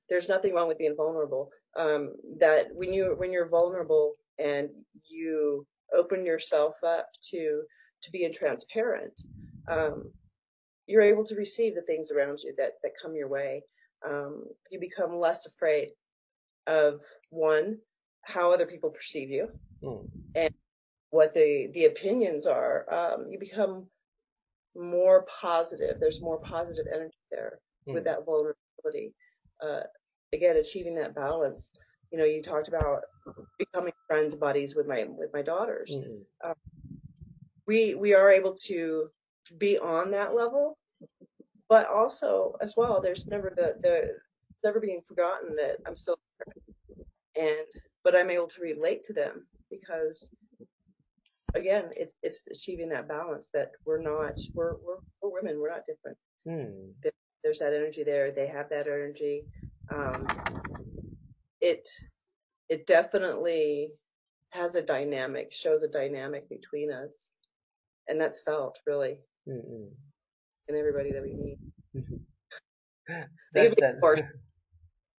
There's 0.08 0.28
nothing 0.28 0.54
wrong 0.54 0.68
with 0.68 0.78
being 0.78 0.96
vulnerable. 0.96 1.50
Um, 1.76 2.14
that 2.38 2.68
when 2.74 2.92
you 2.92 3.14
when 3.18 3.32
you're 3.32 3.48
vulnerable 3.48 4.14
and 4.38 4.68
you 5.08 5.66
open 5.94 6.24
yourself 6.26 6.82
up 6.84 7.06
to 7.30 7.62
to 8.02 8.10
being 8.10 8.32
transparent, 8.32 9.20
um, 9.70 10.12
you're 10.86 11.02
able 11.02 11.24
to 11.24 11.34
receive 11.36 11.74
the 11.74 11.82
things 11.82 12.10
around 12.10 12.40
you 12.42 12.54
that 12.56 12.72
that 12.82 12.92
come 13.00 13.14
your 13.14 13.28
way. 13.28 13.62
Um, 14.06 14.44
you 14.70 14.80
become 14.80 15.18
less 15.18 15.46
afraid 15.46 15.90
of 16.66 17.00
one 17.30 17.78
how 18.22 18.52
other 18.52 18.66
people 18.66 18.90
perceive 18.90 19.30
you 19.30 19.48
Hmm. 19.82 20.06
and 20.34 20.50
what 21.10 21.32
the 21.32 21.70
the 21.74 21.86
opinions 21.86 22.46
are. 22.46 22.92
Um, 22.92 23.26
you 23.30 23.38
become 23.38 23.86
more 24.76 25.26
positive. 25.40 25.98
There's 26.00 26.22
more 26.22 26.38
positive 26.40 26.86
energy 26.92 27.18
there 27.30 27.60
with 27.86 28.02
Hmm. 28.02 28.04
that 28.04 28.24
vulnerability. 28.24 29.14
Uh, 29.60 29.82
again, 30.32 30.56
achieving 30.56 30.94
that 30.96 31.14
balance. 31.14 31.72
You 32.10 32.18
know, 32.18 32.24
you 32.24 32.42
talked 32.42 32.68
about 32.68 33.02
becoming 33.58 33.92
friends, 34.06 34.34
buddies 34.34 34.74
with 34.74 34.86
my 34.86 35.04
with 35.08 35.30
my 35.32 35.42
daughters. 35.42 35.94
Mm-mm. 35.94 36.54
We 37.66 37.94
we 37.94 38.14
are 38.14 38.30
able 38.30 38.54
to 38.66 39.10
be 39.58 39.78
on 39.78 40.10
that 40.12 40.34
level, 40.34 40.78
but 41.68 41.88
also 41.88 42.56
as 42.62 42.74
well, 42.76 43.00
there's 43.00 43.26
never 43.26 43.52
the 43.54 43.76
the 43.82 44.16
never 44.64 44.80
being 44.80 45.02
forgotten 45.06 45.54
that 45.56 45.76
I'm 45.86 45.96
still 45.96 46.18
there. 46.46 47.46
and 47.46 47.66
but 48.04 48.16
I'm 48.16 48.30
able 48.30 48.46
to 48.48 48.62
relate 48.62 49.04
to 49.04 49.12
them 49.12 49.46
because 49.70 50.30
again, 51.54 51.90
it's 51.96 52.14
it's 52.22 52.46
achieving 52.50 52.88
that 52.90 53.08
balance 53.08 53.50
that 53.52 53.72
we're 53.84 54.00
not 54.00 54.40
we're 54.54 54.74
we're, 54.84 54.98
we're 55.22 55.40
women, 55.40 55.60
we're 55.60 55.70
not 55.70 55.84
different. 55.86 56.16
Hmm. 56.48 56.92
there's 57.42 57.58
that 57.58 57.74
energy 57.74 58.04
there. 58.04 58.30
They 58.30 58.46
have 58.46 58.68
that 58.70 58.86
energy. 58.86 59.44
Um, 59.90 60.26
it 61.60 61.86
it 62.68 62.86
definitely 62.86 63.90
has 64.50 64.74
a 64.74 64.82
dynamic, 64.82 65.52
shows 65.52 65.82
a 65.82 65.88
dynamic 65.88 66.48
between 66.48 66.92
us, 66.92 67.30
and 68.08 68.20
that's 68.20 68.40
felt 68.42 68.78
really 68.86 69.18
Mm-mm. 69.48 69.88
in 70.68 70.76
everybody 70.76 71.12
that 71.12 71.22
we 71.22 71.34
meet. 71.34 71.58
That's 73.54 73.74
that. 73.76 74.24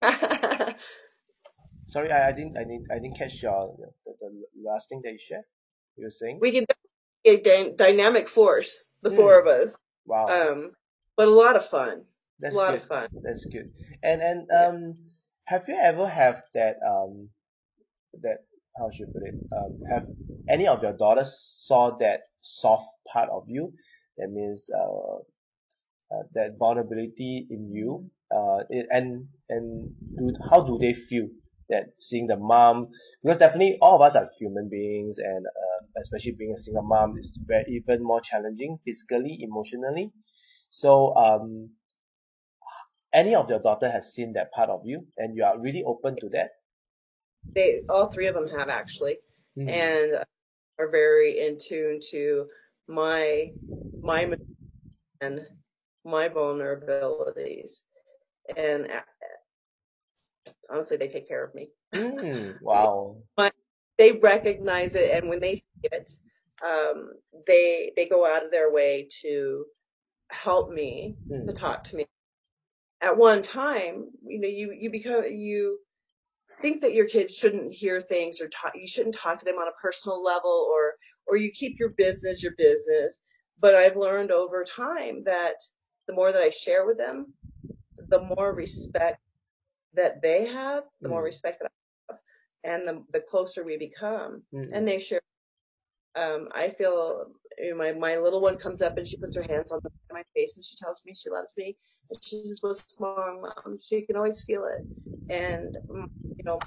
Sorry, 1.88 2.12
I, 2.12 2.30
I 2.30 2.32
didn't 2.32 2.58
I 2.58 2.64
didn't 2.64 2.86
I 2.92 3.00
didn't 3.00 3.18
catch 3.18 3.42
your 3.42 3.76
the, 4.06 4.14
the 4.22 4.32
last 4.64 4.90
thing 4.90 5.02
that 5.04 5.12
you 5.12 5.18
shared. 5.18 5.44
You 5.98 6.06
were 6.06 6.12
saying? 6.12 6.38
we 6.40 6.52
can 6.52 6.66
be 7.26 7.32
a 7.32 7.38
dy- 7.38 7.74
dynamic 7.76 8.30
force, 8.30 8.88
the 9.02 9.10
four 9.12 9.40
of 9.40 9.48
us. 9.48 9.76
Wow, 10.06 10.28
Um, 10.30 10.72
but 11.18 11.28
a 11.28 11.32
lot 11.32 11.56
of 11.56 11.66
fun. 11.66 12.04
That's 12.40 12.56
a 12.56 12.58
lot 12.58 12.74
good. 12.74 12.82
of 12.82 12.88
fun. 12.88 13.10
That's 13.24 13.46
good. 13.46 13.68
And 14.04 14.22
and 14.22 14.48
um, 14.52 14.96
have 15.46 15.68
you 15.68 15.76
ever 15.76 16.08
have 16.08 16.44
that 16.54 16.78
um 16.88 17.30
that 18.22 18.40
how 18.78 18.90
should 18.92 19.10
I 19.10 19.12
put 19.14 19.24
it 19.28 19.36
um 19.56 19.80
have 19.90 20.06
any 20.48 20.68
of 20.68 20.82
your 20.82 20.94
daughters 20.94 21.38
saw 21.68 21.98
that 21.98 22.22
soft 22.42 22.88
part 23.12 23.30
of 23.30 23.44
you? 23.48 23.74
That 24.18 24.30
means 24.30 24.70
uh, 24.74 25.18
uh 26.16 26.24
that 26.34 26.58
vulnerability 26.58 27.48
in 27.50 27.72
you. 27.74 28.10
Uh, 28.34 28.64
it, 28.70 28.86
and 28.92 29.28
and 29.50 29.90
do 30.18 30.34
how 30.50 30.62
do 30.62 30.78
they 30.78 30.94
feel 30.94 31.28
that 31.70 31.86
seeing 32.00 32.28
the 32.28 32.38
mom 32.38 32.90
because 33.24 33.38
definitely 33.38 33.78
all 33.82 33.96
of 33.96 34.02
us 34.02 34.16
are 34.16 34.30
human 34.40 34.70
beings 34.70 35.18
and 35.18 35.46
uh, 35.46 36.00
especially 36.00 36.32
being 36.32 36.52
a 36.54 36.58
single 36.58 36.84
mom 36.84 37.16
is 37.18 37.40
very 37.48 37.66
even 37.70 38.04
more 38.04 38.22
challenging 38.22 38.78
physically 38.84 39.40
emotionally 39.42 40.12
so 40.70 41.16
um 41.16 41.70
any 43.14 43.36
of 43.36 43.50
your 43.50 43.60
daughter 43.60 43.90
has 43.90 44.14
seen 44.14 44.34
that 44.34 44.52
part 44.52 44.70
of 44.70 44.82
you 44.86 45.08
and 45.18 45.36
you 45.36 45.44
are 45.44 45.60
really 45.62 45.84
open 45.84 46.16
to 46.18 46.30
that 46.30 46.52
They 47.56 47.82
all 47.90 48.08
three 48.08 48.28
of 48.28 48.36
them 48.36 48.48
have 48.50 48.70
actually. 48.70 49.18
Hmm. 49.56 49.68
and 49.70 50.24
are 50.80 50.90
very 50.90 51.40
in 51.40 51.58
tune 51.60 52.00
to 52.12 52.48
my 52.88 53.52
my 54.04 54.34
and 55.22 55.48
my 56.06 56.30
vulnerabilities 56.30 57.84
and 58.58 58.90
honestly 60.70 60.98
they 60.98 61.08
take 61.08 61.28
care 61.28 61.44
of 61.44 61.54
me 61.56 61.70
Hmm. 61.94 62.52
wow 62.62 63.18
they 63.98 64.14
recognize 64.14 64.96
it 64.96 65.12
and 65.12 65.30
when 65.30 65.40
they 65.40 65.56
see 65.56 65.64
it 65.92 66.12
um, 66.64 67.14
they 67.48 67.92
they 67.96 68.08
go 68.08 68.28
out 68.28 68.44
of 68.44 68.52
their 68.52 68.72
way 68.72 69.08
to 69.22 69.66
help 70.32 70.72
me 70.72 71.16
Hmm. 71.30 71.48
to 71.48 71.54
talk 71.54 71.84
to 71.86 71.98
me 71.98 72.06
at 73.02 73.18
one 73.18 73.42
time 73.42 74.06
you 74.26 74.40
know 74.40 74.48
you 74.48 74.76
you 74.80 74.90
become 74.92 75.24
you 75.26 75.80
think 76.62 76.82
that 76.82 76.94
your 76.94 77.06
kids 77.08 77.36
shouldn't 77.36 77.74
hear 77.74 78.02
things 78.02 78.42
or 78.42 78.50
talk 78.50 78.74
you 78.76 78.88
shouldn't 78.88 79.16
talk 79.16 79.40
to 79.40 79.46
them 79.46 79.56
on 79.56 79.68
a 79.68 79.82
personal 79.82 80.24
level 80.24 80.68
or 80.74 80.94
or 81.28 81.38
you 81.38 81.52
keep 81.52 81.80
your 81.80 81.90
business 81.98 82.44
your 82.44 82.54
business 82.58 83.22
but 83.62 83.76
i've 83.76 83.98
learned 83.98 84.32
over 84.32 84.64
time 84.64 85.24
that 85.26 85.56
the 86.08 86.14
more 86.14 86.32
that 86.32 86.42
i 86.42 86.50
share 86.50 86.86
with 86.86 86.98
them 86.98 87.34
the 88.10 88.22
more 88.38 88.54
respect 88.56 89.20
that 89.94 90.22
they 90.22 90.46
have 90.48 90.84
the 91.02 91.10
more 91.10 91.22
Mm. 91.22 91.26
respect 91.26 91.60
that 91.62 91.72
i 92.10 92.14
have 92.14 92.20
and 92.66 92.88
the, 92.88 93.04
the 93.14 93.22
closer 93.22 93.64
we 93.66 93.78
become 93.78 94.44
Mm-mm. 94.54 94.70
and 94.74 94.88
they 94.88 95.00
share 95.00 95.22
um, 96.16 96.50
i 96.54 96.70
feel 96.70 97.28
you 97.60 97.72
know, 97.72 97.78
my, 97.78 97.92
my 97.92 98.18
little 98.18 98.42
one 98.42 98.58
comes 98.58 98.82
up 98.82 98.98
and 98.98 99.06
she 99.06 99.18
puts 99.18 99.36
her 99.36 99.44
hands 99.44 99.72
on 99.72 99.80
my 100.12 100.24
face 100.36 100.56
and 100.56 100.64
she 100.64 100.76
tells 100.76 101.04
me 101.06 101.14
she 101.14 101.30
loves 101.30 101.54
me 101.58 101.76
and 102.10 102.20
she 102.24 102.38
says 102.38 102.60
what's 102.62 102.86
wrong 103.00 103.42
mom 103.42 103.78
she 103.82 104.02
can 104.02 104.16
always 104.16 104.42
feel 104.44 104.66
it. 104.66 104.86
And 105.34 105.78
mm, 105.90 106.08
you 106.38 106.46
know 106.46 106.60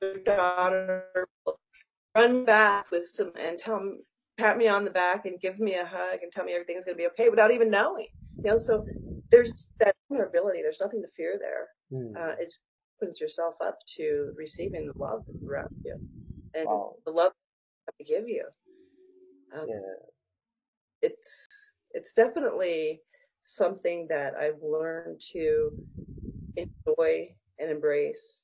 her 0.00 0.14
daughter 0.24 1.28
will 1.44 1.58
run 2.14 2.44
back 2.44 2.90
with 2.90 3.06
some 3.06 3.32
and 3.38 3.58
tell 3.58 3.80
me 3.80 3.98
pat 4.38 4.56
me 4.56 4.68
on 4.68 4.84
the 4.84 4.90
back 4.90 5.26
and 5.26 5.40
give 5.40 5.58
me 5.58 5.74
a 5.74 5.84
hug 5.84 6.20
and 6.22 6.30
tell 6.30 6.44
me 6.44 6.52
everything's 6.52 6.84
going 6.84 6.96
to 6.96 7.02
be 7.02 7.08
okay 7.08 7.28
without 7.28 7.50
even 7.50 7.70
knowing 7.70 8.06
you 8.44 8.50
know? 8.50 8.56
So 8.56 8.84
there's 9.32 9.68
that 9.80 9.96
vulnerability 10.08 10.62
there's 10.62 10.80
nothing 10.80 11.02
to 11.02 11.08
fear 11.16 11.38
there. 11.38 11.68
Hmm. 11.90 12.16
uh, 12.16 12.32
it 12.40 12.44
just 12.44 12.60
opens 13.02 13.20
yourself 13.20 13.54
up 13.64 13.78
to 13.96 14.32
receiving 14.36 14.86
the 14.86 15.02
love 15.02 15.24
around 15.48 15.70
you 15.84 15.96
and 16.54 16.66
wow. 16.66 16.94
the 17.04 17.10
love 17.10 17.32
I 17.88 18.04
give 18.04 18.28
you. 18.28 18.44
Um, 19.52 19.66
yeah 19.66 19.74
it's 21.02 21.46
it's 21.92 22.12
definitely 22.12 23.02
something 23.44 24.06
that 24.10 24.34
I've 24.34 24.62
learned 24.62 25.20
to 25.32 25.70
enjoy 26.56 27.36
and 27.58 27.70
embrace 27.70 28.42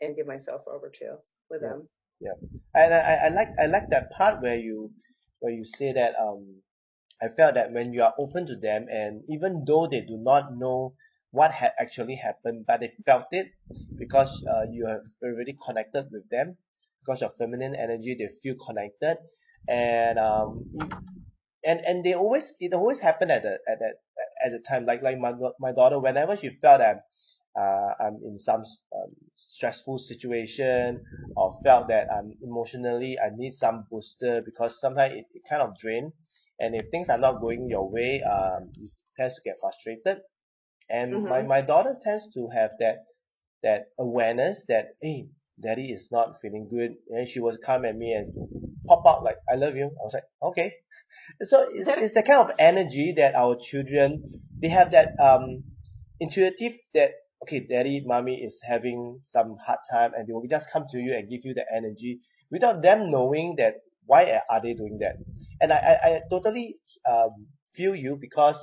and 0.00 0.16
give 0.16 0.26
myself 0.26 0.62
over 0.68 0.90
to 0.90 1.16
with 1.50 1.60
Yeah. 1.60 1.68
them. 1.68 1.88
Yeah, 2.20 2.36
and 2.74 2.92
I, 2.94 3.14
I 3.26 3.28
like 3.28 3.50
I 3.58 3.66
like 3.66 3.88
that 3.90 4.10
part 4.10 4.42
where 4.42 4.56
you 4.58 4.92
where 5.40 5.52
you 5.52 5.64
say 5.64 5.92
that 5.92 6.14
um 6.20 6.62
I 7.22 7.28
felt 7.28 7.54
that 7.54 7.72
when 7.72 7.92
you 7.94 8.02
are 8.02 8.14
open 8.18 8.46
to 8.46 8.56
them 8.56 8.86
and 8.90 9.24
even 9.28 9.64
though 9.66 9.86
they 9.86 10.02
do 10.02 10.18
not 10.18 10.56
know 10.56 10.94
what 11.32 11.52
had 11.52 11.72
actually 11.78 12.16
happened, 12.16 12.66
but 12.66 12.80
they 12.80 12.94
felt 13.06 13.26
it 13.32 13.52
because 13.98 14.42
uh, 14.50 14.64
you 14.70 14.86
have 14.86 15.04
already 15.22 15.56
connected 15.64 16.08
with 16.12 16.28
them 16.30 16.58
because 17.02 17.22
of 17.22 17.36
feminine 17.36 17.74
energy, 17.76 18.14
they 18.16 18.28
feel 18.42 18.56
connected, 18.56 19.18
and 19.68 20.18
um 20.18 20.66
and 21.64 21.80
and 21.86 22.04
they 22.04 22.14
always 22.14 22.54
it 22.60 22.72
always 22.74 23.00
happened 23.00 23.30
at 23.32 23.42
the 23.42 23.58
at 23.68 23.78
that 23.80 23.94
at 24.44 24.52
the 24.52 24.58
time. 24.60 24.84
Like 24.86 25.02
like 25.02 25.18
my 25.18 25.32
my 25.58 25.72
daughter 25.72 25.98
whenever 25.98 26.36
she 26.36 26.50
felt 26.50 26.80
that 26.80 27.04
uh, 27.58 27.92
I'm 28.00 28.20
in 28.24 28.38
some 28.38 28.62
um, 28.94 29.10
stressful 29.34 29.98
situation 29.98 31.02
or 31.36 31.52
felt 31.64 31.88
that 31.88 32.08
I'm 32.12 32.32
emotionally 32.42 33.18
I 33.18 33.30
need 33.34 33.52
some 33.54 33.86
booster 33.90 34.42
because 34.42 34.80
sometimes 34.80 35.14
it, 35.14 35.26
it 35.34 35.42
kind 35.48 35.62
of 35.62 35.76
drain. 35.78 36.12
And 36.60 36.74
if 36.74 36.88
things 36.90 37.08
are 37.08 37.18
not 37.18 37.40
going 37.40 37.68
your 37.68 37.88
way 37.90 38.22
um 38.22 38.70
you 38.78 38.88
tends 39.16 39.34
to 39.36 39.42
get 39.42 39.58
frustrated. 39.60 40.22
And 40.90 41.26
my 41.26 41.42
Mhm. 41.42 41.46
my 41.46 41.62
daughter 41.62 41.94
tends 42.00 42.28
to 42.34 42.48
have 42.48 42.72
that 42.80 43.06
that 43.62 43.88
awareness 43.98 44.64
that 44.68 44.96
hey 45.00 45.30
daddy 45.60 45.92
is 45.92 46.10
not 46.12 46.40
feeling 46.40 46.68
good. 46.68 46.96
And 47.08 47.28
she 47.28 47.40
would 47.40 47.60
come 47.62 47.84
at 47.84 47.96
me 47.96 48.12
and 48.14 48.26
pop 48.88 49.02
out 49.06 49.24
like 49.24 49.36
I 49.50 49.54
love 49.56 49.76
you. 49.76 49.86
I 49.86 50.02
was 50.04 50.14
like 50.14 50.24
okay. 50.42 50.72
So 51.42 51.66
it's, 51.70 51.88
it's 51.88 52.14
the 52.14 52.22
kind 52.22 52.40
of 52.40 52.54
energy 52.58 53.14
that 53.16 53.34
our 53.34 53.56
children 53.56 54.22
they 54.62 54.68
have 54.68 54.92
that 54.92 55.10
um 55.20 55.64
intuitive 56.20 56.74
that 56.94 57.10
okay 57.42 57.60
daddy 57.60 58.02
mommy 58.06 58.42
is 58.42 58.60
having 58.66 59.18
some 59.22 59.56
hard 59.64 59.80
time 59.90 60.12
and 60.14 60.26
they 60.28 60.32
will 60.32 60.46
just 60.48 60.70
come 60.70 60.84
to 60.90 60.98
you 60.98 61.14
and 61.14 61.28
give 61.28 61.40
you 61.44 61.54
the 61.54 61.64
energy 61.74 62.20
without 62.50 62.82
them 62.82 63.10
knowing 63.10 63.56
that 63.56 63.74
why 64.06 64.40
are 64.50 64.60
they 64.60 64.74
doing 64.74 64.98
that? 65.00 65.16
And 65.60 65.72
I 65.72 65.76
I, 65.76 66.08
I 66.08 66.20
totally 66.30 66.76
um 67.08 67.46
feel 67.74 67.94
you 67.94 68.16
because 68.20 68.58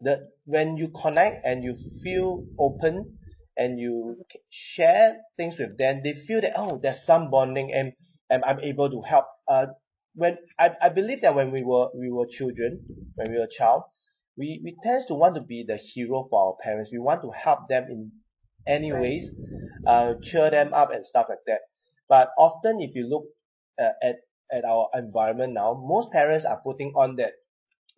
the 0.00 0.28
when 0.44 0.76
you 0.76 0.88
connect 0.88 1.44
and 1.44 1.62
you 1.62 1.74
feel 2.02 2.44
open 2.58 3.18
and 3.56 3.78
you 3.78 4.16
share 4.50 5.20
things 5.36 5.58
with 5.58 5.76
them 5.78 6.00
they 6.02 6.12
feel 6.14 6.40
that 6.40 6.52
oh 6.56 6.78
there's 6.82 7.04
some 7.04 7.30
bonding 7.30 7.72
and 7.72 7.92
and 8.34 8.44
I'm 8.44 8.60
able 8.60 8.90
to 8.90 9.02
help 9.02 9.26
uh 9.48 9.66
when 10.14 10.38
I, 10.58 10.70
I 10.82 10.88
believe 10.90 11.22
that 11.22 11.34
when 11.34 11.50
we 11.52 11.62
were 11.62 11.88
we 11.94 12.10
were 12.10 12.26
children 12.26 12.80
when 13.16 13.30
we 13.32 13.38
were 13.38 13.44
a 13.44 13.48
child 13.58 13.84
we 14.36 14.60
we 14.64 14.76
tend 14.82 15.04
to 15.08 15.14
want 15.14 15.34
to 15.36 15.42
be 15.42 15.64
the 15.64 15.76
hero 15.76 16.26
for 16.30 16.40
our 16.48 16.56
parents. 16.62 16.90
We 16.92 16.98
want 16.98 17.22
to 17.22 17.30
help 17.30 17.68
them 17.68 17.84
in 17.90 18.12
any 18.66 18.92
ways 18.92 19.30
uh 19.86 20.14
cheer 20.22 20.50
them 20.50 20.72
up 20.74 20.90
and 20.92 21.04
stuff 21.06 21.26
like 21.28 21.44
that. 21.46 21.60
But 22.08 22.30
often 22.38 22.80
if 22.80 22.94
you 22.94 23.06
look 23.08 23.26
uh, 23.78 23.92
at 24.02 24.16
at 24.52 24.64
our 24.64 24.88
environment 24.94 25.54
now 25.54 25.74
most 25.74 26.10
parents 26.12 26.44
are 26.44 26.60
putting 26.64 26.92
on 26.96 27.16
that 27.16 27.34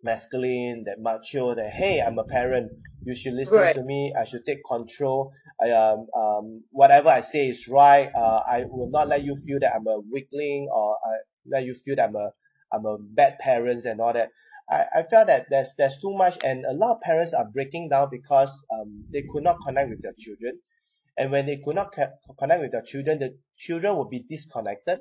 masculine, 0.03 0.83
that 0.85 0.99
macho, 0.99 1.55
that 1.55 1.69
hey, 1.71 2.01
I'm 2.01 2.19
a 2.19 2.23
parent, 2.23 2.71
you 3.03 3.15
should 3.15 3.33
listen 3.33 3.61
Right. 3.61 3.73
to 3.73 3.83
me, 3.83 4.13
I 4.17 4.25
should 4.25 4.45
take 4.45 4.63
control, 4.65 5.33
I 5.61 5.71
um 5.71 6.07
um 6.15 6.63
whatever 6.71 7.09
I 7.09 7.21
say 7.21 7.49
is 7.49 7.67
right, 7.67 8.09
uh 8.15 8.41
I 8.47 8.65
will 8.69 8.89
not 8.89 9.07
let 9.07 9.23
you 9.23 9.35
feel 9.45 9.59
that 9.61 9.73
I'm 9.75 9.87
a 9.87 9.99
weakling 10.11 10.69
or 10.73 10.97
I 11.05 11.17
let 11.45 11.65
you 11.65 11.73
feel 11.73 11.95
that 11.95 12.09
I'm 12.09 12.15
a 12.15 12.31
I'm 12.71 12.85
a 12.85 12.97
bad 12.99 13.39
parent 13.39 13.85
and 13.85 14.01
all 14.01 14.13
that. 14.13 14.29
I, 14.69 14.85
I 14.97 15.03
felt 15.03 15.27
that 15.27 15.47
there's 15.49 15.73
there's 15.77 15.97
too 15.99 16.13
much 16.13 16.37
and 16.43 16.65
a 16.65 16.73
lot 16.73 16.95
of 16.95 17.01
parents 17.01 17.33
are 17.33 17.45
breaking 17.45 17.89
down 17.89 18.09
because 18.11 18.51
um 18.73 19.05
they 19.13 19.23
could 19.29 19.43
not 19.43 19.57
connect 19.65 19.89
with 19.89 20.01
their 20.01 20.13
children. 20.17 20.59
And 21.17 21.31
when 21.31 21.45
they 21.45 21.57
could 21.57 21.75
not 21.75 21.91
connect 22.39 22.61
with 22.61 22.71
their 22.71 22.81
children 22.81 23.19
the 23.19 23.37
children 23.57 23.95
will 23.97 24.09
be 24.09 24.19
disconnected 24.27 24.99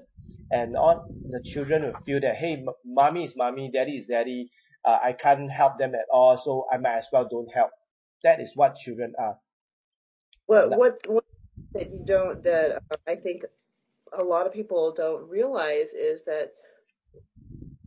and 0.51 0.77
all 0.77 1.05
the 1.25 1.41
children 1.43 1.83
will 1.83 1.95
feel 2.05 2.21
that 2.21 2.37
hey 2.37 2.65
mommy 2.85 3.25
is 3.25 3.37
mommy 3.37 3.71
daddy 3.71 3.97
is 3.99 4.07
daddy 4.07 4.51
uh, 4.87 4.99
I 5.03 5.13
can't 5.13 5.51
help 5.51 5.79
them 5.79 5.95
at 5.95 6.07
all 6.11 6.39
so 6.39 6.67
I 6.73 6.79
might 6.79 6.99
as 6.99 7.09
well 7.13 7.29
don't 7.29 7.53
help 7.53 7.71
that 8.23 8.41
is 8.41 8.57
what 8.57 8.77
children 8.77 9.13
are 9.19 9.37
What 10.47 10.71
Like- 10.71 10.79
what 10.79 11.09
what 11.09 11.25
that 11.75 11.93
you 11.93 12.03
don't 12.07 12.43
that 12.43 12.83
uh, 12.91 12.97
I 13.07 13.17
think 13.17 13.45
a 14.13 14.23
lot 14.23 14.47
of 14.47 14.53
people 14.53 14.93
don't 14.93 15.29
realize 15.29 15.93
is 15.93 16.25
that 16.25 16.53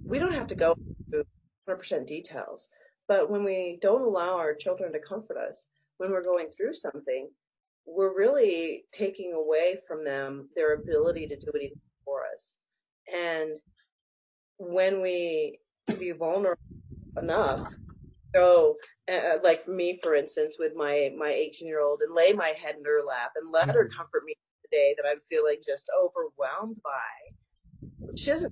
we 0.06 0.20
don't 0.20 0.34
have 0.34 0.48
to 0.48 0.56
go 0.56 0.76
into 1.12 1.26
100% 1.68 2.08
details, 2.08 2.70
but 3.08 3.30
when 3.30 3.44
we 3.44 3.78
don't 3.82 4.02
allow 4.02 4.36
our 4.36 4.54
children 4.54 4.92
to 4.94 5.00
comfort 5.00 5.38
us 5.38 5.68
when 5.98 6.12
we're 6.12 6.24
going 6.24 6.50
through 6.50 6.74
something, 6.74 7.30
we're 7.86 8.16
really 8.18 8.86
taking 8.92 9.34
away 9.34 9.78
from 9.88 10.04
them 10.04 10.50
their 10.56 10.74
ability 10.74 11.28
to 11.28 11.36
do 11.36 11.52
anything 11.56 11.78
for 12.06 12.22
us. 12.34 12.56
And 13.14 13.52
when 14.58 15.02
we 15.02 15.60
be 16.00 16.12
vulnerable 16.12 16.58
enough, 17.22 17.62
So, 18.36 18.78
uh, 19.12 19.40
like 19.44 19.68
me, 19.68 20.00
for 20.04 20.16
instance, 20.16 20.58
with 20.60 20.74
my 20.76 21.12
my 21.18 21.30
18 21.32 21.68
year 21.68 21.82
old, 21.82 22.02
and 22.02 22.16
lay 22.16 22.34
my 22.34 22.50
head 22.50 22.76
in 22.78 22.86
her 22.86 23.04
lap 23.08 23.32
and 23.36 23.52
let 23.52 23.70
her 23.70 23.88
Mhm. 23.88 23.92
comfort 23.98 24.24
me 24.26 24.36
the 24.64 24.70
day 24.78 24.96
that 24.98 25.08
I'm 25.10 25.22
feeling 25.30 25.58
just 25.66 25.90
overwhelmed 26.00 26.80
by. 26.84 27.02
She 28.16 28.32
doesn't 28.32 28.52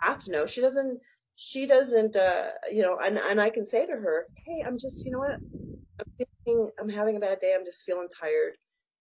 have 0.00 0.18
to 0.24 0.30
know. 0.30 0.46
She 0.46 0.60
doesn't. 0.60 1.00
She 1.36 1.66
doesn't. 1.66 2.16
Uh, 2.16 2.52
you 2.70 2.82
know, 2.82 2.98
and 2.98 3.18
and 3.18 3.40
I 3.40 3.50
can 3.50 3.64
say 3.64 3.86
to 3.86 3.92
her, 3.92 4.28
"Hey, 4.44 4.62
I'm 4.66 4.78
just. 4.78 5.04
You 5.04 5.12
know 5.12 5.18
what? 5.20 5.40
I'm 6.20 6.26
feeling. 6.46 6.70
I'm 6.80 6.88
having 6.88 7.16
a 7.16 7.20
bad 7.20 7.40
day. 7.40 7.54
I'm 7.54 7.64
just 7.64 7.84
feeling 7.84 8.08
tired," 8.08 8.56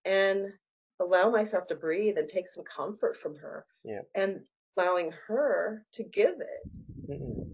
and 0.06 0.54
allow 1.00 1.30
myself 1.30 1.68
to 1.68 1.76
breathe 1.76 2.18
and 2.18 2.30
take 2.30 2.48
some 2.50 2.64
comfort 2.66 3.18
from 3.18 3.38
her. 3.38 3.66
Yeah. 3.84 4.02
And 4.16 4.42
allowing 4.78 5.12
her 5.28 5.86
to 5.94 6.04
give 6.04 6.40
it 6.42 6.76
Mm-mm. 7.10 7.49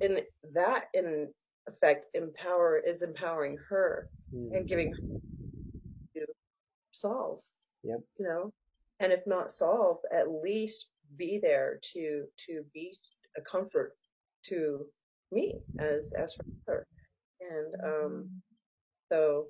And 0.00 0.22
that 0.54 0.88
in 0.94 1.32
effect 1.68 2.06
empower 2.14 2.78
is 2.78 3.02
empowering 3.02 3.56
her 3.68 4.08
Mm. 4.32 4.56
and 4.56 4.68
giving 4.68 4.92
her 4.92 5.00
to 6.14 6.26
solve 6.92 7.42
Yep. 7.82 8.00
you 8.18 8.24
know? 8.24 8.52
And 9.00 9.12
if 9.12 9.26
not 9.26 9.50
solve 9.50 9.98
at 10.12 10.30
least 10.30 10.88
be 11.16 11.38
there 11.38 11.78
to 11.92 12.26
to 12.46 12.62
be 12.72 12.96
a 13.36 13.40
comfort 13.40 13.96
to 14.44 14.86
me 15.32 15.60
as 15.78 16.12
as 16.12 16.34
her 16.34 16.44
mother. 16.66 16.86
And 17.40 17.74
um 17.82 18.42
so 19.10 19.48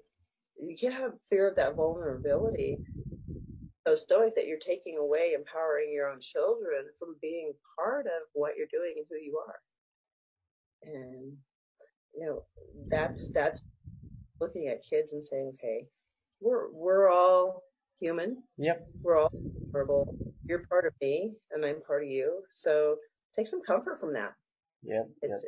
you 0.57 0.77
can't 0.77 0.95
have 0.95 1.13
fear 1.29 1.49
of 1.49 1.57
that 1.57 1.75
vulnerability. 1.77 2.79
So 3.87 3.95
stoic 3.95 4.35
that 4.37 4.47
you're 4.47 4.59
taking 4.59 4.97
away 4.99 5.33
empowering 5.35 5.93
your 5.93 6.09
own 6.09 6.21
children 6.21 6.87
from 6.99 7.17
being 7.21 7.53
part 7.77 8.07
of 8.07 8.23
what 8.33 8.57
you're 8.57 8.67
doing 8.71 8.95
and 8.97 9.07
who 9.11 9.17
you 9.17 9.39
are 9.39 9.59
and 10.85 11.37
you 12.15 12.27
know 12.27 12.43
that's 12.91 13.31
that's 13.33 13.63
looking 14.41 14.69
at 14.69 14.83
kids 14.83 15.13
and 15.13 15.25
saying 15.25 15.53
okay 15.55 15.87
we're 16.41 16.71
we're 16.73 17.11
all 17.11 17.63
human. 18.01 18.43
Yep. 18.57 18.87
We're 19.03 19.19
all 19.21 19.31
vulnerable 19.73 20.17
you're 20.49 20.65
part 20.69 20.87
of 20.87 20.93
me 21.01 21.33
and 21.53 21.65
i'm 21.65 21.81
part 21.83 22.03
of 22.03 22.09
you. 22.09 22.43
So 22.51 22.97
take 23.37 23.47
some 23.47 23.63
comfort 23.63 24.01
from 24.01 24.15
that. 24.15 24.33
Yep 24.83 25.07
yep. 25.23 25.31
It's, 25.31 25.45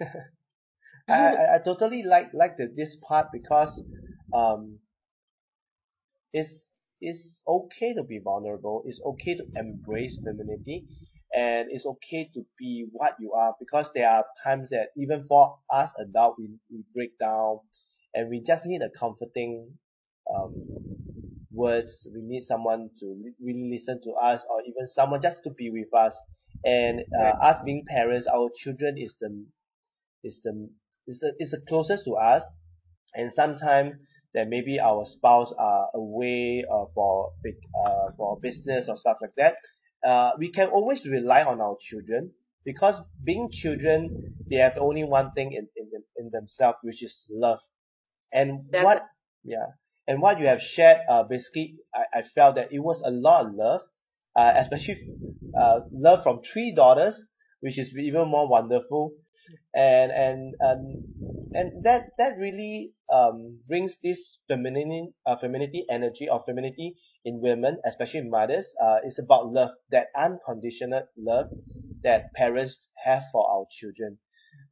I, 1.08 1.14
I, 1.14 1.54
I 1.54 1.58
totally 1.64 2.02
like 2.02 2.34
like 2.34 2.56
the 2.56 2.66
this 2.74 2.96
part 2.96 3.28
because 3.32 3.82
um 4.34 4.78
it's 6.32 6.66
it's 7.00 7.42
okay 7.46 7.94
to 7.94 8.02
be 8.02 8.18
vulnerable. 8.18 8.82
It's 8.86 9.00
okay 9.04 9.36
to 9.36 9.44
embrace 9.54 10.18
femininity 10.22 10.86
and 11.36 11.68
it's 11.70 11.86
okay 11.86 12.30
to 12.34 12.44
be 12.58 12.86
what 12.92 13.16
you 13.20 13.32
are 13.34 13.54
because 13.60 13.92
there 13.94 14.10
are 14.10 14.24
times 14.44 14.70
that 14.70 14.90
even 14.98 15.24
for 15.24 15.58
us 15.70 15.92
adult 16.00 16.36
we, 16.38 16.50
we 16.70 16.84
break 16.94 17.18
down 17.20 17.60
and 18.14 18.30
we 18.30 18.40
just 18.42 18.66
need 18.66 18.82
a 18.82 18.90
comforting 18.98 19.78
um 20.34 20.54
words. 21.52 22.08
We 22.14 22.22
need 22.22 22.42
someone 22.44 22.90
to 23.00 23.32
really 23.42 23.70
listen 23.70 24.00
to 24.02 24.12
us 24.12 24.44
or 24.50 24.62
even 24.62 24.86
someone 24.86 25.20
just 25.20 25.42
to 25.44 25.50
be 25.50 25.70
with 25.70 25.92
us. 25.94 26.20
And 26.64 27.00
uh, 27.18 27.22
Right. 27.22 27.34
us 27.42 27.58
being 27.64 27.84
parents 27.86 28.26
our 28.26 28.50
children 28.56 28.98
is 28.98 29.14
the 29.20 29.46
is 30.24 30.40
the 30.42 30.70
is 31.06 31.20
the 31.20 31.34
is 31.38 31.50
the 31.52 31.60
closest 31.68 32.04
to 32.06 32.14
us. 32.16 32.50
And 33.14 33.32
sometimes 33.32 33.94
that 34.34 34.48
maybe 34.48 34.80
our 34.80 35.04
spouse 35.04 35.52
are 35.58 35.88
away 35.94 36.64
uh, 36.64 36.86
for 36.94 37.32
big 37.42 37.56
uh, 37.84 38.10
for 38.16 38.38
business 38.42 38.88
or 38.88 38.96
stuff 38.96 39.18
like 39.22 39.34
that 39.38 39.56
uh, 40.06 40.32
we 40.38 40.50
can 40.50 40.68
always 40.70 41.06
rely 41.06 41.44
on 41.44 41.60
our 41.60 41.76
children 41.80 42.32
because 42.64 43.02
being 43.24 43.50
children 43.50 44.16
they 44.50 44.56
have 44.56 44.78
only 44.78 45.04
one 45.04 45.32
thing 45.32 45.52
in 45.52 45.68
in, 45.76 45.90
in 46.18 46.30
themselves 46.32 46.78
which 46.82 47.02
is 47.04 47.26
love. 47.30 47.60
And 48.32 48.70
That's 48.70 48.84
what 48.84 49.02
yeah. 49.44 49.66
And 50.08 50.22
what 50.22 50.38
you 50.40 50.46
have 50.46 50.62
shared 50.62 51.00
uh, 51.08 51.24
basically 51.24 51.78
I, 51.94 52.04
I 52.20 52.22
felt 52.22 52.56
that 52.56 52.72
it 52.72 52.80
was 52.80 53.02
a 53.02 53.10
lot 53.10 53.46
of 53.46 53.54
love 53.54 53.82
uh, 54.36 54.54
especially 54.56 54.98
uh, 55.58 55.80
love 55.92 56.22
from 56.22 56.42
three 56.42 56.72
daughters 56.74 57.26
which 57.60 57.78
is 57.78 57.96
even 57.96 58.28
more 58.28 58.48
wonderful. 58.48 59.14
And 59.74 60.12
and 60.12 60.54
and 60.60 61.00
and 61.54 61.84
that 61.84 62.10
that 62.18 62.38
really 62.38 62.95
um 63.10 63.60
brings 63.68 63.98
this 64.02 64.38
feminine 64.48 65.12
uh, 65.26 65.36
femininity 65.36 65.84
energy 65.90 66.28
or 66.28 66.40
femininity 66.40 66.96
in 67.24 67.40
women 67.40 67.78
especially 67.84 68.22
mothers 68.28 68.74
uh 68.82 68.98
it's 69.04 69.18
about 69.20 69.52
love 69.52 69.70
that 69.90 70.06
unconditional 70.16 71.02
love 71.16 71.46
that 72.02 72.32
parents 72.34 72.78
have 73.04 73.22
for 73.32 73.48
our 73.50 73.66
children. 73.70 74.18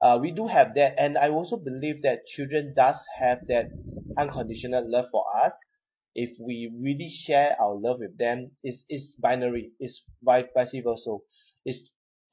Uh 0.01 0.18
we 0.20 0.30
do 0.32 0.47
have 0.47 0.74
that 0.74 0.95
and 0.99 1.18
I 1.18 1.30
also 1.30 1.57
believe 1.57 2.03
that 2.03 2.26
children 2.26 2.74
does 2.76 3.05
have 3.18 3.41
that 3.49 3.66
unconditional 4.16 4.89
love 4.91 5.07
for 5.11 5.24
us. 5.45 5.59
If 6.14 6.39
we 6.41 6.70
really 6.80 7.09
share 7.09 7.57
our 7.61 7.74
love 7.74 8.01
with 8.01 8.16
them 8.18 8.53
it's 8.62 8.85
is 8.89 9.14
binary 9.18 9.72
it's 9.80 10.05
vice 10.22 10.47
versa. 10.57 11.16
It's 11.64 11.80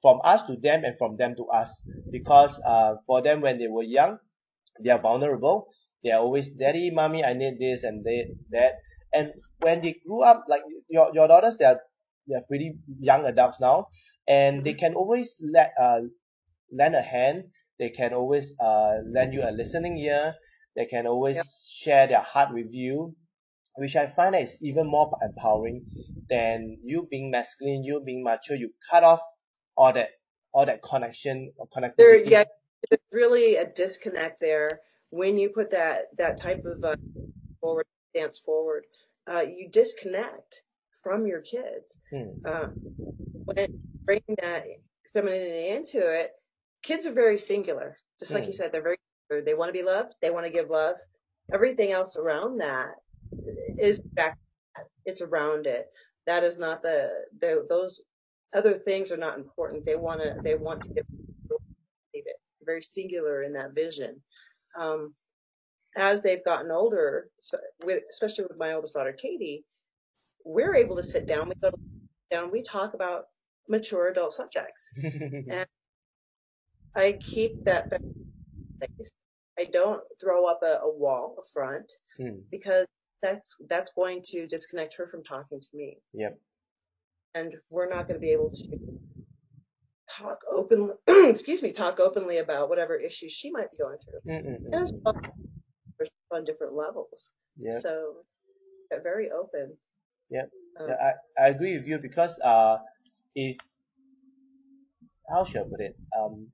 from 0.01 0.19
us 0.23 0.43
to 0.43 0.55
them 0.57 0.83
and 0.85 0.97
from 0.97 1.17
them 1.17 1.35
to 1.35 1.45
us 1.47 1.81
because 2.11 2.59
uh 2.65 2.95
for 3.07 3.21
them 3.21 3.41
when 3.41 3.59
they 3.59 3.67
were 3.67 3.83
young 3.83 4.19
they 4.83 4.89
are 4.89 4.99
vulnerable 4.99 5.69
they 6.03 6.11
are 6.11 6.19
always 6.21 6.49
daddy 6.49 6.91
mommy 6.91 7.23
I 7.23 7.33
need 7.33 7.59
this 7.59 7.83
and 7.83 8.03
they 8.05 8.27
that. 8.51 8.75
And 9.13 9.33
when 9.59 9.81
they 9.81 9.93
grew 10.05 10.21
up 10.23 10.45
like 10.47 10.63
your 10.89 11.11
your 11.13 11.27
daughters 11.27 11.57
they 11.57 11.65
are 11.65 11.81
they 12.27 12.35
are 12.35 12.43
pretty 12.47 12.79
young 12.99 13.25
adults 13.25 13.59
now 13.59 13.87
and 14.27 14.63
they 14.65 14.73
can 14.73 14.95
always 14.95 15.35
let 15.41 15.73
uh 15.79 16.01
lend 16.71 16.95
a 16.95 17.01
hand. 17.01 17.51
They 17.79 17.89
can 17.89 18.13
always 18.13 18.53
uh 18.59 18.99
lend 19.05 19.33
you 19.33 19.43
a 19.43 19.51
listening 19.51 19.97
ear. 19.97 20.35
They 20.75 20.85
can 20.85 21.07
always 21.07 21.39
Yep. 21.39 21.47
share 21.71 22.07
their 22.07 22.21
heart 22.21 22.53
with 22.53 22.71
you 22.71 23.15
which 23.77 23.95
I 23.95 24.07
find 24.07 24.33
that 24.35 24.43
is 24.43 24.57
even 24.61 24.87
more 24.87 25.11
empowering 25.21 25.87
than 26.29 26.79
you 26.83 27.07
being 27.09 27.31
masculine 27.31 27.83
you 27.83 28.01
being 28.05 28.23
mature, 28.23 28.55
you 28.57 28.73
cut 28.89 29.03
off 29.03 29.21
all 29.77 29.93
that 29.93 30.09
all 30.53 30.65
that 30.65 30.81
connection 30.83 31.53
or 31.57 31.67
There, 31.97 32.15
yeah, 32.15 32.43
there's 32.89 33.01
really 33.11 33.55
a 33.55 33.65
disconnect 33.71 34.39
there 34.39 34.81
when 35.11 35.37
you 35.37 35.49
put 35.49 35.69
that 35.71 36.05
that 36.17 36.41
type 36.41 36.63
of 36.65 36.83
uh, 36.83 36.95
forward 37.61 37.85
stance 38.15 38.39
forward. 38.39 38.85
Uh, 39.31 39.41
you 39.41 39.69
disconnect 39.69 40.63
from 41.03 41.25
your 41.27 41.41
kids. 41.41 41.97
Uh, 42.45 42.67
when 43.45 43.67
bringing 44.05 44.35
that 44.41 44.65
femininity 45.13 45.69
into 45.69 45.99
it, 45.99 46.31
kids 46.83 47.05
are 47.05 47.13
very 47.13 47.37
singular. 47.37 47.97
Just 48.19 48.33
like 48.33 48.43
you 48.43 48.47
Hmm. 48.47 48.53
said, 48.53 48.71
they're 48.73 48.81
very 48.81 48.97
they 49.45 49.53
want 49.53 49.69
to 49.69 49.79
be 49.79 49.85
loved, 49.85 50.17
they 50.21 50.29
want 50.29 50.45
to 50.45 50.51
give 50.51 50.69
love. 50.69 50.97
Everything 51.53 51.91
else 51.91 52.17
around 52.17 52.57
that 52.57 52.95
is 53.79 54.01
back. 54.17 54.35
It's 55.05 55.21
around 55.21 55.67
it. 55.67 55.87
That 56.27 56.43
is 56.43 56.59
not 56.59 56.81
the, 56.81 57.11
the 57.39 57.65
those 57.69 58.01
other 58.53 58.77
things 58.77 59.11
are 59.11 59.17
not 59.17 59.37
important. 59.37 59.85
They 59.85 59.95
want 59.95 60.19
to 60.21 60.33
they 60.43 60.55
want 60.55 60.81
to 60.81 60.89
give 60.93 61.03
very 62.65 62.81
singular 62.81 63.43
in 63.43 63.53
that 63.53 63.73
vision. 63.73 64.21
Um, 64.79 65.13
as 65.97 66.21
they've 66.21 66.43
gotten 66.45 66.71
older, 66.71 67.27
so 67.41 67.57
with, 67.83 68.03
especially 68.09 68.45
with 68.45 68.57
my 68.57 68.73
oldest 68.73 68.93
daughter 68.93 69.11
Katie, 69.13 69.65
we're 70.45 70.75
able 70.75 70.95
to 70.95 71.03
sit 71.03 71.27
down. 71.27 71.49
We 71.49 71.53
go 71.61 71.71
down. 72.31 72.51
We 72.51 72.61
talk 72.61 72.93
about 72.93 73.25
mature 73.67 74.07
adult 74.09 74.33
subjects. 74.33 74.93
And 75.03 75.65
I 76.95 77.13
keep 77.21 77.63
that 77.65 77.89
face. 77.89 79.09
I 79.59 79.65
don't 79.71 80.01
throw 80.19 80.45
up 80.45 80.61
a, 80.63 80.79
a 80.83 80.89
wall, 80.91 81.35
a 81.39 81.43
front, 81.53 81.91
Hmm. 82.17 82.39
because 82.49 82.87
that's 83.21 83.55
that's 83.69 83.91
going 83.95 84.21
to 84.25 84.47
disconnect 84.47 84.95
her 84.97 85.07
from 85.07 85.23
talking 85.23 85.59
to 85.59 85.67
me, 85.73 85.99
Yep. 86.13 86.39
and 87.35 87.53
we're 87.69 87.87
not 87.89 88.07
going 88.07 88.19
to 88.19 88.25
be 88.25 88.31
able 88.31 88.49
to 88.49 88.77
talk 90.17 90.41
openly. 90.51 90.93
excuse 91.07 91.61
me, 91.63 91.71
talk 91.71 91.99
openly 91.99 92.37
about 92.37 92.69
whatever 92.69 92.95
issues 92.97 93.31
she 93.31 93.51
might 93.51 93.71
be 93.71 93.77
going 93.77 93.97
through, 94.03 94.33
Mm, 94.33 94.45
mm, 94.45 94.65
and 94.65 94.75
mm. 94.75 94.81
as 94.83 94.93
well 95.03 95.15
on 96.31 96.45
different 96.45 96.73
levels. 96.73 97.31
Yep. 97.57 97.81
So, 97.81 98.13
very 99.03 99.29
open. 99.31 99.77
Yep. 100.29 100.49
Um, 100.79 100.87
Yeah, 100.89 100.95
I, 101.37 101.43
I 101.43 101.47
agree 101.49 101.77
with 101.77 101.87
you 101.87 101.99
because 101.99 102.39
uh 102.39 102.77
if 103.35 103.57
how 105.29 105.43
should 105.45 105.61
I 105.61 105.63
put 105.69 105.81
it 105.81 105.95
um 106.17 106.47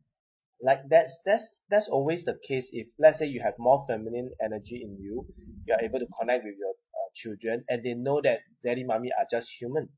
like 0.62 0.82
that's 0.90 1.20
that's 1.26 1.56
that's 1.70 1.88
always 1.90 2.24
the 2.26 2.38
case 2.48 2.70
if 2.74 2.88
let's 3.00 3.20
say 3.20 3.28
you 3.28 3.42
have 3.42 3.54
more 3.60 3.84
feminine 3.88 4.32
energy 4.44 4.82
in 4.84 4.98
you 5.02 5.26
you 5.66 5.74
are 5.74 5.82
able 5.82 6.00
to 6.00 6.08
connect 6.20 6.46
with 6.46 6.56
your 6.58 6.72
uh, 6.72 7.10
children 7.16 7.64
and 7.70 7.84
they 7.84 7.94
know 7.94 8.22
that 8.22 8.40
daddy 8.66 8.84
mommy 8.84 9.12
are 9.20 9.28
just 9.30 9.52
human 9.62 9.90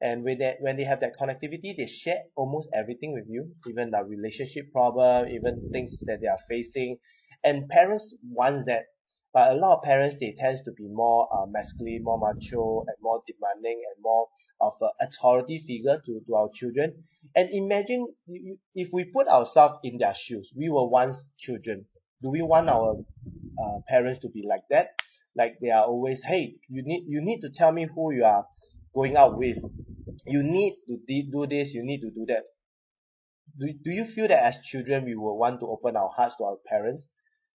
and 0.00 0.24
when 0.24 0.38
they 0.38 0.54
when 0.60 0.76
they 0.76 0.84
have 0.84 1.00
that 1.00 1.16
connectivity 1.18 1.74
they 1.76 1.86
share 1.86 2.22
almost 2.36 2.68
everything 2.74 3.12
with 3.12 3.24
you 3.28 3.50
even 3.66 3.90
the 3.90 4.04
relationship 4.04 4.70
problem 4.72 5.26
even 5.28 5.70
things 5.72 6.00
that 6.06 6.20
they 6.20 6.26
are 6.26 6.38
facing. 6.48 6.98
And 7.44 7.68
parents 7.68 8.14
want 8.28 8.66
that. 8.66 8.86
But 9.32 9.52
a 9.52 9.54
lot 9.54 9.76
of 9.78 9.82
parents 9.84 10.16
they 10.18 10.34
tends 10.38 10.62
to 10.62 10.72
be 10.72 10.88
more 10.88 11.28
uh, 11.32 11.46
masculine 11.46 12.02
more 12.02 12.18
macho 12.18 12.84
and 12.86 12.96
more 13.00 13.22
demanding 13.26 13.82
and 13.94 14.02
more 14.02 14.28
of 14.60 14.72
an 14.80 14.90
authority 15.00 15.58
figure 15.58 16.00
to, 16.04 16.20
to 16.26 16.34
our 16.34 16.48
children. 16.52 17.04
And 17.34 17.50
imagine 17.50 18.06
if 18.74 18.88
we 18.92 19.04
put 19.04 19.28
ourselves 19.28 19.78
in 19.82 19.98
their 19.98 20.14
shoes 20.14 20.52
we 20.56 20.68
were 20.68 20.88
once 20.88 21.26
children. 21.38 21.86
Do 22.22 22.30
we 22.30 22.42
want 22.42 22.68
our 22.68 22.96
uh, 23.62 23.78
parents 23.88 24.20
to 24.20 24.28
be 24.28 24.44
like 24.46 24.62
that? 24.70 24.88
Like 25.34 25.56
they 25.60 25.70
are 25.70 25.84
always 25.84 26.22
hey 26.22 26.54
you 26.68 26.82
need 26.82 27.04
you 27.06 27.20
need 27.22 27.40
to 27.42 27.50
tell 27.50 27.72
me 27.72 27.86
who 27.94 28.12
you 28.12 28.24
are 28.24 28.46
going 28.94 29.16
out 29.16 29.36
with 29.36 29.58
you 30.26 30.42
need 30.42 30.74
to 30.88 30.98
do 31.32 31.46
this 31.46 31.74
you 31.74 31.82
need 31.84 32.00
to 32.00 32.10
do 32.10 32.24
that. 32.26 32.44
Do, 33.58 33.72
do 33.72 33.90
you 33.90 34.04
feel 34.04 34.28
that 34.28 34.44
as 34.44 34.60
children 34.62 35.04
we 35.04 35.14
will 35.16 35.38
want 35.38 35.60
to 35.60 35.66
open 35.66 35.96
our 35.96 36.08
hearts 36.10 36.36
to 36.36 36.44
our 36.44 36.58
parents 36.66 37.08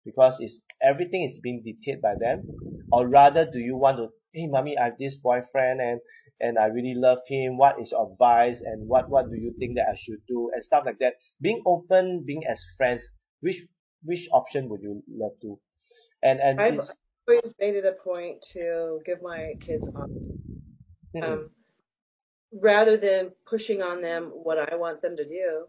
because 0.05 0.39
it's 0.39 0.59
everything 0.81 1.23
is 1.23 1.39
being 1.39 1.61
dictated 1.63 2.01
by 2.01 2.15
them? 2.19 2.45
Or 2.91 3.07
rather 3.07 3.49
do 3.49 3.59
you 3.59 3.77
want 3.77 3.97
to 3.97 4.09
hey 4.33 4.47
mommy 4.47 4.77
I 4.77 4.85
have 4.85 4.97
this 4.97 5.15
boyfriend 5.15 5.79
and 5.81 6.01
and 6.39 6.57
I 6.57 6.67
really 6.67 6.95
love 6.95 7.19
him. 7.27 7.57
What 7.57 7.79
is 7.79 7.91
your 7.91 8.09
advice 8.11 8.61
and 8.61 8.87
what 8.87 9.09
what 9.11 9.29
do 9.29 9.37
you 9.37 9.55
think 9.59 9.75
that 9.77 9.89
I 9.89 9.93
should 9.95 10.25
do? 10.27 10.49
and 10.53 10.63
stuff 10.63 10.85
like 10.85 10.99
that. 10.99 11.15
Being 11.41 11.61
open 11.65 12.23
being 12.25 12.45
as 12.47 12.63
friends 12.77 13.07
which 13.41 13.61
which 14.03 14.27
option 14.31 14.69
would 14.69 14.81
you 14.81 15.03
love 15.07 15.33
to? 15.41 15.59
And 16.23 16.39
and 16.41 16.59
I've 16.59 16.79
always 17.27 17.55
made 17.59 17.75
it 17.75 17.85
a 17.85 17.93
point 17.93 18.41
to 18.53 19.01
give 19.05 19.21
my 19.21 19.55
kids 19.59 19.87
options. 19.95 20.09
mm, 21.13 21.21
um, 21.23 21.49
rather 22.51 22.97
than 22.97 23.31
pushing 23.45 23.81
on 23.81 24.01
them 24.01 24.25
what 24.25 24.57
I 24.57 24.75
want 24.75 25.01
them 25.01 25.15
to 25.17 25.25
do, 25.25 25.65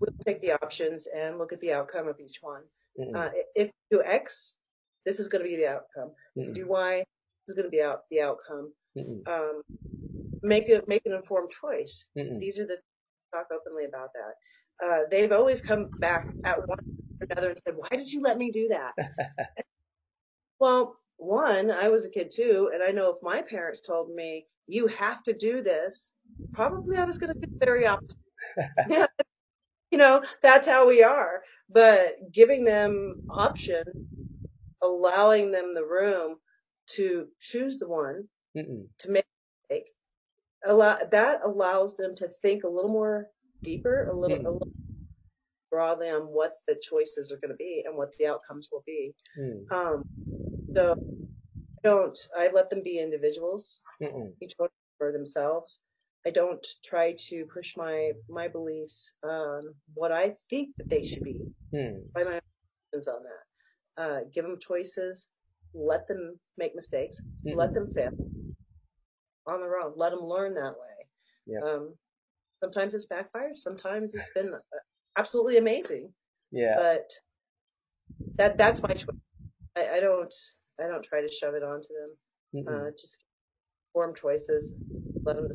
we'll 0.00 0.14
take 0.26 0.40
the 0.42 0.52
options 0.52 1.06
and 1.14 1.38
look 1.38 1.52
at 1.52 1.60
the 1.60 1.72
outcome 1.72 2.08
of 2.08 2.18
each 2.20 2.38
one. 2.42 2.62
mm, 2.98 3.14
Uh, 3.16 3.30
if 3.54 3.70
you 3.90 3.98
do 3.98 4.04
X, 4.04 4.56
this 5.06 5.18
is 5.20 5.28
going 5.28 5.42
to 5.44 5.48
be 5.48 5.56
the 5.56 5.68
outcome. 5.68 6.12
If 6.36 6.48
you 6.48 6.52
mm, 6.52 6.56
do 6.66 6.68
Y, 6.68 6.98
this 6.98 7.48
is 7.48 7.54
going 7.54 7.66
to 7.66 7.70
be 7.70 7.82
out 7.82 8.00
the 8.10 8.20
outcome. 8.20 8.72
mm, 8.96 9.22
Um, 9.26 9.62
make 10.42 10.68
a 10.68 10.82
make 10.86 11.02
an 11.06 11.12
informed 11.12 11.50
choice. 11.50 12.08
mm, 12.16 12.32
mm, 12.32 12.40
These 12.40 12.58
are 12.58 12.66
the 12.66 12.78
talk 13.34 13.46
openly 13.52 13.84
about 13.84 14.10
that. 14.14 14.86
Uh, 14.86 15.00
they've 15.10 15.32
always 15.32 15.62
come 15.62 15.88
back 16.00 16.28
at 16.44 16.58
one 16.66 16.78
or 17.20 17.26
another 17.30 17.50
and 17.50 17.58
said, 17.64 17.76
"Why 17.76 17.88
did 17.90 18.10
you 18.12 18.20
let 18.22 18.38
me 18.38 18.50
do 18.50 18.68
that?" 18.68 18.92
Well, 20.60 20.96
one, 21.22 21.70
I 21.70 21.88
was 21.88 22.04
a 22.04 22.10
kid 22.10 22.30
too, 22.30 22.70
and 22.72 22.82
I 22.82 22.90
know 22.90 23.10
if 23.10 23.22
my 23.22 23.42
parents 23.42 23.80
told 23.80 24.14
me, 24.14 24.46
you 24.66 24.86
have 24.88 25.22
to 25.24 25.32
do 25.32 25.62
this, 25.62 26.14
probably 26.52 26.96
I 26.96 27.04
was 27.04 27.18
going 27.18 27.32
to 27.32 27.40
do 27.40 27.46
the 27.58 27.66
very 27.66 27.86
opposite. 27.86 28.16
you 29.90 29.98
know, 29.98 30.22
that's 30.42 30.66
how 30.66 30.86
we 30.86 31.02
are. 31.02 31.42
But 31.70 32.16
giving 32.32 32.64
them 32.64 33.22
option, 33.30 33.84
allowing 34.82 35.52
them 35.52 35.74
the 35.74 35.84
room 35.84 36.36
to 36.96 37.28
choose 37.40 37.78
the 37.78 37.88
one 37.88 38.28
mm, 38.56 38.68
mm, 38.68 38.86
to 38.98 39.10
make 39.10 39.24
a 39.70 39.84
allow, 40.66 40.98
that 41.10 41.40
allows 41.44 41.94
them 41.94 42.14
to 42.16 42.28
think 42.42 42.64
a 42.64 42.68
little 42.68 42.90
more 42.90 43.28
deeper, 43.62 44.08
a 44.08 44.16
little, 44.16 44.36
a 44.38 44.40
mm, 44.40 44.52
little 44.52 44.72
broadly 45.72 46.10
on 46.10 46.22
what 46.24 46.52
the 46.68 46.76
choices 46.80 47.32
are 47.32 47.38
going 47.38 47.50
to 47.50 47.56
be 47.56 47.82
and 47.86 47.96
what 47.96 48.14
the 48.18 48.26
outcomes 48.26 48.68
will 48.70 48.84
be. 48.86 49.14
mm, 49.38 49.64
Um, 49.72 50.02
so 50.76 50.92
I 50.92 51.88
don't, 51.88 52.18
I 52.38 52.50
let 52.52 52.70
them 52.70 52.82
be 52.84 52.98
individuals, 53.00 53.80
mm, 54.00 54.12
mm. 54.14 54.32
each 54.40 54.52
one 54.58 54.68
for 54.98 55.10
themselves. 55.10 55.80
I 56.26 56.30
don't 56.30 56.64
try 56.84 57.14
to 57.28 57.46
push 57.46 57.76
my, 57.76 58.12
my 58.28 58.46
beliefs 58.46 59.14
on 59.24 59.74
what 59.94 60.12
I 60.12 60.36
think 60.48 60.76
that 60.78 60.88
they 60.90 61.02
should 61.02 61.24
be 61.24 61.40
Hmm. 61.72 62.00
by 62.14 62.22
my 62.22 62.38
opinions 62.38 63.08
on 63.08 63.22
that. 63.24 64.02
Uh, 64.02 64.20
give 64.32 64.44
them 64.44 64.58
choices, 64.60 65.28
let 65.74 66.06
them 66.06 66.38
make 66.58 66.74
mistakes, 66.74 67.22
Mm, 67.46 67.56
let 67.56 67.70
mm. 67.70 67.74
them 67.74 67.88
fail 67.94 68.10
on 69.46 69.60
their 69.60 69.78
own, 69.80 69.94
let 69.96 70.10
them 70.10 70.20
learn 70.20 70.54
that 70.54 70.74
way. 70.74 71.06
Yeah. 71.46 71.60
Um, 71.66 71.94
sometimes 72.62 72.94
it's 72.94 73.06
backfired, 73.06 73.56
sometimes 73.56 74.14
it's 74.14 74.30
been 74.34 74.52
absolutely 75.16 75.58
amazing, 75.58 76.12
Yeah. 76.50 76.74
but 76.76 77.10
that, 78.38 78.58
that's 78.58 78.82
my 78.82 78.94
choice. 78.94 79.16
I, 79.76 79.96
I 79.96 80.00
don't, 80.00 80.34
I 80.80 80.86
don't 80.86 81.02
try 81.04 81.20
to 81.20 81.30
shove 81.32 81.54
it 81.54 81.62
onto 81.62 81.88
them. 81.88 82.16
Mm, 82.54 82.64
mm. 82.64 82.88
Uh, 82.88 82.90
just 82.92 83.24
form 83.92 84.14
choices, 84.14 84.74
let 85.24 85.36
them 85.36 85.48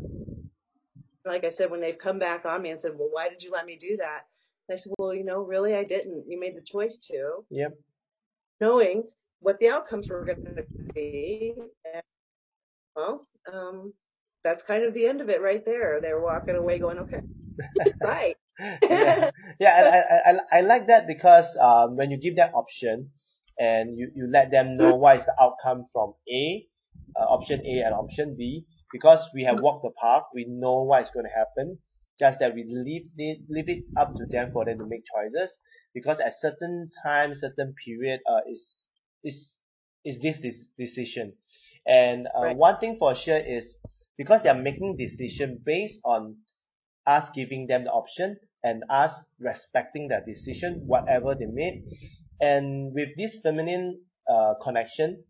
like 1.27 1.45
I 1.45 1.49
said, 1.49 1.69
when 1.69 1.81
they've 1.81 1.97
come 1.97 2.19
back 2.19 2.45
on 2.45 2.61
me 2.61 2.69
and 2.71 2.79
said, 2.79 2.93
"Well, 2.97 3.09
why 3.11 3.29
did 3.29 3.43
you 3.43 3.51
let 3.51 3.65
me 3.65 3.75
do 3.75 3.97
that?" 3.97 4.21
And 4.67 4.75
I 4.75 4.77
said, 4.77 4.93
"Well, 4.97 5.13
you 5.13 5.23
know, 5.23 5.41
really, 5.41 5.75
I 5.75 5.83
didn't. 5.83 6.25
You 6.27 6.39
made 6.39 6.55
the 6.55 6.61
choice 6.61 6.97
to." 7.09 7.45
Yep. 7.49 7.73
Knowing 8.61 9.03
what 9.39 9.59
the 9.59 9.69
outcomes 9.69 10.09
were 10.09 10.25
going 10.25 10.55
to 10.55 10.63
be, 10.95 11.53
and, 11.93 12.03
well, 12.95 13.27
um, 13.51 13.93
that's 14.43 14.63
kind 14.63 14.83
of 14.83 14.93
the 14.93 15.05
end 15.05 15.21
of 15.21 15.29
it 15.29 15.41
right 15.41 15.63
there. 15.63 15.99
They're 16.01 16.21
walking 16.21 16.55
away 16.55 16.79
going, 16.79 16.99
"Okay, 16.99 17.21
right." 18.03 18.35
yeah, 18.89 19.29
yeah, 19.59 19.79
and 19.79 19.87
I, 19.87 19.99
I, 19.99 20.31
I 20.31 20.59
I 20.59 20.61
like 20.61 20.87
that 20.87 21.05
because 21.07 21.55
um, 21.57 21.95
when 21.95 22.09
you 22.11 22.17
give 22.17 22.37
that 22.37 22.53
option 22.55 23.11
and 23.59 23.97
you, 23.97 24.11
you 24.15 24.27
let 24.31 24.51
them 24.51 24.77
know 24.77 24.95
what 24.95 25.17
is 25.17 25.25
the 25.25 25.35
outcome 25.39 25.85
from 25.91 26.13
A, 26.31 26.67
uh, 27.19 27.23
option 27.25 27.61
A 27.65 27.81
and 27.83 27.93
option 27.93 28.35
B, 28.37 28.65
because 28.91 29.29
we 29.33 29.43
have 29.43 29.59
walked 29.59 29.83
the 29.83 29.91
path, 30.01 30.23
we 30.33 30.45
know 30.47 30.83
what 30.83 31.03
is 31.03 31.11
going 31.11 31.25
to 31.25 31.31
happen. 31.31 31.77
Just 32.19 32.39
that 32.39 32.55
we 32.55 32.63
leave 32.67 33.09
it, 33.17 33.39
leave 33.47 33.69
it 33.69 33.83
up 33.95 34.15
to 34.15 34.25
them 34.25 34.49
for 34.51 34.65
them 34.65 34.79
to 34.79 34.85
make 34.85 35.03
choices. 35.05 35.59
Because 35.93 36.19
at 36.19 36.33
certain 36.39 36.89
time, 37.03 37.35
certain 37.35 37.75
period, 37.85 38.21
uh, 38.29 38.41
is 38.51 38.87
is 39.23 39.57
is 40.03 40.19
this, 40.19 40.39
this 40.39 40.67
decision. 40.79 41.33
And 41.85 42.27
uh, 42.27 42.47
Right. 42.47 42.57
one 42.57 42.79
thing 42.79 42.97
for 42.97 43.13
sure 43.13 43.37
is 43.37 43.75
because 44.17 44.41
they 44.41 44.49
are 44.49 44.57
making 44.59 44.97
decision 44.97 45.61
based 45.63 45.99
on 46.03 46.37
us 47.07 47.29
giving 47.31 47.67
them 47.67 47.83
the 47.85 47.91
option 47.91 48.37
and 48.63 48.83
us 48.89 49.23
respecting 49.39 50.07
their 50.07 50.23
decision, 50.25 50.83
whatever 50.85 51.35
they 51.35 51.45
made. 51.45 51.83
And 52.39 52.93
with 52.93 53.15
this 53.17 53.39
feminine 53.41 54.01
uh, 54.29 54.55
connection, 54.61 55.23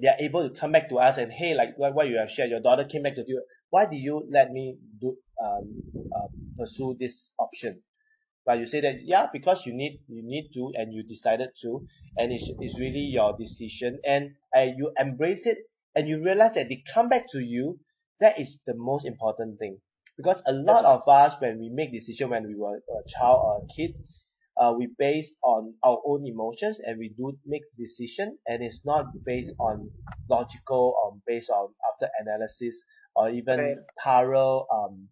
they 0.00 0.08
are 0.08 0.16
able 0.18 0.48
to 0.48 0.58
come 0.58 0.72
back 0.72 0.88
to 0.88 0.96
us 0.98 1.18
and 1.18 1.32
hey, 1.32 1.54
like 1.54 1.76
what, 1.76 1.94
what 1.94 2.08
you 2.08 2.18
have 2.18 2.30
shared, 2.30 2.50
your 2.50 2.60
daughter 2.60 2.84
came 2.84 3.02
back 3.02 3.14
to 3.16 3.24
you. 3.26 3.42
Why 3.70 3.86
did 3.86 3.98
you 3.98 4.26
let 4.30 4.50
me 4.50 4.76
do 5.00 5.16
um, 5.42 5.82
uh, 6.14 6.26
pursue 6.58 6.96
this 6.98 7.32
option? 7.38 7.82
But 8.46 8.58
you 8.58 8.66
say 8.66 8.80
that 8.82 8.96
yeah, 9.02 9.26
because 9.32 9.64
you 9.66 9.72
need 9.74 10.00
you 10.06 10.22
need 10.22 10.50
to 10.54 10.72
and 10.74 10.92
you 10.92 11.02
decided 11.02 11.50
to, 11.62 11.84
and 12.16 12.32
it's, 12.32 12.50
it's 12.60 12.78
really 12.78 13.00
your 13.00 13.36
decision, 13.38 14.00
and 14.04 14.34
uh, 14.54 14.66
you 14.76 14.92
embrace 14.98 15.46
it, 15.46 15.58
and 15.94 16.08
you 16.08 16.22
realize 16.22 16.54
that 16.54 16.68
they 16.68 16.82
come 16.92 17.08
back 17.08 17.26
to 17.30 17.40
you. 17.40 17.80
That 18.20 18.38
is 18.38 18.58
the 18.66 18.74
most 18.76 19.06
important 19.06 19.58
thing 19.58 19.80
because 20.16 20.42
a 20.46 20.52
lot 20.52 20.84
of 20.84 21.06
us 21.08 21.36
when 21.40 21.58
we 21.58 21.68
make 21.70 21.92
decision 21.92 22.30
when 22.30 22.46
we 22.46 22.54
were 22.54 22.76
a 22.76 23.02
child 23.08 23.40
or 23.44 23.58
a 23.58 23.66
kid 23.74 23.94
uh, 24.60 24.72
we 24.76 24.86
base 24.98 25.34
on 25.42 25.74
our 25.82 26.00
own 26.06 26.24
emotions 26.26 26.80
and 26.80 26.98
we 26.98 27.08
do 27.10 27.36
make 27.46 27.62
decision 27.78 28.38
and 28.46 28.62
it's 28.62 28.80
not 28.84 29.06
based 29.26 29.54
on 29.58 29.90
logical 30.30 30.94
or 31.02 31.16
based 31.26 31.50
on 31.50 31.68
after 31.92 32.08
analysis 32.20 32.82
or 33.16 33.30
even 33.30 33.58
Right. 33.60 33.76
thorough 34.02 34.66
um, 34.72 35.08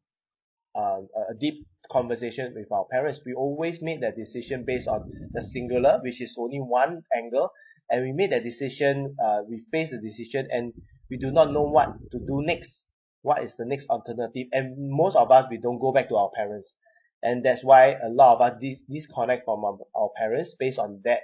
um, 0.74 1.08
a 1.16 1.32
a 1.32 1.34
deep 1.38 1.66
conversation 1.90 2.54
with 2.54 2.70
our 2.72 2.86
parents. 2.90 3.20
We 3.26 3.34
always 3.34 3.82
made 3.82 4.02
that 4.02 4.16
decision 4.16 4.64
based 4.66 4.88
on 4.88 5.04
the 5.34 5.42
singular 5.42 6.00
which 6.02 6.20
is 6.20 6.36
only 6.38 6.60
one 6.60 7.02
angle 7.14 7.50
and 7.90 8.02
we 8.02 8.12
made 8.12 8.32
that 8.32 8.44
decision 8.44 9.16
uh, 9.22 9.40
we 9.48 9.58
face 9.70 9.90
the 9.90 10.00
decision 10.00 10.48
and 10.50 10.72
we 11.10 11.18
do 11.18 11.30
not 11.32 11.52
know 11.52 11.64
what 11.64 11.88
to 12.12 12.18
do 12.18 12.42
next 12.42 12.86
what 13.22 13.42
is 13.42 13.54
the 13.56 13.64
next 13.64 13.88
alternative 13.88 14.48
and 14.52 14.76
most 14.90 15.16
of 15.16 15.30
us 15.30 15.46
we 15.50 15.58
don't 15.58 15.78
go 15.78 15.92
back 15.92 16.08
to 16.08 16.16
our 16.16 16.30
parents. 16.34 16.74
And 17.22 17.44
that's 17.44 17.62
why 17.64 17.94
a 18.02 18.08
lot 18.08 18.34
of 18.34 18.40
us 18.42 18.58
dis- 18.60 18.84
disconnect 18.90 19.44
from 19.44 19.64
our, 19.64 19.78
our 19.94 20.10
parents 20.16 20.54
based 20.58 20.78
on 20.78 21.00
that 21.04 21.20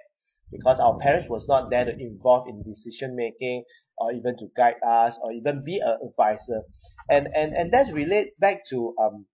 because 0.52 0.80
our 0.80 0.96
parents 0.98 1.28
was 1.28 1.48
not 1.48 1.70
there 1.70 1.84
to 1.84 1.98
involve 2.00 2.48
in 2.48 2.62
decision 2.62 3.16
making 3.16 3.64
or 3.98 4.12
even 4.12 4.36
to 4.38 4.48
guide 4.56 4.76
us 4.86 5.18
or 5.22 5.32
even 5.32 5.62
be 5.64 5.80
an 5.80 5.98
advisor. 6.06 6.62
And 7.10 7.28
and 7.34 7.54
and 7.54 7.72
that's 7.72 7.92
relate 7.92 8.38
back 8.38 8.64
to 8.70 8.94
um 9.00 9.26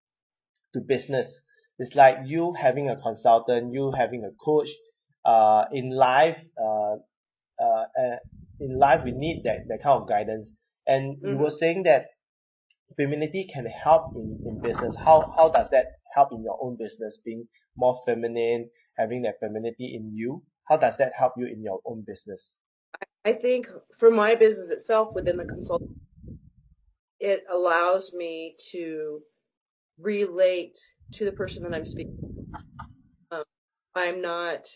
to 0.74 0.80
business. 0.80 1.40
It's 1.78 1.94
like 1.94 2.18
you 2.26 2.52
having 2.54 2.88
a 2.88 2.96
consultant 2.96 3.72
you 3.74 3.90
having 3.92 4.24
a 4.24 4.32
coach 4.32 4.68
uh 5.24 5.64
in 5.72 5.90
life 5.90 6.42
uh 6.62 6.96
uh, 7.62 7.84
in 8.60 8.78
life 8.78 9.02
we 9.04 9.12
need 9.12 9.42
that 9.44 9.68
that 9.68 9.82
kind 9.82 10.02
of 10.02 10.08
guidance. 10.08 10.50
And 10.86 11.18
you 11.22 11.36
Mhm. 11.36 11.38
were 11.38 11.50
saying 11.50 11.84
that 11.84 12.06
femininity 12.96 13.48
can 13.52 13.66
help 13.66 14.12
in, 14.16 14.38
in 14.44 14.60
business 14.60 14.96
how 15.04 15.26
how 15.36 15.48
does 15.50 15.68
that 15.70 15.86
help 16.14 16.32
in 16.32 16.42
your 16.42 16.58
own 16.62 16.76
business 16.76 17.18
being 17.24 17.46
more 17.76 17.98
feminine 18.06 18.68
having 18.96 19.22
that 19.22 19.38
femininity 19.40 19.94
in 19.94 20.12
you 20.14 20.42
how 20.68 20.76
does 20.76 20.96
that 20.96 21.12
help 21.16 21.32
you 21.36 21.46
in 21.46 21.62
your 21.62 21.80
own 21.86 22.04
business 22.06 22.54
I 23.24 23.32
think 23.32 23.68
for 23.98 24.10
my 24.10 24.34
business 24.34 24.70
itself 24.70 25.14
within 25.14 25.38
the 25.38 25.46
consult, 25.46 25.82
it 27.20 27.42
allows 27.50 28.12
me 28.12 28.54
to 28.72 29.20
relate 29.98 30.76
to 31.12 31.24
the 31.24 31.32
person 31.32 31.64
that 31.64 31.74
I'm 31.74 31.84
speaking. 31.84 32.12
Um, 33.30 33.44
I'm 33.94 34.20
not. 34.20 34.66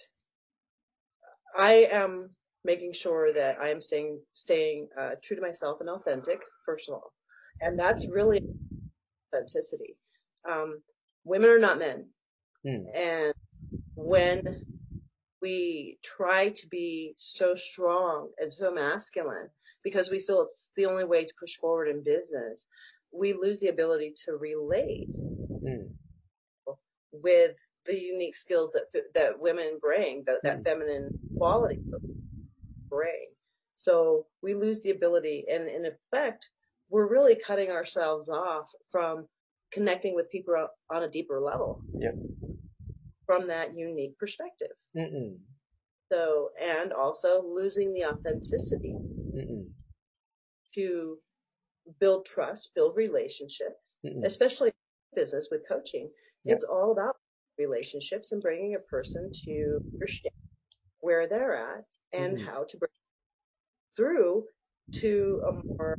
I 1.56 1.88
am 1.92 2.30
making 2.64 2.92
sure 2.94 3.32
that 3.32 3.58
I 3.60 3.68
am 3.68 3.80
staying 3.82 4.20
staying 4.32 4.88
uh, 4.98 5.10
true 5.22 5.36
to 5.36 5.42
myself 5.42 5.80
and 5.80 5.90
authentic, 5.90 6.42
first 6.64 6.88
of 6.88 6.94
all, 6.94 7.12
and 7.60 7.78
that's 7.78 8.08
really 8.08 8.40
authenticity. 9.34 9.96
Um, 10.50 10.82
women 11.24 11.50
are 11.50 11.58
not 11.58 11.78
men, 11.78 12.06
Hmm. 12.64 12.86
and 12.94 13.34
when 13.96 14.42
we 15.42 15.98
try 16.04 16.50
to 16.50 16.68
be 16.68 17.14
so 17.18 17.54
strong 17.54 18.30
and 18.38 18.52
so 18.52 18.72
masculine 18.72 19.50
because 19.84 20.10
we 20.10 20.20
feel 20.20 20.42
it's 20.42 20.72
the 20.76 20.86
only 20.86 21.04
way 21.04 21.24
to 21.24 21.34
push 21.40 21.56
forward 21.56 21.88
in 21.88 22.02
business, 22.02 22.66
we 23.12 23.32
lose 23.32 23.60
the 23.60 23.68
ability 23.68 24.12
to 24.24 24.32
relate 24.36 25.16
Hmm. 25.64 25.86
with 27.12 27.56
the 27.86 27.98
unique 27.98 28.36
skills 28.36 28.72
that 28.72 29.02
that 29.14 29.40
women 29.40 29.78
bring, 29.80 30.24
that, 30.26 30.40
that 30.44 30.58
Mm. 30.60 30.64
feminine 30.64 31.10
quality 31.38 31.80
bring. 32.90 33.28
So 33.76 34.26
we 34.42 34.54
lose 34.54 34.82
the 34.82 34.90
ability, 34.90 35.46
and 35.50 35.68
in 35.68 35.86
effect, 35.86 36.50
we're 36.90 37.08
really 37.08 37.36
cutting 37.36 37.70
ourselves 37.70 38.28
off 38.28 38.70
from 38.90 39.26
connecting 39.72 40.14
with 40.14 40.30
people 40.30 40.54
on- 40.90 41.02
a 41.02 41.08
deeper 41.08 41.40
level 41.40 41.84
Yep. 41.94 42.14
from 43.26 43.46
that 43.48 43.76
unique 43.76 44.16
perspective. 44.18 44.72
Mm-mm. 44.96 45.38
So, 46.10 46.50
and 46.58 46.92
also 46.92 47.42
losing 47.42 47.92
the 47.92 48.06
authenticity 48.06 48.94
Mm-mm. 49.34 49.70
to 50.74 51.18
build 52.00 52.24
trust, 52.24 52.74
build 52.74 52.96
relationships, 52.96 53.98
Mm-mm. 54.04 54.24
especially 54.24 54.72
business 55.14 55.48
with 55.50 55.68
coaching. 55.68 56.10
Yep. 56.44 56.54
It's 56.56 56.64
all 56.64 56.92
about 56.92 57.16
relationships 57.58 58.32
and 58.32 58.40
bringing 58.40 58.74
a 58.74 58.78
person 58.78 59.30
to 59.44 59.78
understand 59.94 60.32
where 61.00 61.28
they're 61.28 61.56
at 61.56 61.84
and 62.12 62.40
how 62.40 62.64
to 62.64 62.76
bring 62.78 62.90
through 63.96 64.46
to 64.92 65.42
a 65.46 65.52
more 65.52 65.98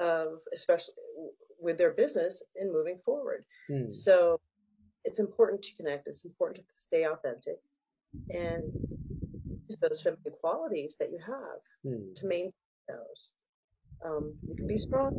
of 0.00 0.38
especially 0.54 0.94
with 1.60 1.78
their 1.78 1.92
business 1.92 2.42
in 2.56 2.72
moving 2.72 2.98
forward. 3.04 3.44
Mm. 3.70 3.92
So 3.92 4.40
it's 5.04 5.18
important 5.20 5.62
to 5.62 5.74
connect. 5.76 6.08
It's 6.08 6.24
important 6.24 6.58
to 6.58 6.74
stay 6.74 7.04
authentic 7.04 7.58
and 8.30 8.64
use 9.68 9.78
those 9.80 10.02
feminine 10.02 10.32
qualities 10.40 10.96
that 10.98 11.10
you 11.10 11.18
have 11.18 11.60
Mm. 11.84 12.14
to 12.16 12.26
maintain 12.26 12.52
those. 12.88 13.30
Um, 14.04 14.34
you 14.48 14.54
can 14.54 14.66
be 14.66 14.76
strong, 14.76 15.12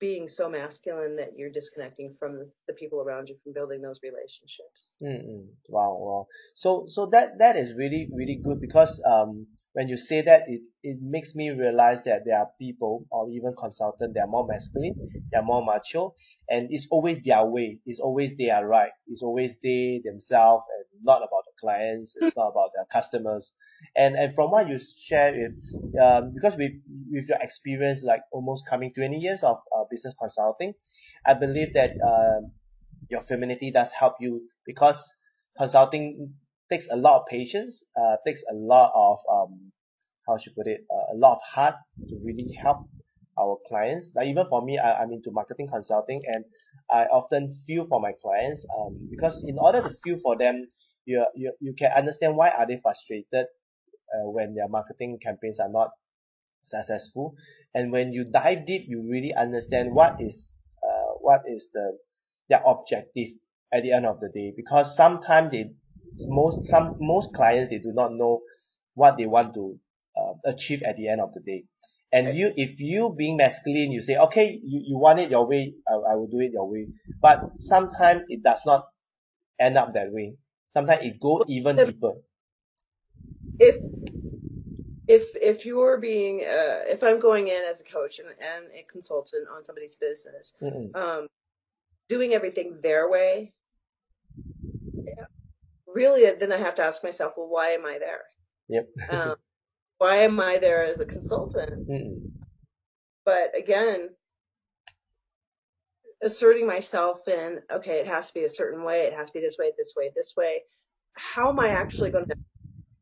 being 0.00 0.28
so 0.28 0.48
masculine 0.48 1.16
that 1.16 1.36
you're 1.36 1.50
disconnecting 1.50 2.14
from 2.18 2.50
the 2.68 2.74
people 2.74 3.00
around 3.00 3.28
you 3.28 3.36
from 3.42 3.52
building 3.52 3.82
those 3.82 4.00
relationships. 4.02 4.96
Mm-mm. 5.02 5.46
Wow, 5.68 5.96
wow. 6.00 6.26
So, 6.54 6.86
so 6.88 7.06
that 7.06 7.38
that 7.38 7.56
is 7.56 7.74
really 7.74 8.08
really 8.12 8.36
good 8.42 8.60
because 8.60 9.02
um 9.04 9.46
when 9.78 9.86
you 9.86 9.96
say 9.96 10.22
that 10.22 10.42
it 10.48 10.62
it 10.82 10.96
makes 11.00 11.36
me 11.36 11.50
realize 11.50 12.02
that 12.02 12.22
there 12.24 12.36
are 12.36 12.48
people 12.58 13.06
or 13.12 13.30
even 13.30 13.54
consultants 13.56 14.12
that 14.12 14.22
are 14.22 14.26
more 14.26 14.44
masculine, 14.44 14.96
they 15.30 15.38
are 15.38 15.44
more 15.44 15.64
macho, 15.64 16.16
and 16.50 16.66
it's 16.72 16.88
always 16.90 17.20
their 17.22 17.44
way. 17.46 17.78
It's 17.86 18.00
always 18.00 18.36
they 18.36 18.50
are 18.50 18.66
right. 18.66 18.90
It's 19.06 19.22
always 19.22 19.56
they 19.62 20.00
themselves 20.04 20.64
and 20.76 21.04
not 21.04 21.18
about 21.18 21.44
the 21.46 21.52
clients. 21.60 22.16
It's 22.20 22.36
not 22.36 22.48
about 22.48 22.70
their 22.74 22.86
customers. 22.92 23.52
And 23.94 24.16
and 24.16 24.34
from 24.34 24.50
what 24.50 24.68
you 24.68 24.80
share 24.80 25.30
with 25.38 25.54
um 26.02 26.32
because 26.34 26.56
with 26.56 26.72
with 27.12 27.28
your 27.28 27.38
experience 27.40 28.02
like 28.02 28.22
almost 28.32 28.66
coming 28.68 28.92
20 28.92 29.16
years 29.16 29.44
of 29.44 29.58
uh, 29.76 29.84
business 29.88 30.16
consulting, 30.20 30.74
I 31.24 31.34
believe 31.34 31.74
that 31.74 31.92
um 32.04 32.50
your 33.08 33.20
femininity 33.20 33.70
does 33.70 33.92
help 33.92 34.14
you 34.18 34.42
because 34.66 34.98
consulting 35.56 36.34
takes 36.70 36.88
a 36.90 36.96
lot 36.96 37.20
of 37.20 37.26
patience, 37.26 37.82
uh, 38.00 38.16
takes 38.26 38.42
a 38.50 38.54
lot 38.54 38.92
of 38.94 39.18
um, 39.30 39.72
how 40.26 40.36
should 40.36 40.54
put 40.54 40.66
it, 40.66 40.80
uh, 40.90 41.14
a 41.14 41.16
lot 41.16 41.32
of 41.32 41.40
heart 41.42 41.74
to 42.10 42.20
really 42.24 42.46
help 42.62 42.78
our 43.38 43.56
clients. 43.66 44.12
Like 44.14 44.26
even 44.28 44.46
for 44.46 44.62
me, 44.64 44.78
I, 44.78 45.02
I'm 45.02 45.12
into 45.12 45.30
marketing 45.30 45.68
consulting, 45.72 46.22
and 46.26 46.44
I 46.90 47.04
often 47.04 47.50
feel 47.66 47.86
for 47.86 48.00
my 48.00 48.12
clients 48.20 48.66
um, 48.78 49.08
because 49.10 49.42
in 49.46 49.58
order 49.58 49.82
to 49.82 49.90
feel 50.02 50.18
for 50.18 50.36
them, 50.36 50.68
you 51.04 51.24
you 51.34 51.52
you 51.60 51.74
can 51.74 51.90
understand 51.92 52.36
why 52.36 52.50
are 52.50 52.66
they 52.66 52.78
frustrated 52.82 53.46
uh, 54.14 54.28
when 54.28 54.54
their 54.54 54.68
marketing 54.68 55.18
campaigns 55.22 55.58
are 55.60 55.70
not 55.70 55.90
successful 56.64 57.34
and 57.74 57.90
when 57.90 58.12
you 58.12 58.24
dive 58.30 58.66
deep 58.66 58.84
you 58.86 59.08
really 59.10 59.32
understand 59.34 59.94
what 59.94 60.16
is 60.20 60.54
uh, 60.84 61.12
what 61.20 61.40
is 61.48 61.68
the 61.72 61.96
their 62.48 62.62
objective 62.66 63.28
at 63.72 63.82
the 63.82 63.92
end 63.92 64.04
of 64.04 64.20
the 64.20 64.28
day 64.28 64.52
because 64.54 64.94
sometimes 64.94 65.50
they 65.50 65.70
most 66.26 66.64
some 66.66 66.92
most 67.00 67.32
clients 67.34 67.70
they 67.70 67.78
do 67.78 67.92
not 67.92 68.12
know 68.12 68.40
what 68.94 69.16
they 69.16 69.26
want 69.26 69.54
to 69.54 69.78
uh, 70.16 70.32
achieve 70.44 70.82
at 70.82 70.96
the 70.96 71.08
end 71.08 71.20
of 71.20 71.32
the 71.32 71.40
day. 71.40 71.64
And 72.10 72.36
you 72.36 72.52
if 72.56 72.80
you 72.80 73.14
being 73.16 73.36
masculine 73.36 73.92
you 73.92 74.00
say 74.00 74.16
okay 74.16 74.58
you, 74.62 74.82
you 74.86 74.98
want 74.98 75.20
it 75.20 75.30
your 75.30 75.46
way 75.46 75.74
I, 75.86 76.12
I 76.12 76.14
will 76.14 76.28
do 76.28 76.40
it 76.40 76.52
your 76.52 76.68
way. 76.68 76.88
But 77.20 77.42
sometimes 77.58 78.22
it 78.28 78.42
does 78.42 78.62
not 78.64 78.86
end 79.60 79.76
up 79.76 79.94
that 79.94 80.12
way. 80.12 80.36
Sometimes 80.68 81.04
it 81.04 81.20
go 81.20 81.44
even 81.48 81.76
deeper. 81.76 82.12
If 83.58 83.76
if 85.08 85.34
if 85.36 85.66
you're 85.66 85.98
being 85.98 86.40
uh, 86.40 86.84
if 86.86 87.02
I'm 87.02 87.18
going 87.18 87.48
in 87.48 87.62
as 87.68 87.80
a 87.80 87.84
coach 87.84 88.18
and, 88.18 88.28
and 88.28 88.66
a 88.74 88.84
consultant 88.90 89.48
on 89.54 89.64
somebody's 89.64 89.96
business, 89.96 90.52
Mm-mm. 90.62 90.94
um, 90.94 91.26
doing 92.08 92.34
everything 92.34 92.78
their 92.82 93.10
way, 93.10 93.52
really, 95.98 96.30
then 96.38 96.52
I 96.52 96.58
have 96.58 96.74
to 96.76 96.82
ask 96.82 97.02
myself, 97.02 97.34
well, 97.36 97.48
why 97.48 97.70
am 97.70 97.84
I 97.84 97.98
there? 97.98 98.22
yep 98.68 98.88
Um, 99.10 99.34
why 99.98 100.16
am 100.18 100.38
I 100.38 100.58
there 100.58 100.84
as 100.84 101.00
a 101.00 101.04
consultant? 101.04 101.88
Mm-mm. 101.88 102.30
But 103.24 103.50
again, 103.58 104.10
asserting 106.22 106.66
myself 106.66 107.26
in, 107.28 107.58
okay, 107.70 107.98
it 107.98 108.06
has 108.06 108.28
to 108.28 108.34
be 108.34 108.44
a 108.44 108.50
certain 108.50 108.84
way, 108.84 109.00
it 109.02 109.12
has 109.12 109.28
to 109.28 109.34
be 109.34 109.40
this 109.40 109.56
way, 109.58 109.72
this 109.76 109.94
way, 109.96 110.10
this 110.14 110.34
way. 110.36 110.62
How 111.14 111.50
am 111.50 111.58
I 111.58 111.70
actually 111.70 112.10
going 112.10 112.26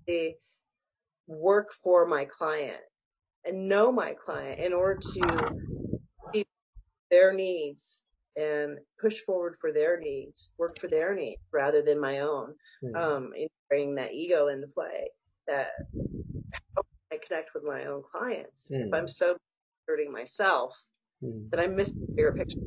to 0.09 0.33
work 1.27 1.73
for 1.73 2.07
my 2.07 2.25
client 2.25 2.81
and 3.45 3.69
know 3.69 3.93
my 3.93 4.15
client 4.15 4.59
in 4.59 4.73
order 4.73 5.01
to 5.15 5.55
keep 6.33 6.49
their 7.11 7.35
needs 7.35 8.03
and 8.37 8.79
push 9.01 9.21
forward 9.21 9.57
for 9.61 9.73
their 9.73 9.99
needs, 9.99 10.51
work 10.59 10.79
for 10.79 10.89
their 10.89 11.15
needs 11.15 11.41
rather 11.53 11.83
than 11.83 12.01
my 12.01 12.21
own. 12.21 12.55
Mm. 12.85 12.97
Um, 12.97 13.33
and 13.37 13.49
bringing 13.69 13.95
that 13.97 14.13
ego 14.13 14.49
into 14.49 14.67
play. 14.69 15.11
That 15.49 15.69
how 16.77 16.83
can 17.11 17.19
I 17.19 17.27
connect 17.27 17.51
with 17.55 17.65
my 17.65 17.85
own 17.87 18.03
clients. 18.11 18.71
If 18.71 18.91
Mm. 18.91 18.95
I'm 18.97 19.09
so 19.09 19.37
hurting 19.89 20.13
myself, 20.13 20.85
Mm. 21.23 21.51
then 21.51 21.61
I'm 21.61 21.77
missing 21.77 21.97
the 22.01 22.09
bigger 22.17 22.33
picture. 22.33 22.59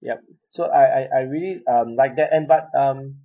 Yep. 0.00 0.22
So 0.48 0.64
I, 0.64 0.84
I, 0.84 1.08
I 1.12 1.20
really 1.22 1.66
um 1.66 1.96
like 1.96 2.16
that 2.16 2.32
and 2.32 2.46
but 2.46 2.70
um 2.74 3.16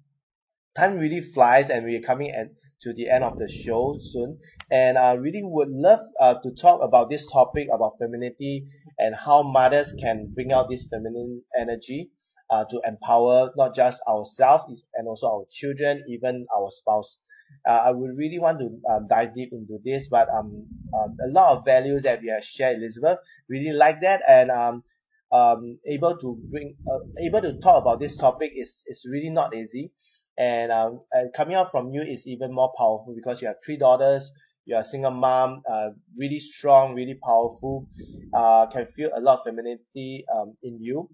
time 0.75 0.97
really 0.97 1.21
flies 1.21 1.69
and 1.69 1.85
we're 1.85 2.01
coming 2.01 2.31
at 2.31 2.47
to 2.81 2.93
the 2.93 3.09
end 3.09 3.23
of 3.23 3.37
the 3.37 3.47
show 3.47 3.97
soon. 4.01 4.39
And 4.71 4.97
I 4.97 5.13
really 5.13 5.43
would 5.43 5.69
love 5.69 5.99
uh, 6.19 6.35
to 6.43 6.51
talk 6.51 6.81
about 6.81 7.09
this 7.09 7.27
topic 7.31 7.67
about 7.73 7.93
femininity 7.99 8.65
and 8.97 9.15
how 9.15 9.43
mothers 9.43 9.93
can 9.99 10.31
bring 10.33 10.51
out 10.51 10.69
this 10.69 10.87
feminine 10.89 11.43
energy 11.59 12.11
uh, 12.49 12.65
to 12.65 12.81
empower 12.85 13.51
not 13.55 13.75
just 13.75 14.01
ourselves 14.07 14.83
and 14.95 15.07
also 15.07 15.27
our 15.27 15.45
children 15.51 16.03
even 16.07 16.45
our 16.55 16.69
spouse. 16.69 17.19
Uh, 17.67 17.71
I 17.73 17.91
would 17.91 18.17
really 18.17 18.39
want 18.39 18.59
to 18.59 18.79
um, 18.91 19.07
dive 19.07 19.33
deep 19.35 19.49
into 19.53 19.77
this 19.83 20.07
but 20.07 20.27
um, 20.29 20.65
um 20.97 21.17
a 21.23 21.29
lot 21.29 21.57
of 21.57 21.65
values 21.65 22.03
that 22.03 22.21
we 22.21 22.29
have 22.29 22.43
shared 22.43 22.77
Elizabeth 22.77 23.19
really 23.47 23.73
like 23.73 24.01
that. 24.01 24.21
And 24.27 24.49
um 24.49 24.83
um, 25.31 25.79
able 25.87 26.15
to 26.17 26.37
bring 26.51 26.75
uh, 26.87 26.99
able 27.19 27.41
to 27.41 27.59
talk 27.59 27.81
about 27.81 27.99
this 27.99 28.15
topic 28.15 28.51
is 28.55 28.83
is 28.87 29.05
really 29.09 29.29
not 29.31 29.55
easy 29.55 29.91
and 30.37 30.71
um 30.71 30.99
and 31.11 31.31
coming 31.33 31.55
out 31.55 31.69
from 31.71 31.91
you 31.91 32.01
is 32.01 32.27
even 32.27 32.51
more 32.53 32.71
powerful 32.77 33.13
because 33.15 33.41
you 33.41 33.47
have 33.47 33.57
three 33.63 33.77
daughters 33.77 34.31
you're 34.65 34.79
a 34.79 34.83
single 34.83 35.11
mom 35.11 35.61
uh 35.69 35.89
really 36.17 36.39
strong 36.39 36.95
really 36.95 37.15
powerful 37.23 37.87
uh 38.33 38.65
can 38.67 38.85
feel 38.87 39.11
a 39.13 39.19
lot 39.19 39.39
of 39.39 39.43
femininity 39.43 40.25
um 40.33 40.55
in 40.63 40.79
you. 40.81 41.09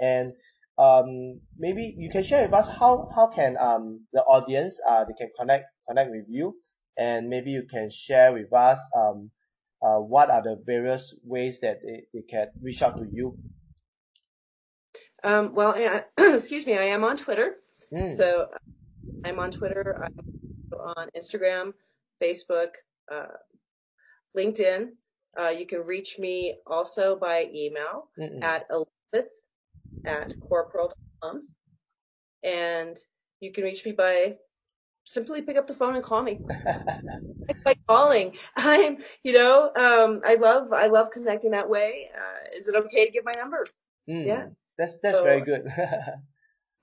And 0.00 0.32
um 0.78 1.40
maybe 1.58 1.94
you 1.98 2.10
can 2.10 2.22
share 2.22 2.42
with 2.42 2.52
us 2.54 2.68
how 2.68 3.08
how 3.14 3.28
can 3.28 3.56
um 3.58 4.06
the 4.12 4.22
audience 4.22 4.80
uh 4.88 5.04
they 5.04 5.14
can 5.14 5.30
connect 5.38 5.66
connect 5.88 6.10
with 6.10 6.26
you. 6.28 6.56
And 6.96 7.28
maybe 7.28 7.50
you 7.50 7.64
can 7.70 7.90
share 7.90 8.32
with 8.32 8.52
us 8.52 8.80
um 8.96 9.30
uh 9.82 9.98
what 9.98 10.30
are 10.30 10.42
the 10.42 10.60
various 10.64 11.14
ways 11.24 11.60
that 11.60 11.78
they, 11.84 12.04
they 12.12 12.22
can 12.22 12.48
reach 12.62 12.82
out 12.82 12.96
to 12.98 13.06
you. 13.10 13.38
Um, 15.24 15.54
well, 15.54 15.74
I, 15.76 16.04
excuse 16.34 16.66
me, 16.66 16.78
I 16.78 16.84
am 16.84 17.04
on 17.04 17.16
Twitter. 17.16 17.56
Mm, 17.92 18.08
So 18.08 18.48
I'm 19.24 19.38
on 19.38 19.50
Twitter, 19.50 20.02
I'm 20.04 20.14
on 20.78 21.08
Instagram, 21.16 21.72
Facebook, 22.22 22.70
uh, 23.12 23.26
LinkedIn. 24.36 24.90
Uh, 25.38 25.48
you 25.50 25.66
can 25.66 25.80
reach 25.80 26.18
me 26.18 26.56
also 26.66 27.16
by 27.16 27.48
email 27.54 28.08
mm-mm. 28.18 28.42
at 28.42 28.66
elizabeth 28.70 29.30
at 30.04 30.34
corporal.com. 30.48 31.48
And 32.44 32.96
you 33.40 33.52
can 33.52 33.64
reach 33.64 33.84
me 33.84 33.92
by 33.92 34.36
simply 35.04 35.40
pick 35.42 35.56
up 35.56 35.66
the 35.66 35.72
phone 35.74 35.94
and 35.94 36.04
call 36.04 36.22
me 36.22 36.38
by 37.64 37.74
calling. 37.86 38.36
I'm, 38.56 38.98
you 39.22 39.32
know, 39.32 39.70
um, 39.74 40.20
I 40.24 40.34
love, 40.34 40.72
I 40.72 40.86
love 40.88 41.10
connecting 41.10 41.52
that 41.52 41.68
way. 41.68 42.10
Uh, 42.14 42.56
is 42.56 42.68
it 42.68 42.74
okay 42.74 43.06
to 43.06 43.10
give 43.10 43.24
my 43.24 43.32
number? 43.32 43.64
Mm, 44.08 44.26
Yeah. 44.26 44.46
that's 44.76 44.98
that's 44.98 45.16
So- 45.18 45.24
very 45.24 45.40
good 45.40 45.66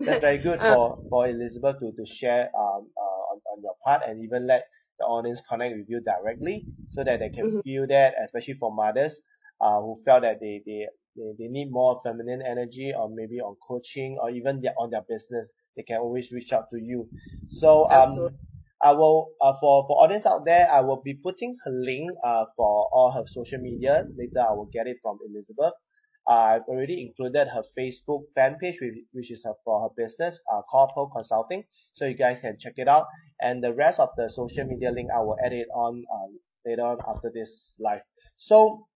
that's 0.04 0.20
very 0.20 0.38
good 0.38 0.60
Um, 0.60 0.68
for 0.68 0.98
for 1.10 1.28
Elizabeth 1.28 1.80
to 1.80 1.92
to 1.94 2.06
share 2.06 2.50
um 2.58 2.90
uh, 2.98 3.22
on, 3.34 3.42
on 3.54 3.62
your 3.64 3.76
part 3.84 4.04
and 4.06 4.24
even 4.24 4.48
let 4.48 4.66
the 5.00 5.06
audience 5.06 5.42
connect 5.42 5.76
with 5.78 5.86
you 5.90 6.02
directly 6.02 6.68
so 6.90 7.04
that 7.04 7.20
they 7.20 7.30
can 7.30 7.50
Mhm. 7.50 7.62
feel 7.64 7.88
that 7.88 8.14
especially 8.24 8.54
for 8.54 8.74
mothers 8.74 9.22
uh 9.62 9.80
who 9.82 9.96
felt 10.06 10.22
that 10.24 10.40
they 10.40 10.62
they 10.66 10.88
they, 11.16 11.32
they 11.40 11.48
need 11.48 11.72
more 11.72 12.00
feminine 12.04 12.42
energy 12.42 12.94
or 12.98 13.10
maybe 13.14 13.40
on 13.40 13.56
coaching 13.68 14.18
or 14.22 14.30
even 14.30 14.62
their, 14.62 14.74
on 14.80 14.90
their 14.90 15.04
business 15.08 15.52
they 15.76 15.84
can 15.84 15.98
always 15.98 16.32
reach 16.32 16.52
out 16.54 16.70
to 16.72 16.78
you 16.82 17.10
so 17.48 17.90
um 17.92 18.24
Absolutely. 18.24 18.38
I 18.82 18.92
will 18.94 19.32
uh, 19.42 19.54
for 19.60 19.86
for 19.88 20.04
audience 20.04 20.26
out 20.26 20.46
there 20.46 20.70
I 20.70 20.82
will 20.82 21.02
be 21.02 21.14
putting 21.16 21.56
her 21.66 21.72
link 21.72 22.12
uh 22.24 22.46
for 22.56 22.88
all 22.94 23.12
her 23.12 23.24
social 23.26 23.60
media 23.60 24.06
later 24.18 24.42
I 24.48 24.54
will 24.54 24.70
get 24.72 24.88
it 24.88 24.98
from 25.02 25.20
Elizabeth 25.28 25.74
uh, 25.74 25.85
I've 26.28 26.64
already 26.64 27.02
included 27.02 27.48
her 27.50 27.64
Facebook 27.78 28.32
fan 28.34 28.58
page 28.60 28.78
which, 29.12 29.32
is 29.32 29.44
her, 29.44 29.54
for 29.64 29.82
her 29.84 29.90
business 29.96 30.40
uh 30.52 30.62
Corpo 30.64 31.08
Consulting. 31.08 31.64
So 31.94 32.06
you 32.06 32.16
guys 32.16 32.40
can 32.40 32.58
check 32.60 32.74
it 32.78 32.88
out. 32.88 33.08
And 33.42 33.64
the 33.64 33.74
rest 33.74 34.00
of 34.00 34.10
the 34.18 34.30
social 34.30 34.66
media 34.66 34.92
link 34.92 35.10
I 35.16 35.20
will 35.22 35.38
add 35.44 35.54
it 35.54 35.68
on 35.74 36.04
um, 36.14 36.40
later 36.66 36.82
on 36.82 36.98
after 37.08 37.32
this 37.34 37.76
live. 37.80 38.02
So 38.38 38.88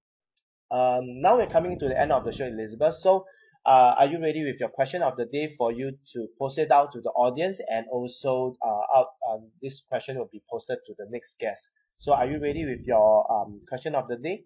um 0.71 1.21
now 1.21 1.37
we're 1.37 1.47
coming 1.47 1.79
to 1.79 1.87
the 1.87 1.99
end 1.99 2.11
of 2.11 2.23
the 2.25 2.31
show 2.31 2.45
Elizabeth. 2.45 2.95
So 2.95 3.25
uh, 3.65 3.93
are 3.97 4.07
you 4.07 4.19
ready 4.21 4.43
with 4.43 4.59
your 4.59 4.69
question 4.69 5.01
of 5.03 5.17
the 5.17 5.25
day 5.25 5.53
for 5.57 5.71
you 5.71 5.91
to 6.13 6.27
post 6.39 6.57
it 6.57 6.71
out 6.71 6.91
to 6.93 7.01
the 7.01 7.09
audience? 7.09 7.59
And 7.69 7.85
also 7.91 8.55
uh, 8.65 8.97
out 8.97 9.07
um, 9.29 9.51
this 9.61 9.81
question 9.81 10.17
will 10.17 10.29
be 10.31 10.41
posted 10.49 10.79
to 10.85 10.95
the 10.97 11.05
next 11.09 11.37
guest. 11.39 11.69
So 11.97 12.13
are 12.13 12.25
you 12.25 12.39
ready 12.41 12.65
with 12.65 12.85
your 12.85 13.29
um, 13.31 13.61
question 13.67 13.93
of 13.93 14.07
the 14.07 14.15
day? 14.15 14.45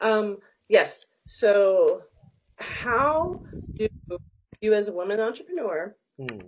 Um, 0.00 0.38
yes. 0.68 1.04
So 1.24 2.02
how 2.58 3.40
do 3.76 3.88
you 4.60 4.72
as 4.74 4.88
a 4.88 4.92
woman 4.92 5.20
entrepreneur 5.20 5.94
hmm. 6.18 6.46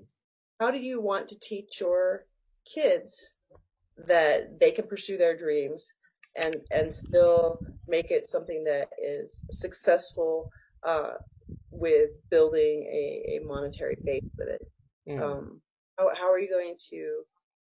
how 0.58 0.70
do 0.70 0.78
you 0.78 1.00
want 1.00 1.28
to 1.28 1.38
teach 1.38 1.80
your 1.80 2.24
kids 2.64 3.34
that 4.06 4.58
they 4.60 4.70
can 4.70 4.86
pursue 4.86 5.16
their 5.18 5.36
dreams 5.36 5.92
and 6.36 6.56
and 6.70 6.92
still 6.92 7.58
make 7.86 8.10
it 8.10 8.28
something 8.28 8.64
that 8.64 8.88
is 9.02 9.44
successful 9.50 10.48
uh, 10.86 11.12
with 11.70 12.10
building 12.30 12.88
a, 12.90 13.36
a 13.36 13.46
monetary 13.46 13.96
base 14.06 14.22
with 14.38 14.48
it 14.48 14.62
Hmm. 15.06 15.22
um, 15.22 15.60
how, 15.98 16.10
how 16.14 16.30
are 16.30 16.38
you 16.38 16.50
going 16.50 16.76
to 16.90 17.22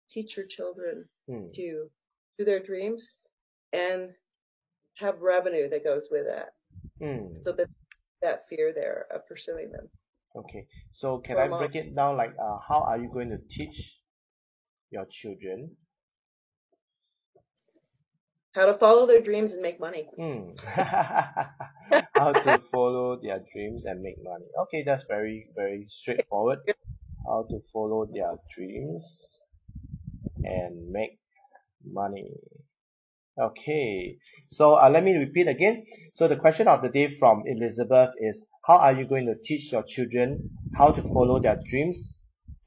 teach 0.09 0.35
your 0.37 0.45
children 0.45 1.05
Hmm. 1.27 1.51
to 1.53 1.89
do 2.37 2.45
their 2.45 2.59
dreams 2.59 3.09
and 3.73 4.09
have 4.99 5.21
revenue 5.21 5.69
that 5.69 5.83
goes 5.83 6.09
with 6.11 6.25
that 6.27 6.55
Hmm. 6.99 7.39
so 7.45 7.53
that 7.53 7.67
that 8.21 8.47
fear 8.47 8.73
there 8.73 9.07
of 9.11 9.27
pursuing 9.27 9.71
them 9.71 9.89
Okay, 10.35 10.67
so 10.91 11.19
can 11.19 11.37
For 11.37 11.41
I 11.43 11.47
break 11.49 11.75
it 11.75 11.93
down 11.93 12.17
like 12.17 12.33
uh, 12.39 12.57
how 12.67 12.81
are 12.81 12.97
you 12.97 13.09
going 13.13 13.29
to 13.29 13.37
teach 13.37 14.01
your 14.91 15.05
children? 15.07 15.77
how 18.53 18.65
to 18.65 18.73
follow 18.75 19.07
their 19.07 19.21
dreams 19.21 19.53
and 19.53 19.61
make 19.63 19.79
money 19.79 20.07
Hmm. 20.15 20.51
how 22.13 22.33
to 22.43 22.59
follow 22.71 23.19
their 23.19 23.39
dreams 23.51 23.85
and 23.85 24.01
make 24.01 24.17
money. 24.21 24.45
Okay, 24.63 24.83
that's 24.83 25.03
very 25.03 25.49
very 25.55 25.85
straightforward. 25.89 26.59
How 27.25 27.45
to 27.49 27.59
follow 27.73 28.05
their 28.05 28.35
dreams 28.55 29.39
and 30.43 30.89
make 30.91 31.19
money. 31.83 32.33
Okay, 33.39 34.17
so 34.49 34.73
uh, 34.73 34.89
let 34.89 35.01
me 35.01 35.15
repeat 35.15 35.47
again. 35.47 35.85
So 36.13 36.27
the 36.27 36.35
question 36.35 36.67
of 36.67 36.81
the 36.81 36.89
day 36.89 37.07
from 37.07 37.43
Elizabeth 37.45 38.13
is, 38.19 38.45
how 38.65 38.77
are 38.77 38.91
you 38.91 39.07
going 39.07 39.27
to 39.27 39.35
teach 39.41 39.71
your 39.71 39.83
children 39.83 40.49
how 40.75 40.91
to 40.91 41.01
follow 41.01 41.39
their 41.39 41.57
dreams 41.69 42.17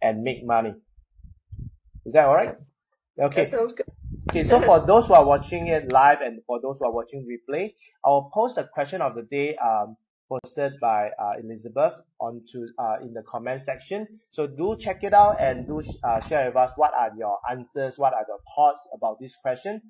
and 0.01 0.23
make 0.23 0.47
money? 0.47 0.73
Is 2.07 2.15
that 2.15 2.27
alright? 2.27 2.57
Okay. 3.21 3.45
That 3.45 3.51
sounds 3.51 3.75
good. 3.75 3.87
Okay, 4.31 4.45
so 4.45 4.63
for 4.63 4.81
those 4.87 5.07
who 5.07 5.13
are 5.13 5.27
watching 5.27 5.67
it 5.67 5.93
live 5.93 6.23
and 6.23 6.41
for 6.47 6.59
those 6.63 6.79
who 6.79 6.87
are 6.87 6.93
watching 6.93 7.27
replay, 7.27 7.75
I 8.05 8.09
will 8.09 8.31
post 8.33 8.57
a 8.57 8.65
question 8.65 9.03
of 9.03 9.15
the 9.15 9.23
day 9.23 9.57
um, 9.57 9.97
posted 10.29 10.81
by 10.81 11.11
uh, 11.21 11.33
Elizabeth 11.43 11.95
onto 12.19 12.67
uh, 12.79 12.97
in 13.03 13.13
the 13.13 13.23
comment 13.25 13.61
section. 13.61 14.07
So 14.31 14.47
do 14.47 14.77
check 14.79 15.05
it 15.05 15.13
out 15.13 15.37
and 15.39 15.67
do 15.67 15.83
uh, 16.03 16.21
share 16.21 16.47
with 16.47 16.57
us 16.57 16.73
what 16.77 16.95
are 16.95 17.11
your 17.19 17.39
answers, 17.51 17.99
what 17.99 18.15
are 18.15 18.25
your 18.27 18.39
thoughts 18.55 18.81
about 18.95 19.19
this 19.21 19.37
question, 19.37 19.83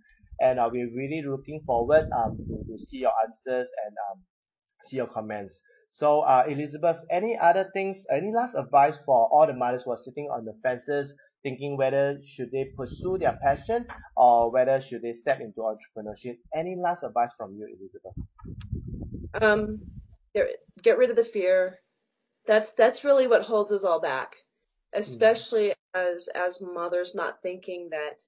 and 0.42 0.58
uh, 0.58 0.68
we're 0.70 0.90
really 0.94 1.22
looking 1.22 1.60
forward 1.64 2.08
um, 2.16 2.36
to, 2.36 2.72
to 2.72 2.78
see 2.78 2.98
your 2.98 3.12
answers 3.24 3.70
and 3.86 3.94
um, 4.10 4.20
see 4.82 4.96
your 4.96 5.06
comments. 5.06 5.60
So 5.90 6.20
uh, 6.20 6.44
Elizabeth, 6.48 6.96
any 7.10 7.38
other 7.38 7.70
things, 7.74 8.04
any 8.10 8.32
last 8.32 8.54
advice 8.54 8.98
for 9.04 9.28
all 9.28 9.46
the 9.46 9.54
mothers 9.54 9.82
who 9.84 9.92
are 9.92 9.98
sitting 10.02 10.28
on 10.32 10.44
the 10.44 10.54
fences 10.62 11.14
thinking 11.42 11.76
whether 11.76 12.18
should 12.24 12.50
they 12.52 12.66
pursue 12.76 13.18
their 13.18 13.38
passion 13.42 13.86
or 14.16 14.50
whether 14.52 14.80
should 14.80 15.02
they 15.02 15.12
step 15.12 15.40
into 15.40 15.60
entrepreneurship? 15.60 16.38
Any 16.54 16.76
last 16.76 17.02
advice 17.02 17.30
from 17.36 17.56
you, 17.56 17.66
Elizabeth? 17.66 18.12
Um, 19.42 19.80
get, 20.34 20.46
get 20.82 20.98
rid 20.98 21.10
of 21.10 21.16
the 21.16 21.24
fear. 21.24 21.80
That's 22.46 22.72
that's 22.72 23.04
really 23.04 23.26
what 23.26 23.44
holds 23.44 23.70
us 23.70 23.84
all 23.84 24.00
back, 24.00 24.34
especially 24.94 25.68
mm. 25.68 25.74
as 25.94 26.28
as 26.34 26.60
mothers 26.60 27.14
not 27.14 27.40
thinking 27.42 27.88
that 27.92 28.22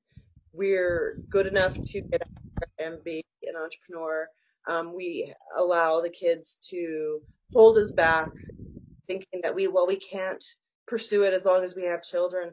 we're 0.55 1.17
good 1.31 1.47
enough 1.47 1.75
to 1.83 2.01
get 2.01 2.23
out 2.23 2.69
and 2.79 3.05
be 3.05 3.25
an 3.43 3.55
entrepreneur. 3.57 4.29
Um, 4.69 4.95
we 4.95 5.33
allow 5.57 6.01
the 6.01 6.11
kids 6.11 6.57
to 6.71 7.21
hold 7.53 7.77
us 7.77 7.91
back, 7.91 8.31
thinking 9.07 9.41
that 9.43 9.55
we 9.55 9.67
well 9.67 9.87
we 9.87 9.99
can't 9.99 10.43
pursue 10.87 11.25
it 11.25 11.35
as 11.35 11.45
long 11.45 11.63
as 11.63 11.75
we 11.75 11.85
have 11.85 12.03
children. 12.03 12.51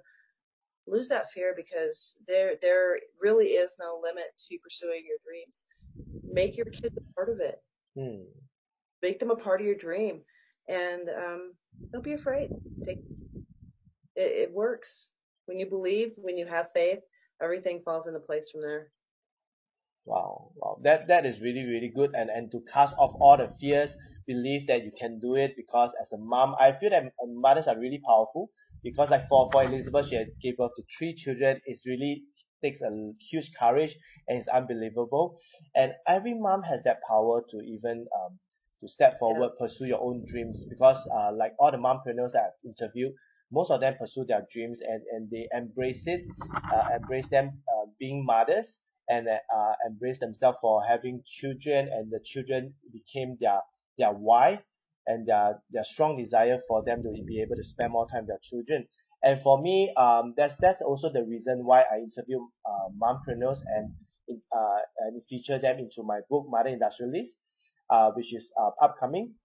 Lose 0.87 1.07
that 1.07 1.31
fear 1.31 1.53
because 1.55 2.17
there 2.27 2.55
there 2.61 2.99
really 3.21 3.47
is 3.47 3.75
no 3.79 3.99
limit 4.01 4.25
to 4.49 4.57
pursuing 4.59 5.03
your 5.07 5.17
dreams. 5.25 5.65
Make 6.33 6.57
your 6.57 6.65
kids 6.65 6.95
a 6.97 7.15
part 7.15 7.29
of 7.29 7.39
it. 7.39 7.61
Hmm 7.95 8.23
make 9.01 9.19
them 9.19 9.31
a 9.31 9.35
part 9.35 9.61
of 9.61 9.67
your 9.67 9.75
dream 9.75 10.21
and 10.67 11.09
um, 11.09 11.53
don't 11.91 12.03
be 12.03 12.13
afraid 12.13 12.49
take 12.83 12.99
it, 14.15 14.49
it 14.49 14.53
works 14.53 15.09
when 15.45 15.59
you 15.59 15.65
believe 15.65 16.11
when 16.17 16.37
you 16.37 16.45
have 16.45 16.71
faith 16.73 16.99
everything 17.41 17.81
falls 17.81 18.07
into 18.07 18.19
place 18.19 18.49
from 18.51 18.61
there. 18.61 18.91
Wow 20.05 20.51
wow. 20.55 20.79
That 20.83 21.07
that 21.07 21.25
is 21.25 21.41
really 21.41 21.65
really 21.65 21.89
good. 21.89 22.13
And 22.15 22.29
and 22.29 22.51
to 22.51 22.61
cast 22.71 22.95
off 22.97 23.13
all 23.19 23.37
the 23.37 23.49
fears 23.49 23.95
believe 24.27 24.67
that 24.67 24.83
you 24.83 24.91
can 24.99 25.19
do 25.19 25.35
it 25.35 25.55
because 25.55 25.95
as 25.99 26.11
a 26.13 26.17
mom 26.17 26.55
i 26.59 26.71
feel 26.71 26.91
that 26.91 27.11
mothers 27.25 27.67
are 27.67 27.77
really 27.79 27.99
powerful 28.07 28.51
because 28.83 29.09
like 29.09 29.27
for 29.27 29.49
for 29.51 29.63
elizabeth 29.63 30.07
she 30.07 30.15
had 30.15 30.27
gave 30.41 30.57
birth 30.57 30.71
to 30.75 30.83
three 30.97 31.13
children. 31.15 31.59
It's 31.65 31.85
really 31.87 32.23
takes 32.63 32.81
a 32.81 32.91
huge 33.29 33.51
courage 33.59 33.97
and 34.27 34.37
it's 34.37 34.47
unbelievable. 34.47 35.39
And 35.75 35.93
every 36.07 36.35
mom 36.35 36.61
has 36.63 36.83
that 36.83 36.99
power 37.07 37.41
to 37.49 37.57
even 37.61 38.05
um, 38.19 38.39
to 38.79 38.87
step 38.87 39.17
forward, 39.19 39.51
yeah. 39.51 39.59
pursue 39.59 39.85
your 39.85 40.01
own 40.01 40.23
dreams 40.29 40.65
because 40.69 41.07
uh, 41.15 41.31
like 41.33 41.53
all 41.59 41.71
the 41.71 41.77
mompreneurs 41.77 42.33
that 42.33 42.43
I've 42.45 42.65
interviewed, 42.65 43.13
most 43.51 43.71
of 43.71 43.81
them 43.81 43.95
pursue 43.97 44.25
their 44.25 44.45
dreams 44.51 44.81
and, 44.81 45.03
and 45.11 45.29
they 45.29 45.47
embrace 45.53 46.07
it, 46.07 46.21
uh, 46.73 46.83
embrace 46.95 47.27
them 47.29 47.61
uh, 47.67 47.85
being 47.99 48.25
mothers 48.25 48.79
and 49.09 49.27
uh, 49.27 49.73
embrace 49.85 50.19
themselves 50.19 50.57
for 50.61 50.83
having 50.83 51.21
children 51.25 51.89
and 51.91 52.11
the 52.11 52.19
children 52.23 52.73
became 52.93 53.37
their 53.39 53.61
their 53.97 54.11
why 54.11 54.63
and 55.07 55.27
their 55.27 55.61
their 55.71 55.83
strong 55.83 56.17
desire 56.17 56.57
for 56.67 56.83
them 56.83 57.01
to 57.03 57.11
be 57.25 57.41
able 57.41 57.55
to 57.55 57.63
spend 57.63 57.91
more 57.91 58.07
time 58.07 58.21
with 58.21 58.29
their 58.29 58.39
children. 58.41 58.87
And 59.23 59.39
for 59.39 59.61
me, 59.61 59.93
um, 59.95 60.33
that's 60.37 60.55
that's 60.57 60.81
also 60.81 61.11
the 61.11 61.23
reason 61.23 61.65
why 61.65 61.81
I 61.83 61.97
interview 61.97 62.39
uh, 62.65 62.89
mompreneurs 62.97 63.59
and 63.67 63.93
uh, 64.51 64.79
and 64.99 65.23
feature 65.27 65.59
them 65.59 65.79
into 65.79 66.03
my 66.03 66.21
book 66.29 66.45
Mother 66.49 66.69
Industrialist 66.69 67.37
uh, 67.89 68.11
which 68.11 68.33
is 68.33 68.53
uh, 68.59 68.71
upcoming. 68.81 69.35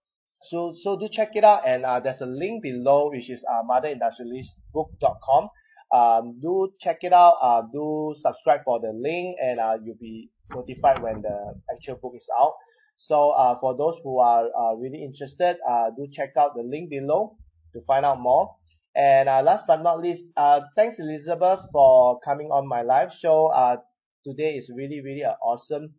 So 0.43 0.75
so 0.75 0.99
do 0.99 1.09
check 1.09 1.35
it 1.35 1.45
out, 1.45 1.67
and 1.67 1.85
uh, 1.85 2.01
there's 2.01 2.21
a 2.21 2.27
link 2.27 2.63
below, 2.63 3.11
which 3.11 3.31
is 3.31 3.45
uh, 3.45 3.63
motherindustrialistbook.com. 3.69 5.49
Um, 5.93 6.39
do 6.41 6.73
check 6.79 6.99
it 7.03 7.13
out. 7.13 7.35
Uh, 7.43 7.63
do 7.73 8.15
subscribe 8.17 8.61
for 8.65 8.81
the 8.81 8.93
link, 8.93 9.37
and 9.43 9.61
uh, 9.61 9.77
you'll 9.83 9.97
be 10.01 10.31
notified 10.55 11.03
when 11.03 11.23
the 11.23 11.55
actual 11.73 11.97
book 11.97 12.13
is 12.17 12.29
out. 12.39 12.55
So 12.97 13.31
uh, 13.31 13.55
for 13.57 13.77
those 13.77 13.99
who 14.03 14.19
are 14.21 14.49
uh, 14.59 14.75
really 14.75 15.03
interested, 15.05 15.57
uh, 15.69 15.91
do 15.97 16.07
check 16.11 16.31
out 16.37 16.55
the 16.57 16.63
link 16.63 16.91
below 16.91 17.37
to 17.75 17.81
find 17.83 18.05
out 18.05 18.21
more. 18.21 18.57
And 18.95 19.29
uh, 19.29 19.43
last 19.43 19.67
but 19.67 19.83
not 19.83 20.01
least, 20.01 20.25
uh, 20.37 20.63
thanks 20.75 20.99
Elizabeth 20.99 21.61
for 21.71 22.19
coming 22.21 22.49
on 22.51 22.67
my 22.67 22.83
live 22.83 23.13
show. 23.13 23.49
Uh, 23.49 23.77
today 24.25 24.57
is 24.57 24.71
really 24.75 25.03
really 25.05 25.21
an 25.21 25.35
awesome 25.43 25.93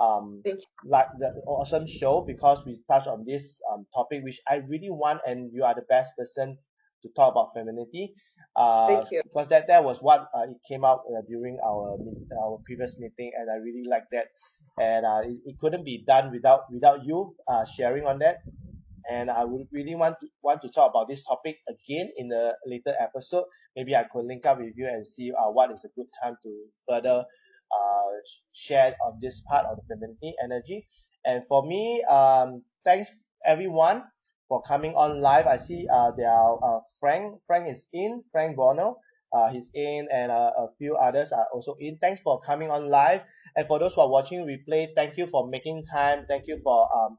um, 0.00 0.42
like 0.84 1.06
the 1.18 1.28
awesome 1.46 1.86
show 1.86 2.24
because 2.26 2.64
we 2.64 2.80
touched 2.88 3.06
on 3.06 3.24
this 3.26 3.60
um, 3.72 3.86
topic 3.94 4.22
which 4.24 4.40
I 4.48 4.56
really 4.66 4.90
want 4.90 5.20
and 5.26 5.50
you 5.52 5.64
are 5.64 5.74
the 5.74 5.84
best 5.88 6.16
person 6.16 6.56
to 7.02 7.08
talk 7.14 7.32
about 7.32 7.52
femininity. 7.54 8.14
Uh, 8.56 8.86
Thank 8.86 9.10
you. 9.12 9.22
Because 9.24 9.48
that, 9.48 9.66
that 9.68 9.84
was 9.84 9.98
what 10.00 10.28
uh, 10.34 10.42
it 10.42 10.56
came 10.68 10.84
out 10.84 11.02
uh, 11.08 11.22
during 11.28 11.58
our 11.64 11.98
our 12.42 12.58
previous 12.66 12.98
meeting 12.98 13.30
and 13.38 13.50
I 13.50 13.56
really 13.56 13.84
like 13.88 14.04
that. 14.12 14.28
And 14.78 15.04
uh, 15.04 15.20
it, 15.24 15.38
it 15.44 15.58
couldn't 15.60 15.84
be 15.84 16.04
done 16.06 16.30
without 16.32 16.72
without 16.72 17.04
you 17.04 17.36
uh, 17.46 17.64
sharing 17.64 18.06
on 18.06 18.18
that. 18.20 18.38
And 19.10 19.30
I 19.30 19.44
would 19.44 19.66
really 19.72 19.94
want 19.94 20.16
to 20.20 20.28
want 20.42 20.62
to 20.62 20.68
talk 20.68 20.90
about 20.90 21.08
this 21.08 21.24
topic 21.24 21.58
again 21.68 22.10
in 22.16 22.32
a 22.32 22.52
later 22.66 22.94
episode. 23.00 23.44
Maybe 23.76 23.96
I 23.96 24.04
could 24.04 24.24
link 24.24 24.46
up 24.46 24.58
with 24.58 24.74
you 24.76 24.86
and 24.86 25.06
see 25.06 25.32
uh, 25.32 25.50
what 25.50 25.70
is 25.72 25.84
a 25.84 25.88
good 25.96 26.06
time 26.22 26.36
to 26.42 26.50
further 26.88 27.24
uh, 27.72 28.10
shared 28.52 28.94
on 29.06 29.18
this 29.20 29.40
part 29.48 29.66
of 29.66 29.76
the 29.76 29.82
femininity 29.94 30.34
energy. 30.42 30.86
And 31.24 31.46
for 31.46 31.66
me, 31.66 32.02
um, 32.04 32.62
thanks 32.84 33.10
everyone 33.44 34.04
for 34.48 34.62
coming 34.62 34.94
on 34.94 35.20
live. 35.20 35.46
I 35.46 35.56
see 35.56 35.86
uh, 35.92 36.10
there 36.16 36.30
are 36.30 36.58
uh, 36.62 36.80
Frank. 36.98 37.40
Frank 37.46 37.68
is 37.70 37.88
in. 37.92 38.22
Frank 38.32 38.56
Bono. 38.56 38.96
Uh, 39.32 39.48
he's 39.52 39.70
in, 39.74 40.08
and 40.12 40.32
uh, 40.32 40.50
a 40.58 40.66
few 40.76 40.96
others 40.96 41.30
are 41.30 41.46
also 41.54 41.76
in. 41.78 41.98
Thanks 41.98 42.20
for 42.20 42.40
coming 42.40 42.68
on 42.70 42.88
live. 42.88 43.20
And 43.54 43.66
for 43.66 43.78
those 43.78 43.94
who 43.94 44.00
are 44.00 44.10
watching 44.10 44.44
replay, 44.44 44.88
thank 44.96 45.16
you 45.16 45.26
for 45.28 45.46
making 45.46 45.84
time. 45.84 46.24
Thank 46.26 46.48
you 46.48 46.58
for 46.64 46.88
um, 46.92 47.16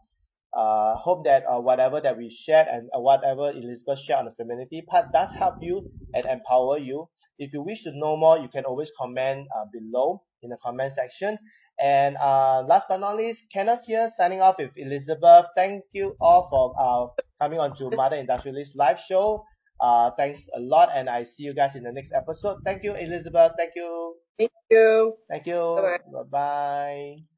uh, 0.53 0.95
hope 0.95 1.23
that 1.23 1.43
uh, 1.49 1.59
whatever 1.59 2.01
that 2.01 2.17
we 2.17 2.29
shared 2.29 2.67
and 2.67 2.89
uh, 2.93 2.99
whatever 2.99 3.51
Elizabeth 3.51 3.99
shared 3.99 4.19
on 4.19 4.25
the 4.25 4.31
femininity 4.31 4.81
part 4.81 5.13
does 5.13 5.31
help 5.31 5.55
you 5.61 5.87
and 6.13 6.25
empower 6.25 6.77
you. 6.77 7.07
If 7.39 7.53
you 7.53 7.61
wish 7.61 7.83
to 7.83 7.91
know 7.93 8.17
more, 8.17 8.37
you 8.37 8.49
can 8.49 8.65
always 8.65 8.91
comment 8.97 9.47
uh, 9.55 9.65
below 9.71 10.23
in 10.43 10.49
the 10.49 10.57
comment 10.63 10.91
section. 10.91 11.37
And 11.79 12.15
uh, 12.17 12.63
last 12.67 12.87
but 12.87 12.99
not 12.99 13.17
least, 13.17 13.45
Kenneth 13.51 13.83
here 13.85 14.09
signing 14.15 14.41
off 14.41 14.55
with 14.59 14.77
Elizabeth. 14.77 15.47
Thank 15.55 15.83
you 15.93 16.15
all 16.21 16.47
for 16.49 16.75
uh, 16.77 17.23
coming 17.41 17.59
on 17.59 17.75
to 17.77 17.89
Mother 17.95 18.17
Industrialist 18.17 18.75
live 18.75 18.99
show. 18.99 19.43
Uh, 19.81 20.11
thanks 20.11 20.47
a 20.55 20.59
lot, 20.59 20.89
and 20.93 21.09
I 21.09 21.23
see 21.23 21.43
you 21.43 21.55
guys 21.55 21.75
in 21.75 21.83
the 21.83 21.91
next 21.91 22.13
episode. 22.13 22.57
Thank 22.63 22.83
you, 22.83 22.93
Elizabeth. 22.93 23.53
Thank 23.57 23.73
you. 23.75 24.15
Thank 24.37 24.51
you. 24.69 25.13
Thank 25.27 25.47
you. 25.47 25.97
Bye 26.13 26.23
bye. 26.29 27.30